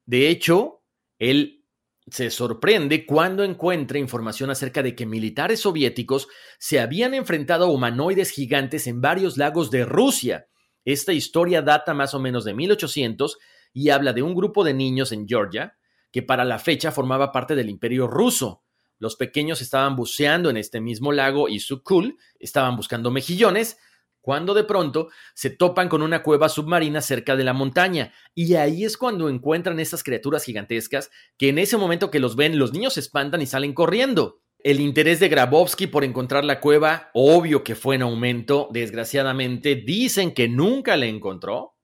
De 0.05 0.29
hecho, 0.29 0.83
él 1.19 1.65
se 2.07 2.29
sorprende 2.29 3.05
cuando 3.05 3.43
encuentra 3.43 3.99
información 3.99 4.49
acerca 4.49 4.83
de 4.83 4.95
que 4.95 5.05
militares 5.05 5.61
soviéticos 5.61 6.27
se 6.59 6.79
habían 6.79 7.13
enfrentado 7.13 7.65
a 7.65 7.71
humanoides 7.71 8.31
gigantes 8.31 8.87
en 8.87 9.01
varios 9.01 9.37
lagos 9.37 9.71
de 9.71 9.85
Rusia. 9.85 10.47
Esta 10.83 11.13
historia 11.13 11.61
data 11.61 11.93
más 11.93 12.13
o 12.13 12.19
menos 12.19 12.43
de 12.43 12.53
1800 12.53 13.37
y 13.73 13.89
habla 13.89 14.13
de 14.13 14.23
un 14.23 14.35
grupo 14.35 14.63
de 14.63 14.73
niños 14.73 15.11
en 15.11 15.27
Georgia 15.27 15.77
que 16.11 16.21
para 16.21 16.43
la 16.43 16.59
fecha 16.59 16.91
formaba 16.91 17.31
parte 17.31 17.55
del 17.55 17.69
imperio 17.69 18.07
ruso. 18.07 18.63
Los 18.97 19.15
pequeños 19.15 19.61
estaban 19.61 19.95
buceando 19.95 20.49
en 20.49 20.57
este 20.57 20.81
mismo 20.81 21.11
lago 21.11 21.47
Isukul, 21.49 22.17
estaban 22.39 22.75
buscando 22.75 23.09
mejillones, 23.09 23.77
cuando 24.21 24.53
de 24.53 24.63
pronto 24.63 25.09
se 25.33 25.49
topan 25.49 25.89
con 25.89 26.01
una 26.01 26.23
cueva 26.23 26.49
submarina 26.49 27.01
cerca 27.01 27.35
de 27.35 27.43
la 27.43 27.53
montaña. 27.53 28.13
Y 28.33 28.55
ahí 28.55 28.85
es 28.85 28.97
cuando 28.97 29.29
encuentran 29.29 29.79
esas 29.79 30.03
criaturas 30.03 30.43
gigantescas 30.43 31.09
que 31.37 31.49
en 31.49 31.57
ese 31.57 31.77
momento 31.77 32.11
que 32.11 32.19
los 32.19 32.35
ven 32.35 32.59
los 32.59 32.73
niños 32.73 32.93
se 32.93 32.99
espantan 33.01 33.41
y 33.41 33.45
salen 33.45 33.73
corriendo. 33.73 34.41
El 34.63 34.79
interés 34.79 35.19
de 35.19 35.27
Grabowski 35.27 35.87
por 35.87 36.03
encontrar 36.03 36.45
la 36.45 36.59
cueva, 36.59 37.09
obvio 37.15 37.63
que 37.63 37.73
fue 37.73 37.95
en 37.95 38.03
aumento, 38.03 38.69
desgraciadamente 38.71 39.75
dicen 39.75 40.35
que 40.35 40.47
nunca 40.47 40.95
la 40.97 41.07
encontró, 41.07 41.77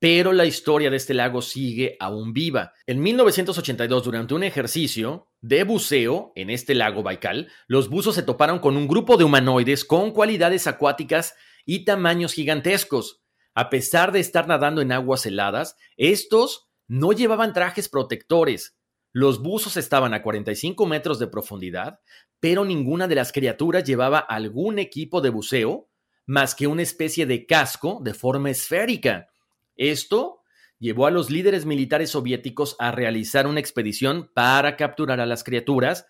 pero 0.00 0.32
la 0.32 0.44
historia 0.44 0.90
de 0.90 0.96
este 0.96 1.14
lago 1.14 1.40
sigue 1.40 1.96
aún 2.00 2.32
viva. 2.32 2.72
En 2.86 3.00
1982, 3.00 4.02
durante 4.02 4.34
un 4.34 4.42
ejercicio 4.42 5.28
de 5.40 5.62
buceo 5.62 6.32
en 6.34 6.50
este 6.50 6.74
lago 6.74 7.02
Baikal, 7.04 7.48
los 7.68 7.88
buzos 7.88 8.16
se 8.16 8.24
toparon 8.24 8.58
con 8.58 8.76
un 8.76 8.88
grupo 8.88 9.16
de 9.16 9.24
humanoides 9.24 9.84
con 9.84 10.10
cualidades 10.10 10.66
acuáticas 10.66 11.34
y 11.66 11.84
tamaños 11.84 12.32
gigantescos. 12.32 13.20
A 13.54 13.68
pesar 13.68 14.12
de 14.12 14.20
estar 14.20 14.48
nadando 14.48 14.80
en 14.80 14.92
aguas 14.92 15.26
heladas, 15.26 15.76
estos 15.98 16.70
no 16.88 17.12
llevaban 17.12 17.52
trajes 17.52 17.90
protectores. 17.90 18.78
Los 19.12 19.42
buzos 19.42 19.76
estaban 19.76 20.14
a 20.14 20.22
45 20.22 20.86
metros 20.86 21.18
de 21.18 21.26
profundidad, 21.26 22.00
pero 22.40 22.64
ninguna 22.64 23.08
de 23.08 23.14
las 23.16 23.32
criaturas 23.32 23.84
llevaba 23.84 24.18
algún 24.18 24.78
equipo 24.78 25.20
de 25.20 25.30
buceo 25.30 25.90
más 26.26 26.54
que 26.54 26.66
una 26.66 26.82
especie 26.82 27.24
de 27.24 27.46
casco 27.46 28.00
de 28.02 28.12
forma 28.12 28.50
esférica. 28.50 29.28
Esto 29.76 30.42
llevó 30.78 31.06
a 31.06 31.10
los 31.10 31.30
líderes 31.30 31.64
militares 31.64 32.10
soviéticos 32.10 32.76
a 32.78 32.90
realizar 32.90 33.46
una 33.46 33.60
expedición 33.60 34.30
para 34.34 34.76
capturar 34.76 35.20
a 35.20 35.26
las 35.26 35.44
criaturas 35.44 36.06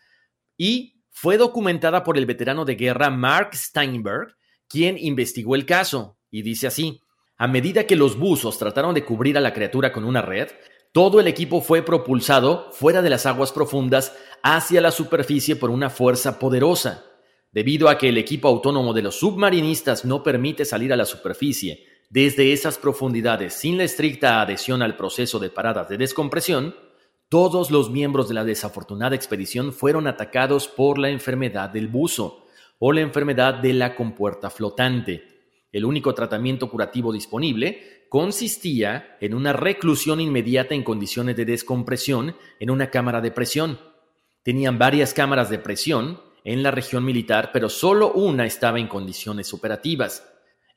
y 0.57 1.03
fue 1.11 1.37
documentada 1.37 2.03
por 2.03 2.19
el 2.19 2.27
veterano 2.27 2.65
de 2.65 2.75
guerra 2.75 3.11
Mark 3.11 3.55
Steinberg, 3.55 4.37
quien 4.69 4.97
investigó 4.99 5.55
el 5.55 5.67
caso, 5.67 6.17
y 6.31 6.43
dice 6.43 6.67
así, 6.67 7.01
a 7.37 7.47
medida 7.49 7.87
que 7.87 7.97
los 7.97 8.19
buzos 8.19 8.59
trataron 8.59 8.95
de 8.95 9.05
cubrir 9.05 9.37
a 9.37 9.41
la 9.41 9.53
criatura 9.53 9.93
con 9.93 10.05
una 10.05 10.23
red, 10.23 10.49
todo 10.93 11.21
el 11.21 11.27
equipo 11.27 11.61
fue 11.61 11.83
propulsado 11.83 12.71
fuera 12.73 13.03
de 13.03 13.11
las 13.11 13.27
aguas 13.27 13.53
profundas 13.53 14.17
hacia 14.43 14.81
la 14.81 14.91
superficie 14.91 15.55
por 15.55 15.69
una 15.69 15.91
fuerza 15.91 16.39
poderosa. 16.39 17.05
Debido 17.53 17.89
a 17.89 17.99
que 17.99 18.09
el 18.09 18.17
equipo 18.17 18.49
autónomo 18.49 18.95
de 18.95 19.03
los 19.03 19.19
submarinistas 19.19 20.05
no 20.07 20.23
permite 20.23 20.65
salir 20.65 20.93
a 20.93 20.97
la 20.97 21.05
superficie 21.05 21.85
desde 22.09 22.53
esas 22.53 22.79
profundidades 22.79 23.55
sin 23.55 23.77
la 23.77 23.85
estricta 23.85 24.41
adhesión 24.41 24.81
al 24.81 24.97
proceso 24.97 25.39
de 25.39 25.51
paradas 25.51 25.89
de 25.89 25.99
descompresión, 25.99 26.75
todos 27.29 27.71
los 27.71 27.91
miembros 27.91 28.29
de 28.29 28.35
la 28.35 28.45
desafortunada 28.45 29.17
expedición 29.17 29.73
fueron 29.73 30.07
atacados 30.07 30.69
por 30.69 30.99
la 30.99 31.11
enfermedad 31.11 31.69
del 31.69 31.89
buzo, 31.89 32.46
o 32.79 32.93
la 32.93 33.01
enfermedad 33.01 33.55
de 33.55 33.73
la 33.73 33.95
compuerta 33.95 34.51
flotante. 34.51 35.37
El 35.73 35.85
único 35.85 36.15
tratamiento 36.15 36.71
curativo 36.71 37.13
disponible 37.13 38.07
consistía 38.09 39.17
en 39.21 39.35
una 39.35 39.53
reclusión 39.53 40.21
inmediata 40.21 40.75
en 40.75 40.83
condiciones 40.83 41.37
de 41.37 41.45
descompresión 41.45 42.37
en 42.61 42.71
una 42.71 42.91
cámara 42.91 43.21
de 43.21 43.31
presión. 43.31 43.79
Tenían 44.43 44.79
varias 44.79 45.13
cámaras 45.13 45.51
de 45.51 45.59
presión 45.59 46.21
en 46.45 46.63
la 46.63 46.71
región 46.71 47.05
militar, 47.05 47.51
pero 47.53 47.69
solo 47.69 48.13
una 48.13 48.47
estaba 48.47 48.79
en 48.79 48.87
condiciones 48.87 49.53
operativas. 49.53 50.27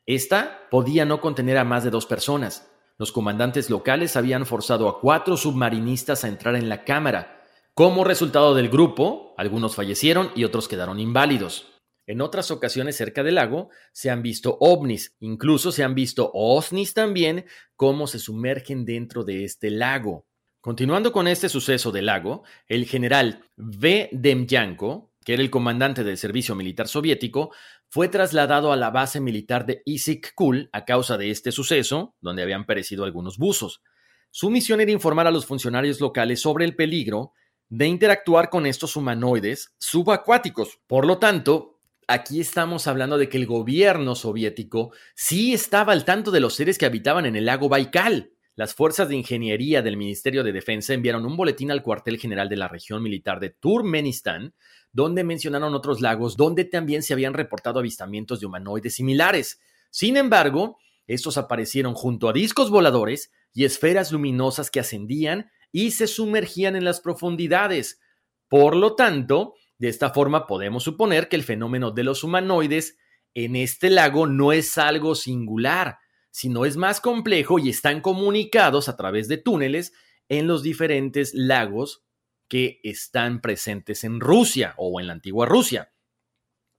Esta 0.05 0.67
podía 0.71 1.05
no 1.05 1.21
contener 1.21 1.57
a 1.57 1.63
más 1.63 1.83
de 1.83 1.91
dos 1.91 2.07
personas. 2.07 2.67
Los 2.97 3.11
comandantes 3.11 3.69
locales 3.69 4.17
habían 4.17 4.45
forzado 4.45 4.89
a 4.89 4.99
cuatro 4.99 5.37
submarinistas 5.37 6.23
a 6.23 6.27
entrar 6.27 6.55
en 6.55 6.67
la 6.67 6.83
cámara. 6.83 7.45
Como 7.75 8.03
resultado 8.03 8.55
del 8.55 8.67
grupo, 8.69 9.35
algunos 9.37 9.75
fallecieron 9.75 10.31
y 10.35 10.43
otros 10.43 10.67
quedaron 10.67 10.99
inválidos. 10.99 11.78
En 12.09 12.21
otras 12.21 12.49
ocasiones 12.49 12.95
cerca 12.95 13.21
del 13.21 13.35
lago 13.35 13.69
se 13.91 14.09
han 14.09 14.23
visto 14.23 14.57
ovnis, 14.61 15.15
incluso 15.19 15.71
se 15.71 15.83
han 15.83 15.93
visto 15.93 16.31
ovnis 16.33 16.95
también, 16.95 17.45
cómo 17.75 18.07
se 18.07 18.17
sumergen 18.17 18.83
dentro 18.83 19.23
de 19.23 19.43
este 19.43 19.69
lago. 19.69 20.25
Continuando 20.59 21.11
con 21.11 21.27
este 21.27 21.49
suceso 21.49 21.91
del 21.91 22.07
lago, 22.07 22.41
el 22.67 22.87
general 22.87 23.43
V. 23.57 24.09
Demyanko, 24.11 25.11
que 25.23 25.33
era 25.33 25.43
el 25.43 25.51
comandante 25.51 26.03
del 26.03 26.17
servicio 26.17 26.55
militar 26.55 26.87
soviético, 26.87 27.51
fue 27.89 28.07
trasladado 28.07 28.71
a 28.71 28.75
la 28.75 28.89
base 28.89 29.21
militar 29.21 29.67
de 29.67 29.83
Issyk-Kul 29.85 30.69
a 30.73 30.85
causa 30.85 31.15
de 31.15 31.29
este 31.29 31.51
suceso, 31.51 32.15
donde 32.21 32.41
habían 32.41 32.65
perecido 32.65 33.03
algunos 33.03 33.37
buzos. 33.37 33.83
Su 34.31 34.49
misión 34.49 34.81
era 34.81 34.89
informar 34.89 35.27
a 35.27 35.31
los 35.31 35.45
funcionarios 35.45 36.01
locales 36.01 36.41
sobre 36.41 36.65
el 36.65 36.75
peligro 36.75 37.33
de 37.69 37.85
interactuar 37.85 38.49
con 38.49 38.65
estos 38.65 38.95
humanoides 38.95 39.75
subacuáticos. 39.77 40.79
Por 40.87 41.05
lo 41.05 41.19
tanto, 41.19 41.68
aquí 42.09 42.41
estamos 42.41 42.87
hablando 42.87 43.19
de 43.19 43.29
que 43.29 43.37
el 43.37 43.45
gobierno 43.45 44.15
soviético 44.15 44.91
sí 45.13 45.53
estaba 45.53 45.93
al 45.93 46.05
tanto 46.05 46.31
de 46.31 46.39
los 46.39 46.55
seres 46.55 46.79
que 46.79 46.87
habitaban 46.87 47.27
en 47.27 47.35
el 47.35 47.45
lago 47.45 47.69
Baikal. 47.69 48.31
Las 48.55 48.73
fuerzas 48.73 49.09
de 49.09 49.15
ingeniería 49.15 49.83
del 49.83 49.95
Ministerio 49.95 50.43
de 50.43 50.51
Defensa 50.51 50.95
enviaron 50.95 51.23
un 51.25 51.37
boletín 51.37 51.69
al 51.69 51.83
cuartel 51.83 52.17
general 52.17 52.49
de 52.49 52.57
la 52.57 52.67
región 52.67 53.03
militar 53.03 53.39
de 53.39 53.51
Turkmenistán, 53.51 54.55
donde 54.91 55.23
mencionaron 55.23 55.75
otros 55.75 56.01
lagos 56.01 56.35
donde 56.35 56.65
también 56.65 57.03
se 57.03 57.13
habían 57.13 57.35
reportado 57.35 57.79
avistamientos 57.79 58.39
de 58.39 58.47
humanoides 58.47 58.95
similares. 58.95 59.61
Sin 59.91 60.17
embargo, 60.17 60.79
estos 61.05 61.37
aparecieron 61.37 61.93
junto 61.93 62.27
a 62.27 62.33
discos 62.33 62.71
voladores 62.71 63.31
y 63.53 63.65
esferas 63.65 64.11
luminosas 64.11 64.71
que 64.71 64.79
ascendían 64.79 65.51
y 65.71 65.91
se 65.91 66.07
sumergían 66.07 66.75
en 66.75 66.85
las 66.85 67.01
profundidades. 67.01 68.01
Por 68.47 68.75
lo 68.75 68.95
tanto, 68.95 69.53
de 69.79 69.87
esta 69.87 70.11
forma 70.11 70.45
podemos 70.45 70.83
suponer 70.83 71.29
que 71.29 71.37
el 71.37 71.43
fenómeno 71.43 71.91
de 71.91 72.03
los 72.03 72.23
humanoides 72.23 72.97
en 73.33 73.55
este 73.55 73.89
lago 73.89 74.27
no 74.27 74.51
es 74.51 74.77
algo 74.77 75.15
singular, 75.15 75.97
sino 76.31 76.65
es 76.65 76.77
más 76.77 77.01
complejo 77.01 77.57
y 77.59 77.69
están 77.69 78.01
comunicados 78.01 78.89
a 78.89 78.97
través 78.97 79.27
de 79.27 79.37
túneles 79.37 79.93
en 80.27 80.47
los 80.47 80.63
diferentes 80.63 81.33
lagos 81.33 82.03
que 82.49 82.81
están 82.83 83.41
presentes 83.41 84.03
en 84.03 84.19
Rusia 84.19 84.73
o 84.77 84.99
en 84.99 85.07
la 85.07 85.13
antigua 85.13 85.45
Rusia. 85.45 85.93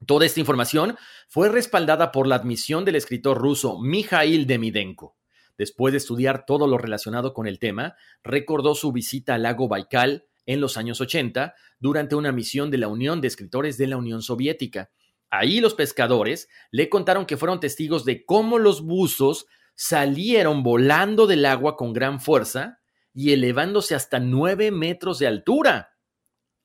Toda 0.06 0.26
esta 0.26 0.40
información 0.40 0.96
fue 1.28 1.48
respaldada 1.48 2.12
por 2.12 2.26
la 2.26 2.36
admisión 2.36 2.84
del 2.84 2.96
escritor 2.96 3.38
ruso 3.38 3.78
Mikhail 3.80 4.46
Demidenko. 4.46 5.16
Después 5.56 5.92
de 5.92 5.98
estudiar 5.98 6.44
todo 6.46 6.66
lo 6.66 6.78
relacionado 6.78 7.32
con 7.32 7.46
el 7.46 7.58
tema, 7.58 7.94
recordó 8.22 8.74
su 8.74 8.92
visita 8.92 9.34
al 9.34 9.42
lago 9.42 9.68
Baikal 9.68 10.26
en 10.46 10.60
los 10.60 10.76
años 10.76 11.00
80 11.00 11.54
durante 11.78 12.14
una 12.14 12.32
misión 12.32 12.70
de 12.70 12.78
la 12.78 12.88
Unión 12.88 13.20
de 13.20 13.28
Escritores 13.28 13.78
de 13.78 13.86
la 13.86 13.96
Unión 13.96 14.22
Soviética. 14.22 14.90
Ahí 15.30 15.60
los 15.60 15.74
pescadores 15.74 16.48
le 16.70 16.88
contaron 16.88 17.26
que 17.26 17.36
fueron 17.36 17.60
testigos 17.60 18.04
de 18.04 18.24
cómo 18.24 18.58
los 18.58 18.82
buzos 18.82 19.46
salieron 19.74 20.62
volando 20.62 21.26
del 21.26 21.46
agua 21.46 21.76
con 21.76 21.92
gran 21.92 22.20
fuerza 22.20 22.80
y 23.14 23.32
elevándose 23.32 23.94
hasta 23.94 24.18
nueve 24.18 24.70
metros 24.70 25.18
de 25.18 25.26
altura. 25.26 25.90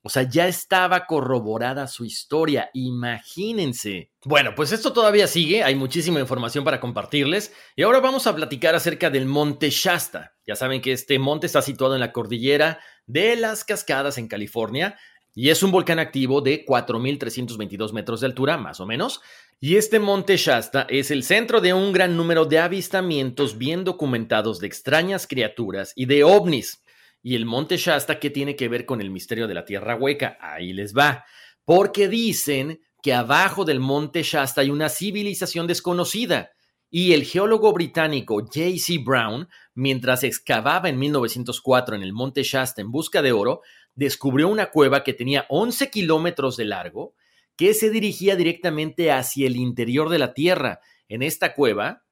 O 0.06 0.08
sea, 0.08 0.22
ya 0.22 0.46
estaba 0.46 1.04
corroborada 1.04 1.88
su 1.88 2.04
historia, 2.04 2.70
imagínense. 2.74 4.12
Bueno, 4.24 4.54
pues 4.54 4.70
esto 4.70 4.92
todavía 4.92 5.26
sigue, 5.26 5.64
hay 5.64 5.74
muchísima 5.74 6.20
información 6.20 6.62
para 6.62 6.78
compartirles 6.78 7.52
y 7.74 7.82
ahora 7.82 7.98
vamos 7.98 8.28
a 8.28 8.36
platicar 8.36 8.76
acerca 8.76 9.10
del 9.10 9.26
Monte 9.26 9.68
Shasta. 9.68 10.36
Ya 10.46 10.54
saben 10.54 10.80
que 10.80 10.92
este 10.92 11.18
monte 11.18 11.48
está 11.48 11.60
situado 11.60 11.94
en 11.94 12.00
la 12.00 12.12
cordillera 12.12 12.78
de 13.08 13.34
las 13.34 13.64
Cascadas 13.64 14.16
en 14.16 14.28
California 14.28 14.96
y 15.34 15.50
es 15.50 15.64
un 15.64 15.72
volcán 15.72 15.98
activo 15.98 16.40
de 16.40 16.64
4.322 16.64 17.92
metros 17.92 18.20
de 18.20 18.26
altura, 18.26 18.58
más 18.58 18.78
o 18.78 18.86
menos. 18.86 19.22
Y 19.58 19.74
este 19.74 19.98
monte 19.98 20.36
Shasta 20.36 20.86
es 20.88 21.10
el 21.10 21.24
centro 21.24 21.60
de 21.60 21.74
un 21.74 21.92
gran 21.92 22.16
número 22.16 22.44
de 22.44 22.60
avistamientos 22.60 23.58
bien 23.58 23.82
documentados 23.82 24.60
de 24.60 24.68
extrañas 24.68 25.26
criaturas 25.26 25.92
y 25.96 26.06
de 26.06 26.22
ovnis. 26.22 26.80
Y 27.26 27.34
el 27.34 27.44
monte 27.44 27.76
Shasta, 27.76 28.20
¿qué 28.20 28.30
tiene 28.30 28.54
que 28.54 28.68
ver 28.68 28.86
con 28.86 29.00
el 29.00 29.10
misterio 29.10 29.48
de 29.48 29.54
la 29.54 29.64
tierra 29.64 29.96
hueca? 29.96 30.38
Ahí 30.40 30.72
les 30.72 30.94
va. 30.96 31.24
Porque 31.64 32.06
dicen 32.06 32.80
que 33.02 33.14
abajo 33.14 33.64
del 33.64 33.80
monte 33.80 34.22
Shasta 34.22 34.60
hay 34.60 34.70
una 34.70 34.88
civilización 34.88 35.66
desconocida. 35.66 36.52
Y 36.88 37.14
el 37.14 37.24
geólogo 37.24 37.72
británico 37.72 38.36
J.C. 38.36 38.98
Brown, 39.04 39.48
mientras 39.74 40.22
excavaba 40.22 40.88
en 40.88 41.00
1904 41.00 41.96
en 41.96 42.04
el 42.04 42.12
monte 42.12 42.44
Shasta 42.44 42.80
en 42.80 42.92
busca 42.92 43.22
de 43.22 43.32
oro, 43.32 43.62
descubrió 43.96 44.46
una 44.46 44.70
cueva 44.70 45.02
que 45.02 45.12
tenía 45.12 45.46
11 45.48 45.90
kilómetros 45.90 46.56
de 46.56 46.66
largo, 46.66 47.16
que 47.56 47.74
se 47.74 47.90
dirigía 47.90 48.36
directamente 48.36 49.10
hacia 49.10 49.48
el 49.48 49.56
interior 49.56 50.10
de 50.10 50.20
la 50.20 50.32
Tierra. 50.32 50.78
En 51.08 51.24
esta 51.24 51.54
cueva 51.54 52.04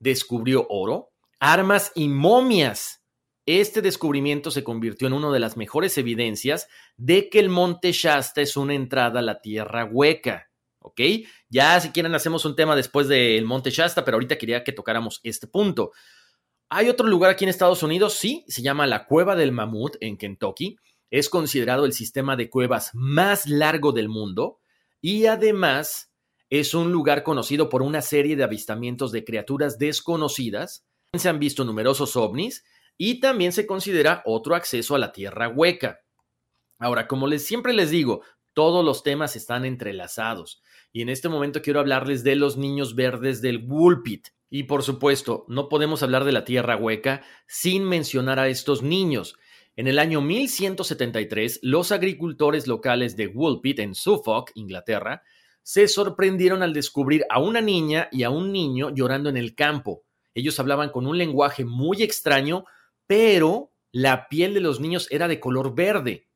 descubrió 0.00 0.66
oro, 0.68 1.12
armas 1.38 1.92
y 1.94 2.08
momias 2.08 3.05
este 3.46 3.80
descubrimiento 3.80 4.50
se 4.50 4.64
convirtió 4.64 5.06
en 5.06 5.14
una 5.14 5.30
de 5.30 5.38
las 5.38 5.56
mejores 5.56 5.96
evidencias 5.98 6.68
de 6.96 7.30
que 7.30 7.38
el 7.38 7.48
monte 7.48 7.92
Shasta 7.92 8.40
es 8.40 8.56
una 8.56 8.74
entrada 8.74 9.20
a 9.20 9.22
la 9.22 9.40
tierra 9.40 9.84
hueca. 9.84 10.50
¿Ok? 10.80 11.00
Ya 11.48 11.80
si 11.80 11.90
quieren 11.90 12.14
hacemos 12.14 12.44
un 12.44 12.56
tema 12.56 12.76
después 12.76 13.08
del 13.08 13.44
monte 13.44 13.70
Shasta, 13.70 14.04
pero 14.04 14.16
ahorita 14.16 14.36
quería 14.36 14.64
que 14.64 14.72
tocáramos 14.72 15.20
este 15.22 15.46
punto. 15.46 15.92
Hay 16.68 16.88
otro 16.88 17.06
lugar 17.06 17.30
aquí 17.30 17.44
en 17.44 17.50
Estados 17.50 17.84
Unidos, 17.84 18.14
sí, 18.14 18.44
se 18.48 18.62
llama 18.62 18.88
la 18.88 19.06
Cueva 19.06 19.36
del 19.36 19.52
Mamut 19.52 19.96
en 20.00 20.16
Kentucky. 20.16 20.76
Es 21.10 21.28
considerado 21.28 21.84
el 21.84 21.92
sistema 21.92 22.34
de 22.34 22.50
cuevas 22.50 22.90
más 22.94 23.46
largo 23.46 23.92
del 23.92 24.08
mundo 24.08 24.58
y 25.00 25.26
además 25.26 26.12
es 26.50 26.74
un 26.74 26.90
lugar 26.90 27.22
conocido 27.22 27.68
por 27.68 27.82
una 27.82 28.02
serie 28.02 28.34
de 28.34 28.42
avistamientos 28.42 29.12
de 29.12 29.24
criaturas 29.24 29.78
desconocidas. 29.78 30.84
Se 31.12 31.28
han 31.28 31.38
visto 31.38 31.64
numerosos 31.64 32.16
ovnis 32.16 32.64
y 32.98 33.20
también 33.20 33.52
se 33.52 33.66
considera 33.66 34.22
otro 34.24 34.54
acceso 34.54 34.94
a 34.94 34.98
la 34.98 35.12
tierra 35.12 35.48
hueca. 35.48 36.00
Ahora, 36.78 37.06
como 37.08 37.26
les 37.26 37.44
siempre 37.44 37.72
les 37.72 37.90
digo, 37.90 38.22
todos 38.52 38.84
los 38.84 39.02
temas 39.02 39.36
están 39.36 39.64
entrelazados 39.64 40.62
y 40.92 41.02
en 41.02 41.08
este 41.08 41.28
momento 41.28 41.60
quiero 41.62 41.80
hablarles 41.80 42.24
de 42.24 42.36
los 42.36 42.56
niños 42.56 42.94
verdes 42.94 43.42
del 43.42 43.64
Woolpit. 43.66 44.28
Y 44.48 44.62
por 44.62 44.82
supuesto, 44.82 45.44
no 45.48 45.68
podemos 45.68 46.02
hablar 46.02 46.24
de 46.24 46.32
la 46.32 46.44
tierra 46.44 46.76
hueca 46.76 47.22
sin 47.46 47.84
mencionar 47.84 48.38
a 48.38 48.48
estos 48.48 48.82
niños. 48.82 49.36
En 49.74 49.88
el 49.88 49.98
año 49.98 50.22
1173, 50.22 51.60
los 51.62 51.92
agricultores 51.92 52.66
locales 52.66 53.16
de 53.16 53.26
Woolpit 53.26 53.80
en 53.80 53.94
Suffolk, 53.94 54.52
Inglaterra, 54.54 55.22
se 55.62 55.88
sorprendieron 55.88 56.62
al 56.62 56.72
descubrir 56.72 57.26
a 57.28 57.40
una 57.40 57.60
niña 57.60 58.08
y 58.10 58.22
a 58.22 58.30
un 58.30 58.52
niño 58.52 58.94
llorando 58.94 59.28
en 59.28 59.36
el 59.36 59.54
campo. 59.54 60.04
Ellos 60.32 60.58
hablaban 60.60 60.90
con 60.90 61.06
un 61.06 61.18
lenguaje 61.18 61.64
muy 61.64 62.02
extraño 62.02 62.64
pero 63.06 63.72
la 63.92 64.28
piel 64.28 64.54
de 64.54 64.60
los 64.60 64.80
niños 64.80 65.08
era 65.10 65.28
de 65.28 65.40
color 65.40 65.74
verde. 65.74 66.28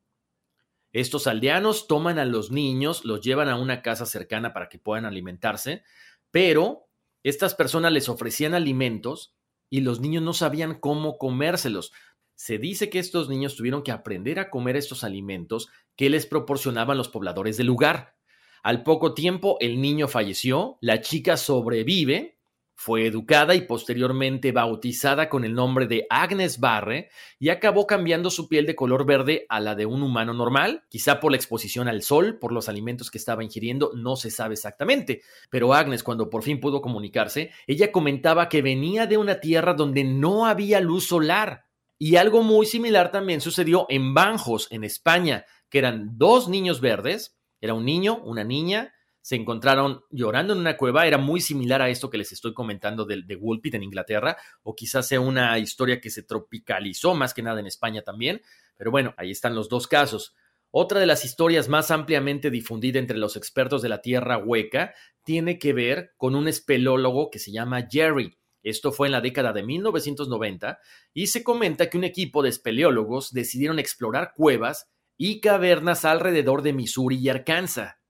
Estos 0.93 1.27
aldeanos 1.27 1.87
toman 1.87 2.19
a 2.19 2.25
los 2.25 2.51
niños, 2.51 3.05
los 3.05 3.21
llevan 3.21 3.49
a 3.49 3.55
una 3.55 3.81
casa 3.81 4.05
cercana 4.05 4.53
para 4.53 4.67
que 4.67 4.79
puedan 4.79 5.05
alimentarse, 5.05 5.83
pero 6.31 6.89
estas 7.23 7.55
personas 7.55 7.91
les 7.91 8.09
ofrecían 8.09 8.53
alimentos 8.53 9.35
y 9.69 9.81
los 9.81 10.01
niños 10.01 10.23
no 10.23 10.33
sabían 10.33 10.75
cómo 10.79 11.17
comérselos. 11.17 11.93
Se 12.35 12.57
dice 12.57 12.89
que 12.89 12.99
estos 12.99 13.29
niños 13.29 13.55
tuvieron 13.55 13.83
que 13.83 13.91
aprender 13.91 14.39
a 14.39 14.49
comer 14.49 14.75
estos 14.75 15.03
alimentos 15.03 15.69
que 15.95 16.09
les 16.09 16.25
proporcionaban 16.25 16.97
los 16.97 17.09
pobladores 17.09 17.57
del 17.57 17.67
lugar. 17.67 18.15
Al 18.63 18.83
poco 18.83 19.13
tiempo 19.13 19.57
el 19.59 19.81
niño 19.81 20.07
falleció, 20.07 20.77
la 20.81 21.01
chica 21.01 21.37
sobrevive 21.37 22.37
fue 22.83 23.05
educada 23.05 23.53
y 23.53 23.61
posteriormente 23.61 24.51
bautizada 24.51 25.29
con 25.29 25.45
el 25.45 25.53
nombre 25.53 25.85
de 25.85 26.07
Agnes 26.09 26.59
Barre 26.59 27.09
y 27.37 27.49
acabó 27.49 27.85
cambiando 27.85 28.31
su 28.31 28.49
piel 28.49 28.65
de 28.65 28.73
color 28.73 29.05
verde 29.05 29.45
a 29.49 29.59
la 29.59 29.75
de 29.75 29.85
un 29.85 30.01
humano 30.01 30.33
normal, 30.33 30.83
quizá 30.89 31.19
por 31.19 31.31
la 31.31 31.37
exposición 31.37 31.87
al 31.87 32.01
sol, 32.01 32.39
por 32.39 32.51
los 32.51 32.69
alimentos 32.69 33.11
que 33.11 33.19
estaba 33.19 33.43
ingiriendo, 33.43 33.91
no 33.93 34.15
se 34.15 34.31
sabe 34.31 34.55
exactamente. 34.55 35.21
Pero 35.51 35.75
Agnes, 35.75 36.01
cuando 36.01 36.31
por 36.31 36.41
fin 36.41 36.59
pudo 36.59 36.81
comunicarse, 36.81 37.51
ella 37.67 37.91
comentaba 37.91 38.49
que 38.49 38.63
venía 38.63 39.05
de 39.05 39.17
una 39.17 39.39
tierra 39.41 39.75
donde 39.75 40.03
no 40.03 40.47
había 40.47 40.81
luz 40.81 41.07
solar. 41.07 41.65
Y 41.99 42.15
algo 42.15 42.41
muy 42.41 42.65
similar 42.65 43.11
también 43.11 43.41
sucedió 43.41 43.85
en 43.89 44.15
Banjos, 44.15 44.67
en 44.71 44.83
España, 44.83 45.45
que 45.69 45.77
eran 45.77 46.17
dos 46.17 46.49
niños 46.49 46.81
verdes, 46.81 47.37
era 47.59 47.75
un 47.75 47.85
niño, 47.85 48.23
una 48.23 48.43
niña, 48.43 48.91
se 49.21 49.35
encontraron 49.35 50.03
llorando 50.09 50.53
en 50.53 50.59
una 50.59 50.77
cueva. 50.77 51.05
Era 51.05 51.17
muy 51.17 51.41
similar 51.41 51.81
a 51.81 51.89
esto 51.89 52.09
que 52.09 52.17
les 52.17 52.31
estoy 52.31 52.53
comentando 52.53 53.05
de, 53.05 53.21
de 53.23 53.35
Woolpit 53.35 53.75
en 53.75 53.83
Inglaterra, 53.83 54.37
o 54.63 54.75
quizás 54.75 55.07
sea 55.07 55.19
una 55.19 55.57
historia 55.59 56.01
que 56.01 56.09
se 56.09 56.23
tropicalizó 56.23 57.13
más 57.13 57.33
que 57.33 57.43
nada 57.43 57.59
en 57.59 57.67
España 57.67 58.01
también. 58.01 58.41
Pero 58.77 58.91
bueno, 58.91 59.13
ahí 59.17 59.31
están 59.31 59.55
los 59.55 59.69
dos 59.69 59.87
casos. 59.87 60.35
Otra 60.73 61.01
de 61.01 61.05
las 61.05 61.25
historias 61.25 61.67
más 61.67 61.91
ampliamente 61.91 62.49
difundida 62.49 62.97
entre 62.97 63.17
los 63.17 63.35
expertos 63.35 63.81
de 63.81 63.89
la 63.89 64.01
Tierra 64.01 64.37
Hueca 64.37 64.93
tiene 65.23 65.59
que 65.59 65.73
ver 65.73 66.13
con 66.15 66.33
un 66.33 66.47
espelólogo 66.47 67.29
que 67.29 67.39
se 67.39 67.51
llama 67.51 67.87
Jerry. 67.91 68.37
Esto 68.63 68.93
fue 68.93 69.07
en 69.07 69.11
la 69.11 69.21
década 69.21 69.51
de 69.51 69.63
1990 69.63 70.79
y 71.13 71.27
se 71.27 71.43
comenta 71.43 71.89
que 71.89 71.97
un 71.97 72.05
equipo 72.05 72.41
de 72.41 72.49
espeleólogos 72.49 73.33
decidieron 73.33 73.79
explorar 73.79 74.31
cuevas 74.33 74.89
y 75.17 75.41
cavernas 75.41 76.05
alrededor 76.05 76.61
de 76.61 76.73
Missouri 76.73 77.17
y 77.17 77.27
Arkansas. 77.27 78.00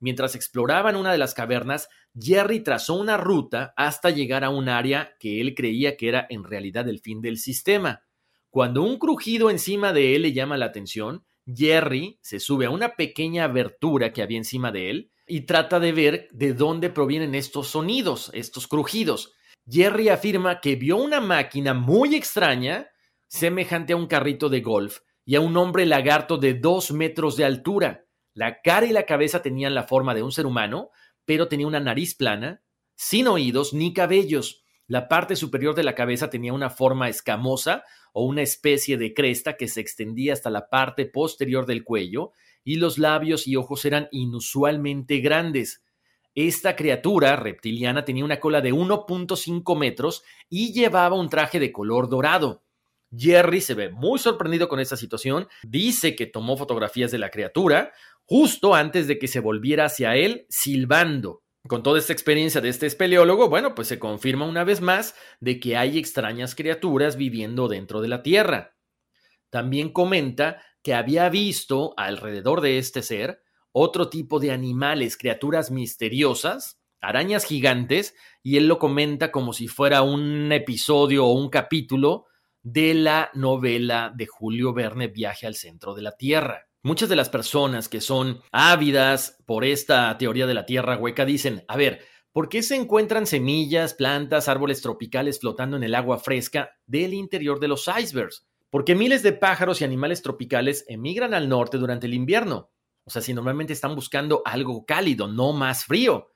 Mientras 0.00 0.34
exploraban 0.34 0.96
una 0.96 1.12
de 1.12 1.18
las 1.18 1.34
cavernas, 1.34 1.88
Jerry 2.18 2.60
trazó 2.60 2.94
una 2.94 3.18
ruta 3.18 3.74
hasta 3.76 4.10
llegar 4.10 4.44
a 4.44 4.50
un 4.50 4.68
área 4.68 5.14
que 5.20 5.40
él 5.40 5.54
creía 5.54 5.96
que 5.96 6.08
era 6.08 6.26
en 6.30 6.42
realidad 6.42 6.88
el 6.88 7.00
fin 7.00 7.20
del 7.20 7.36
sistema. 7.36 8.02
Cuando 8.48 8.82
un 8.82 8.98
crujido 8.98 9.50
encima 9.50 9.92
de 9.92 10.16
él 10.16 10.22
le 10.22 10.32
llama 10.32 10.56
la 10.56 10.66
atención, 10.66 11.24
Jerry 11.46 12.18
se 12.22 12.40
sube 12.40 12.66
a 12.66 12.70
una 12.70 12.96
pequeña 12.96 13.44
abertura 13.44 14.12
que 14.12 14.22
había 14.22 14.38
encima 14.38 14.72
de 14.72 14.90
él 14.90 15.10
y 15.26 15.42
trata 15.42 15.78
de 15.78 15.92
ver 15.92 16.28
de 16.32 16.54
dónde 16.54 16.90
provienen 16.90 17.34
estos 17.34 17.68
sonidos, 17.68 18.30
estos 18.34 18.66
crujidos. 18.66 19.34
Jerry 19.68 20.08
afirma 20.08 20.60
que 20.60 20.76
vio 20.76 20.96
una 20.96 21.20
máquina 21.20 21.74
muy 21.74 22.16
extraña, 22.16 22.88
semejante 23.28 23.92
a 23.92 23.96
un 23.96 24.06
carrito 24.06 24.48
de 24.48 24.60
golf, 24.60 25.00
y 25.24 25.36
a 25.36 25.40
un 25.40 25.56
hombre 25.56 25.86
lagarto 25.86 26.38
de 26.38 26.54
dos 26.54 26.90
metros 26.90 27.36
de 27.36 27.44
altura. 27.44 28.06
La 28.40 28.62
cara 28.62 28.86
y 28.86 28.92
la 28.92 29.04
cabeza 29.04 29.42
tenían 29.42 29.74
la 29.74 29.82
forma 29.82 30.14
de 30.14 30.22
un 30.22 30.32
ser 30.32 30.46
humano, 30.46 30.92
pero 31.26 31.48
tenía 31.48 31.66
una 31.66 31.78
nariz 31.78 32.14
plana, 32.14 32.62
sin 32.94 33.28
oídos 33.28 33.74
ni 33.74 33.92
cabellos. 33.92 34.64
La 34.86 35.08
parte 35.08 35.36
superior 35.36 35.74
de 35.74 35.82
la 35.82 35.94
cabeza 35.94 36.30
tenía 36.30 36.54
una 36.54 36.70
forma 36.70 37.10
escamosa 37.10 37.84
o 38.14 38.24
una 38.24 38.40
especie 38.40 38.96
de 38.96 39.12
cresta 39.12 39.58
que 39.58 39.68
se 39.68 39.82
extendía 39.82 40.32
hasta 40.32 40.48
la 40.48 40.70
parte 40.70 41.04
posterior 41.04 41.66
del 41.66 41.84
cuello, 41.84 42.32
y 42.64 42.76
los 42.76 42.96
labios 42.96 43.46
y 43.46 43.56
ojos 43.56 43.84
eran 43.84 44.08
inusualmente 44.10 45.18
grandes. 45.18 45.84
Esta 46.34 46.76
criatura 46.76 47.36
reptiliana 47.36 48.06
tenía 48.06 48.24
una 48.24 48.40
cola 48.40 48.62
de 48.62 48.72
1.5 48.72 49.76
metros 49.76 50.22
y 50.48 50.72
llevaba 50.72 51.14
un 51.14 51.28
traje 51.28 51.60
de 51.60 51.72
color 51.72 52.08
dorado. 52.08 52.64
Jerry 53.16 53.60
se 53.60 53.74
ve 53.74 53.90
muy 53.90 54.18
sorprendido 54.18 54.68
con 54.68 54.80
esta 54.80 54.96
situación, 54.96 55.48
dice 55.62 56.14
que 56.14 56.26
tomó 56.26 56.56
fotografías 56.56 57.10
de 57.10 57.18
la 57.18 57.30
criatura, 57.30 57.92
justo 58.24 58.74
antes 58.74 59.08
de 59.08 59.18
que 59.18 59.28
se 59.28 59.40
volviera 59.40 59.86
hacia 59.86 60.14
él 60.14 60.46
silbando. 60.48 61.42
Con 61.68 61.82
toda 61.82 61.98
esta 61.98 62.12
experiencia 62.12 62.60
de 62.60 62.70
este 62.70 62.86
espeleólogo, 62.86 63.48
bueno, 63.48 63.74
pues 63.74 63.88
se 63.88 63.98
confirma 63.98 64.46
una 64.46 64.64
vez 64.64 64.80
más 64.80 65.14
de 65.40 65.60
que 65.60 65.76
hay 65.76 65.98
extrañas 65.98 66.54
criaturas 66.54 67.16
viviendo 67.16 67.68
dentro 67.68 68.00
de 68.00 68.08
la 68.08 68.22
Tierra. 68.22 68.76
También 69.50 69.92
comenta 69.92 70.62
que 70.82 70.94
había 70.94 71.28
visto 71.28 71.92
alrededor 71.96 72.60
de 72.62 72.78
este 72.78 73.02
ser 73.02 73.42
otro 73.72 74.08
tipo 74.08 74.40
de 74.40 74.52
animales, 74.52 75.16
criaturas 75.16 75.70
misteriosas, 75.70 76.80
arañas 77.00 77.44
gigantes, 77.44 78.14
y 78.42 78.56
él 78.56 78.66
lo 78.66 78.78
comenta 78.78 79.30
como 79.30 79.52
si 79.52 79.68
fuera 79.68 80.02
un 80.02 80.50
episodio 80.52 81.26
o 81.26 81.32
un 81.32 81.50
capítulo 81.50 82.26
de 82.62 82.94
la 82.94 83.30
novela 83.34 84.12
de 84.14 84.26
Julio 84.26 84.72
Verne 84.72 85.08
Viaje 85.08 85.46
al 85.46 85.54
centro 85.54 85.94
de 85.94 86.02
la 86.02 86.12
Tierra. 86.12 86.66
Muchas 86.82 87.08
de 87.08 87.16
las 87.16 87.28
personas 87.28 87.88
que 87.88 88.00
son 88.00 88.40
ávidas 88.52 89.36
por 89.46 89.64
esta 89.64 90.16
teoría 90.18 90.46
de 90.46 90.54
la 90.54 90.66
Tierra 90.66 90.96
hueca 90.96 91.24
dicen, 91.24 91.64
a 91.68 91.76
ver, 91.76 92.00
¿por 92.32 92.48
qué 92.48 92.62
se 92.62 92.76
encuentran 92.76 93.26
semillas, 93.26 93.94
plantas, 93.94 94.48
árboles 94.48 94.80
tropicales 94.80 95.40
flotando 95.40 95.76
en 95.76 95.82
el 95.82 95.94
agua 95.94 96.18
fresca 96.18 96.70
del 96.86 97.14
interior 97.14 97.60
de 97.60 97.68
los 97.68 97.86
icebergs? 97.88 98.46
Porque 98.70 98.94
miles 98.94 99.22
de 99.22 99.32
pájaros 99.32 99.80
y 99.80 99.84
animales 99.84 100.22
tropicales 100.22 100.84
emigran 100.88 101.34
al 101.34 101.48
norte 101.48 101.76
durante 101.76 102.06
el 102.06 102.14
invierno. 102.14 102.70
O 103.04 103.10
sea, 103.10 103.20
si 103.20 103.34
normalmente 103.34 103.72
están 103.72 103.94
buscando 103.94 104.42
algo 104.44 104.84
cálido, 104.86 105.26
no 105.26 105.52
más 105.52 105.84
frío. 105.84 106.28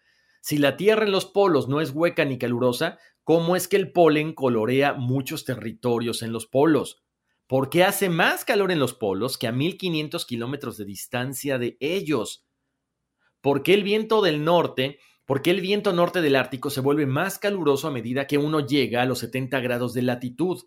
Si 0.47 0.59
la 0.59 0.77
Tierra 0.77 1.07
en 1.07 1.11
los 1.11 1.25
polos 1.25 1.69
no 1.69 1.81
es 1.81 1.93
hueca 1.93 2.27
ni 2.27 2.37
calurosa, 2.37 2.99
¿cómo 3.23 3.57
es 3.57 3.67
que 3.67 3.77
el 3.77 3.93
polen 3.93 4.35
colorea 4.35 4.93
muchos 4.93 5.47
territorios 5.47 6.21
en 6.21 6.33
los 6.33 6.45
polos? 6.45 7.03
¿Por 7.47 7.71
qué 7.71 7.83
hace 7.83 8.11
más 8.11 8.45
calor 8.45 8.71
en 8.71 8.79
los 8.79 8.93
polos 8.93 9.39
que 9.39 9.47
a 9.47 9.53
1500 9.53 10.27
kilómetros 10.27 10.77
de 10.77 10.85
distancia 10.85 11.57
de 11.57 11.79
ellos? 11.81 12.47
¿Por 13.41 13.63
qué 13.63 13.73
el 13.73 13.85
viento 13.85 14.21
del 14.21 14.45
norte, 14.45 14.99
por 15.25 15.41
qué 15.41 15.51
el 15.51 15.63
viento 15.63 15.95
norte 15.95 16.21
del 16.21 16.37
Ártico 16.37 16.69
se 16.69 16.83
vuelve 16.83 17.07
más 17.07 17.39
caluroso 17.39 17.89
a 17.89 17.93
medida 17.93 18.27
que 18.27 18.37
uno 18.37 18.61
llega 18.61 19.01
a 19.01 19.07
los 19.07 19.21
70 19.21 19.61
grados 19.61 19.95
de 19.95 20.03
latitud? 20.03 20.63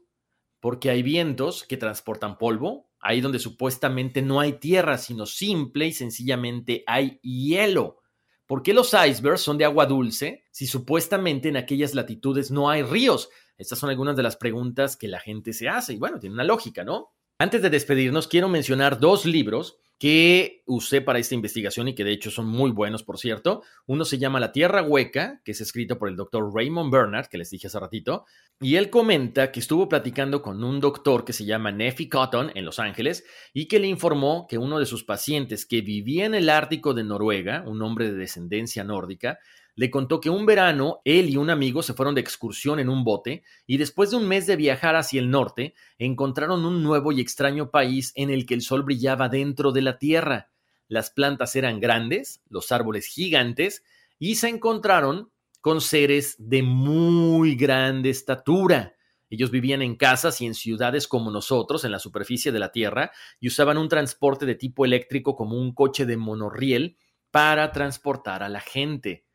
Porque 0.59 0.89
hay 0.89 1.03
vientos 1.03 1.63
que 1.63 1.77
transportan 1.77 2.39
polvo, 2.39 2.89
ahí 2.99 3.21
donde 3.21 3.37
supuestamente 3.37 4.23
no 4.23 4.39
hay 4.39 4.53
tierra, 4.53 4.97
sino 4.97 5.27
simple 5.27 5.85
y 5.85 5.93
sencillamente 5.93 6.83
hay 6.87 7.19
hielo. 7.21 7.99
¿Por 8.47 8.63
qué 8.63 8.73
los 8.73 8.93
icebergs 8.93 9.41
son 9.41 9.57
de 9.57 9.65
agua 9.65 9.85
dulce 9.85 10.45
si 10.51 10.67
supuestamente 10.67 11.49
en 11.49 11.57
aquellas 11.57 11.93
latitudes 11.93 12.49
no 12.49 12.69
hay 12.69 12.81
ríos? 12.81 13.29
Estas 13.57 13.77
son 13.77 13.89
algunas 13.89 14.15
de 14.15 14.23
las 14.23 14.37
preguntas 14.37 14.95
que 14.95 15.09
la 15.09 15.19
gente 15.19 15.51
se 15.51 15.67
hace 15.67 15.93
y 15.93 15.97
bueno, 15.97 16.17
tiene 16.17 16.33
una 16.33 16.45
lógica, 16.45 16.85
¿no? 16.85 17.09
Antes 17.37 17.61
de 17.61 17.69
despedirnos, 17.69 18.27
quiero 18.27 18.47
mencionar 18.47 18.99
dos 18.99 19.25
libros 19.25 19.77
que 19.99 20.61
usé 20.67 21.01
para 21.01 21.17
esta 21.17 21.33
investigación 21.33 21.87
y 21.87 21.95
que 21.95 22.03
de 22.03 22.11
hecho 22.11 22.29
son 22.29 22.45
muy 22.45 22.71
buenos, 22.71 23.03
por 23.03 23.17
cierto. 23.17 23.63
Uno 23.87 24.05
se 24.05 24.19
llama 24.19 24.39
La 24.39 24.51
Tierra 24.51 24.83
Hueca, 24.83 25.41
que 25.43 25.51
es 25.51 25.61
escrito 25.61 25.97
por 25.97 26.09
el 26.09 26.15
doctor 26.15 26.53
Raymond 26.53 26.91
Bernard, 26.91 27.27
que 27.27 27.39
les 27.39 27.49
dije 27.49 27.67
hace 27.67 27.79
ratito, 27.79 28.25
y 28.59 28.75
él 28.75 28.89
comenta 28.89 29.51
que 29.51 29.59
estuvo 29.59 29.89
platicando 29.89 30.41
con 30.41 30.63
un 30.63 30.79
doctor 30.79 31.25
que 31.25 31.33
se 31.33 31.45
llama 31.45 31.71
Neffy 31.71 32.09
Cotton 32.09 32.51
en 32.53 32.65
Los 32.65 32.79
Ángeles 32.79 33.23
y 33.53 33.67
que 33.67 33.79
le 33.79 33.87
informó 33.87 34.45
que 34.47 34.57
uno 34.59 34.77
de 34.77 34.85
sus 34.85 35.03
pacientes 35.03 35.65
que 35.65 35.81
vivía 35.81 36.25
en 36.25 36.35
el 36.35 36.49
Ártico 36.49 36.93
de 36.93 37.03
Noruega, 37.03 37.63
un 37.65 37.81
hombre 37.81 38.11
de 38.11 38.17
descendencia 38.17 38.83
nórdica, 38.83 39.39
le 39.77 39.91
contó 39.91 40.19
que 40.19 40.31
un 40.31 40.47
verano 40.47 41.01
él 41.05 41.29
y 41.29 41.37
un 41.37 41.51
amigo 41.51 41.83
se 41.83 41.93
fueron 41.93 42.15
de 42.15 42.21
excursión 42.21 42.79
en 42.79 42.89
un 42.89 43.03
bote 43.03 43.43
y 43.67 43.77
después 43.77 44.09
de 44.09 44.17
un 44.17 44.27
mes 44.27 44.47
de 44.47 44.55
viajar 44.55 44.95
hacia 44.95 45.21
el 45.21 45.29
norte 45.29 45.75
encontraron 45.99 46.65
un 46.65 46.81
nuevo 46.81 47.11
y 47.11 47.21
extraño 47.21 47.69
país 47.69 48.11
en 48.15 48.31
el 48.31 48.47
que 48.47 48.55
el 48.55 48.63
sol 48.63 48.81
brillaba 48.81 49.29
dentro 49.29 49.71
de 49.71 49.83
la 49.83 49.99
tierra. 49.99 50.49
Las 50.87 51.11
plantas 51.11 51.55
eran 51.55 51.79
grandes, 51.79 52.41
los 52.49 52.71
árboles 52.71 53.05
gigantes 53.05 53.83
y 54.17 54.35
se 54.35 54.49
encontraron 54.49 55.31
con 55.61 55.79
seres 55.79 56.35
de 56.39 56.63
muy 56.63 57.55
grande 57.55 58.09
estatura. 58.09 58.95
Ellos 59.29 59.51
vivían 59.51 59.83
en 59.83 59.95
casas 59.95 60.41
y 60.41 60.47
en 60.47 60.55
ciudades 60.55 61.07
como 61.07 61.29
nosotros, 61.29 61.83
en 61.83 61.91
la 61.91 61.99
superficie 61.99 62.51
de 62.51 62.59
la 62.59 62.71
Tierra, 62.71 63.11
y 63.39 63.49
usaban 63.49 63.77
un 63.77 63.89
transporte 63.89 64.47
de 64.47 64.55
tipo 64.55 64.85
eléctrico 64.85 65.35
como 65.35 65.55
un 65.55 65.75
coche 65.75 66.07
de 66.07 66.17
monorriel 66.17 66.97
para 67.29 67.71
transportar 67.71 68.41
a 68.41 68.49
la 68.49 68.61
gente. 68.61 69.26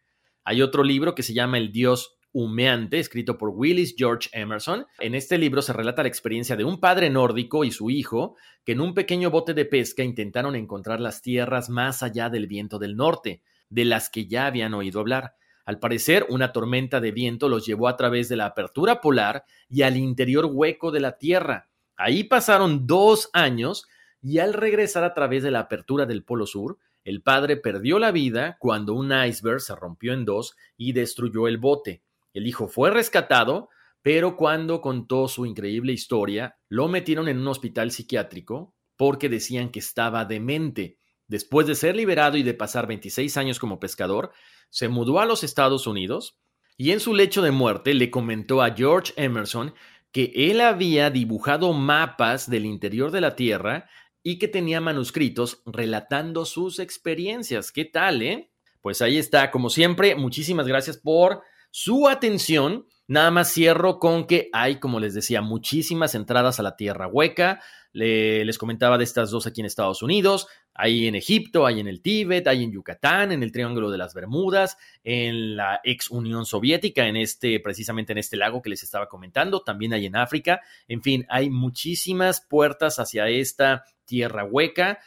Hay 0.44 0.62
otro 0.62 0.82
libro 0.82 1.14
que 1.14 1.22
se 1.22 1.34
llama 1.34 1.58
El 1.58 1.70
Dios 1.72 2.16
humeante, 2.32 2.98
escrito 2.98 3.38
por 3.38 3.50
Willis 3.50 3.94
George 3.96 4.28
Emerson. 4.32 4.86
En 4.98 5.14
este 5.14 5.38
libro 5.38 5.62
se 5.62 5.72
relata 5.72 6.02
la 6.02 6.08
experiencia 6.08 6.56
de 6.56 6.64
un 6.64 6.80
padre 6.80 7.10
nórdico 7.10 7.64
y 7.64 7.70
su 7.70 7.90
hijo 7.90 8.36
que 8.64 8.72
en 8.72 8.80
un 8.80 8.94
pequeño 8.94 9.30
bote 9.30 9.54
de 9.54 9.66
pesca 9.66 10.02
intentaron 10.02 10.56
encontrar 10.56 11.00
las 11.00 11.22
tierras 11.22 11.68
más 11.68 12.02
allá 12.02 12.30
del 12.30 12.46
viento 12.46 12.78
del 12.78 12.96
norte, 12.96 13.42
de 13.68 13.84
las 13.84 14.10
que 14.10 14.26
ya 14.26 14.46
habían 14.46 14.74
oído 14.74 15.00
hablar. 15.00 15.34
Al 15.64 15.78
parecer, 15.78 16.26
una 16.28 16.52
tormenta 16.52 17.00
de 17.00 17.12
viento 17.12 17.48
los 17.48 17.64
llevó 17.64 17.86
a 17.86 17.96
través 17.96 18.28
de 18.28 18.36
la 18.36 18.46
apertura 18.46 19.00
polar 19.00 19.44
y 19.68 19.82
al 19.82 19.96
interior 19.96 20.46
hueco 20.50 20.90
de 20.90 21.00
la 21.00 21.18
Tierra. 21.18 21.68
Ahí 21.96 22.24
pasaron 22.24 22.86
dos 22.86 23.30
años 23.32 23.86
y 24.20 24.38
al 24.38 24.54
regresar 24.54 25.04
a 25.04 25.14
través 25.14 25.42
de 25.42 25.50
la 25.50 25.60
apertura 25.60 26.06
del 26.06 26.24
Polo 26.24 26.46
Sur, 26.46 26.78
el 27.04 27.22
padre 27.22 27.56
perdió 27.56 27.98
la 27.98 28.12
vida 28.12 28.56
cuando 28.60 28.94
un 28.94 29.12
iceberg 29.12 29.60
se 29.60 29.74
rompió 29.74 30.12
en 30.12 30.24
dos 30.24 30.54
y 30.76 30.92
destruyó 30.92 31.48
el 31.48 31.58
bote. 31.58 32.02
El 32.32 32.46
hijo 32.46 32.68
fue 32.68 32.90
rescatado, 32.90 33.68
pero 34.02 34.36
cuando 34.36 34.80
contó 34.80 35.28
su 35.28 35.46
increíble 35.46 35.92
historia, 35.92 36.56
lo 36.68 36.88
metieron 36.88 37.28
en 37.28 37.38
un 37.38 37.48
hospital 37.48 37.90
psiquiátrico 37.90 38.74
porque 38.96 39.28
decían 39.28 39.70
que 39.70 39.80
estaba 39.80 40.24
demente. 40.24 40.98
Después 41.26 41.66
de 41.66 41.74
ser 41.74 41.96
liberado 41.96 42.36
y 42.36 42.42
de 42.42 42.54
pasar 42.54 42.86
26 42.86 43.36
años 43.36 43.58
como 43.58 43.80
pescador, 43.80 44.32
se 44.70 44.88
mudó 44.88 45.18
a 45.20 45.26
los 45.26 45.44
Estados 45.44 45.86
Unidos 45.86 46.38
y 46.76 46.92
en 46.92 47.00
su 47.00 47.14
lecho 47.14 47.42
de 47.42 47.50
muerte 47.50 47.94
le 47.94 48.10
comentó 48.10 48.62
a 48.62 48.74
George 48.74 49.12
Emerson 49.16 49.74
que 50.12 50.32
él 50.34 50.60
había 50.60 51.10
dibujado 51.10 51.72
mapas 51.72 52.48
del 52.48 52.66
interior 52.66 53.10
de 53.10 53.20
la 53.22 53.34
Tierra 53.34 53.88
y 54.22 54.38
que 54.38 54.48
tenía 54.48 54.80
manuscritos 54.80 55.62
relatando 55.66 56.44
sus 56.44 56.78
experiencias. 56.78 57.72
¿Qué 57.72 57.84
tal, 57.84 58.22
eh? 58.22 58.50
Pues 58.80 59.02
ahí 59.02 59.18
está, 59.18 59.50
como 59.50 59.70
siempre, 59.70 60.14
muchísimas 60.14 60.66
gracias 60.66 60.96
por 60.96 61.42
su 61.70 62.08
atención. 62.08 62.86
Nada 63.06 63.30
más 63.30 63.52
cierro 63.52 63.98
con 63.98 64.26
que 64.26 64.48
hay, 64.52 64.80
como 64.80 65.00
les 65.00 65.14
decía, 65.14 65.42
muchísimas 65.42 66.14
entradas 66.14 66.58
a 66.60 66.62
la 66.62 66.76
Tierra 66.76 67.06
Hueca 67.06 67.60
les 67.92 68.58
comentaba 68.58 68.98
de 68.98 69.04
estas 69.04 69.30
dos 69.30 69.46
aquí 69.46 69.60
en 69.60 69.66
Estados 69.66 70.02
Unidos, 70.02 70.46
hay 70.74 71.06
en 71.06 71.14
Egipto, 71.14 71.66
hay 71.66 71.80
en 71.80 71.88
el 71.88 72.00
Tíbet, 72.00 72.46
hay 72.46 72.64
en 72.64 72.72
Yucatán, 72.72 73.32
en 73.32 73.42
el 73.42 73.52
Triángulo 73.52 73.90
de 73.90 73.98
las 73.98 74.14
Bermudas, 74.14 74.78
en 75.04 75.56
la 75.56 75.80
ex 75.84 76.10
Unión 76.10 76.46
Soviética, 76.46 77.06
en 77.06 77.16
este, 77.16 77.60
precisamente 77.60 78.12
en 78.12 78.18
este 78.18 78.36
lago 78.36 78.62
que 78.62 78.70
les 78.70 78.82
estaba 78.82 79.08
comentando, 79.08 79.62
también 79.62 79.92
hay 79.92 80.06
en 80.06 80.16
África, 80.16 80.60
en 80.88 81.02
fin, 81.02 81.26
hay 81.28 81.50
muchísimas 81.50 82.40
puertas 82.40 82.98
hacia 82.98 83.28
esta 83.28 83.84
tierra 84.04 84.44
hueca. 84.44 84.98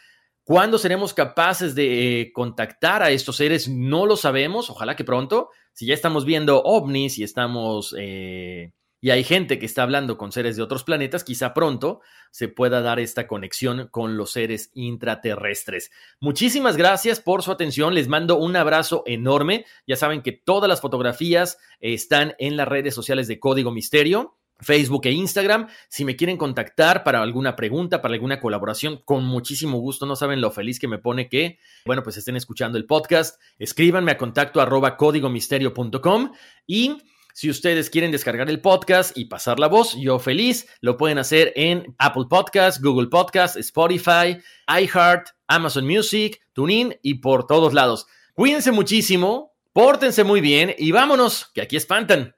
¿Cuándo 0.43 0.77
seremos 0.77 1.15
capaces 1.15 1.73
de 1.73 2.21
eh, 2.21 2.31
contactar 2.31 3.01
a 3.01 3.09
estos 3.09 3.37
seres? 3.37 3.67
No 3.67 4.05
lo 4.05 4.15
sabemos, 4.15 4.69
ojalá 4.69 4.95
que 4.95 5.03
pronto. 5.03 5.49
Si 5.73 5.87
ya 5.87 5.95
estamos 5.95 6.23
viendo 6.23 6.61
ovnis 6.61 7.17
y 7.17 7.23
estamos 7.23 7.95
eh, 7.97 8.71
y 9.05 9.11
hay 9.11 9.23
gente 9.23 9.59
que 9.59 9.67
está 9.67 9.83
hablando 9.83 10.17
con 10.17 10.31
seres 10.31 10.55
de 10.55 10.63
otros 10.63 10.83
planetas, 10.83 11.23
quizá 11.23 11.53
pronto 11.53 12.01
se 12.31 12.47
pueda 12.47 12.81
dar 12.81 12.99
esta 12.99 13.27
conexión 13.27 13.87
con 13.91 14.17
los 14.17 14.31
seres 14.31 14.71
intraterrestres. 14.73 15.91
Muchísimas 16.19 16.75
gracias 16.75 17.19
por 17.19 17.43
su 17.43 17.51
atención, 17.51 17.93
les 17.93 18.07
mando 18.07 18.37
un 18.37 18.55
abrazo 18.55 19.03
enorme. 19.05 19.67
Ya 19.85 19.95
saben 19.95 20.23
que 20.23 20.31
todas 20.31 20.67
las 20.67 20.81
fotografías 20.81 21.59
están 21.81 22.33
en 22.39 22.57
las 22.57 22.67
redes 22.67 22.95
sociales 22.95 23.27
de 23.27 23.39
Código 23.39 23.69
Misterio. 23.69 24.37
Facebook 24.57 25.05
e 25.05 25.11
Instagram. 25.11 25.67
Si 25.87 26.03
me 26.03 26.15
quieren 26.15 26.37
contactar 26.37 27.03
para 27.03 27.21
alguna 27.21 27.55
pregunta, 27.55 28.01
para 28.01 28.15
alguna 28.15 28.39
colaboración, 28.39 29.01
con 29.05 29.23
muchísimo 29.23 29.77
gusto. 29.77 30.07
No 30.07 30.15
saben 30.15 30.41
lo 30.41 30.49
feliz 30.49 30.79
que 30.79 30.87
me 30.87 30.97
pone 30.97 31.29
que, 31.29 31.59
bueno, 31.85 32.01
pues 32.01 32.17
estén 32.17 32.37
escuchando 32.37 32.79
el 32.79 32.85
podcast. 32.85 33.39
Escríbanme 33.59 34.13
a 34.13 34.17
contacto 34.17 34.61
arroba 34.61 34.97
códigomisterio.com 34.97 36.31
y 36.65 36.97
si 37.35 37.49
ustedes 37.49 37.89
quieren 37.89 38.11
descargar 38.11 38.49
el 38.49 38.61
podcast 38.61 39.17
y 39.17 39.25
pasar 39.25 39.59
la 39.59 39.67
voz, 39.67 39.93
yo 39.99 40.19
feliz, 40.19 40.67
lo 40.79 40.95
pueden 40.95 41.17
hacer 41.17 41.51
en 41.57 41.93
Apple 41.97 42.27
Podcast, 42.29 42.81
Google 42.81 43.07
Podcast, 43.07 43.57
Spotify, 43.57 44.37
iHeart, 44.69 45.31
Amazon 45.45 45.85
Music, 45.85 46.39
TuneIn 46.53 46.95
y 47.03 47.15
por 47.15 47.45
todos 47.45 47.73
lados. 47.73 48.07
Cuídense 48.35 48.71
muchísimo, 48.71 49.51
pórtense 49.73 50.23
muy 50.23 50.39
bien 50.39 50.73
y 50.77 50.93
vámonos, 50.93 51.51
que 51.53 51.61
aquí 51.61 51.75
espantan. 51.75 52.37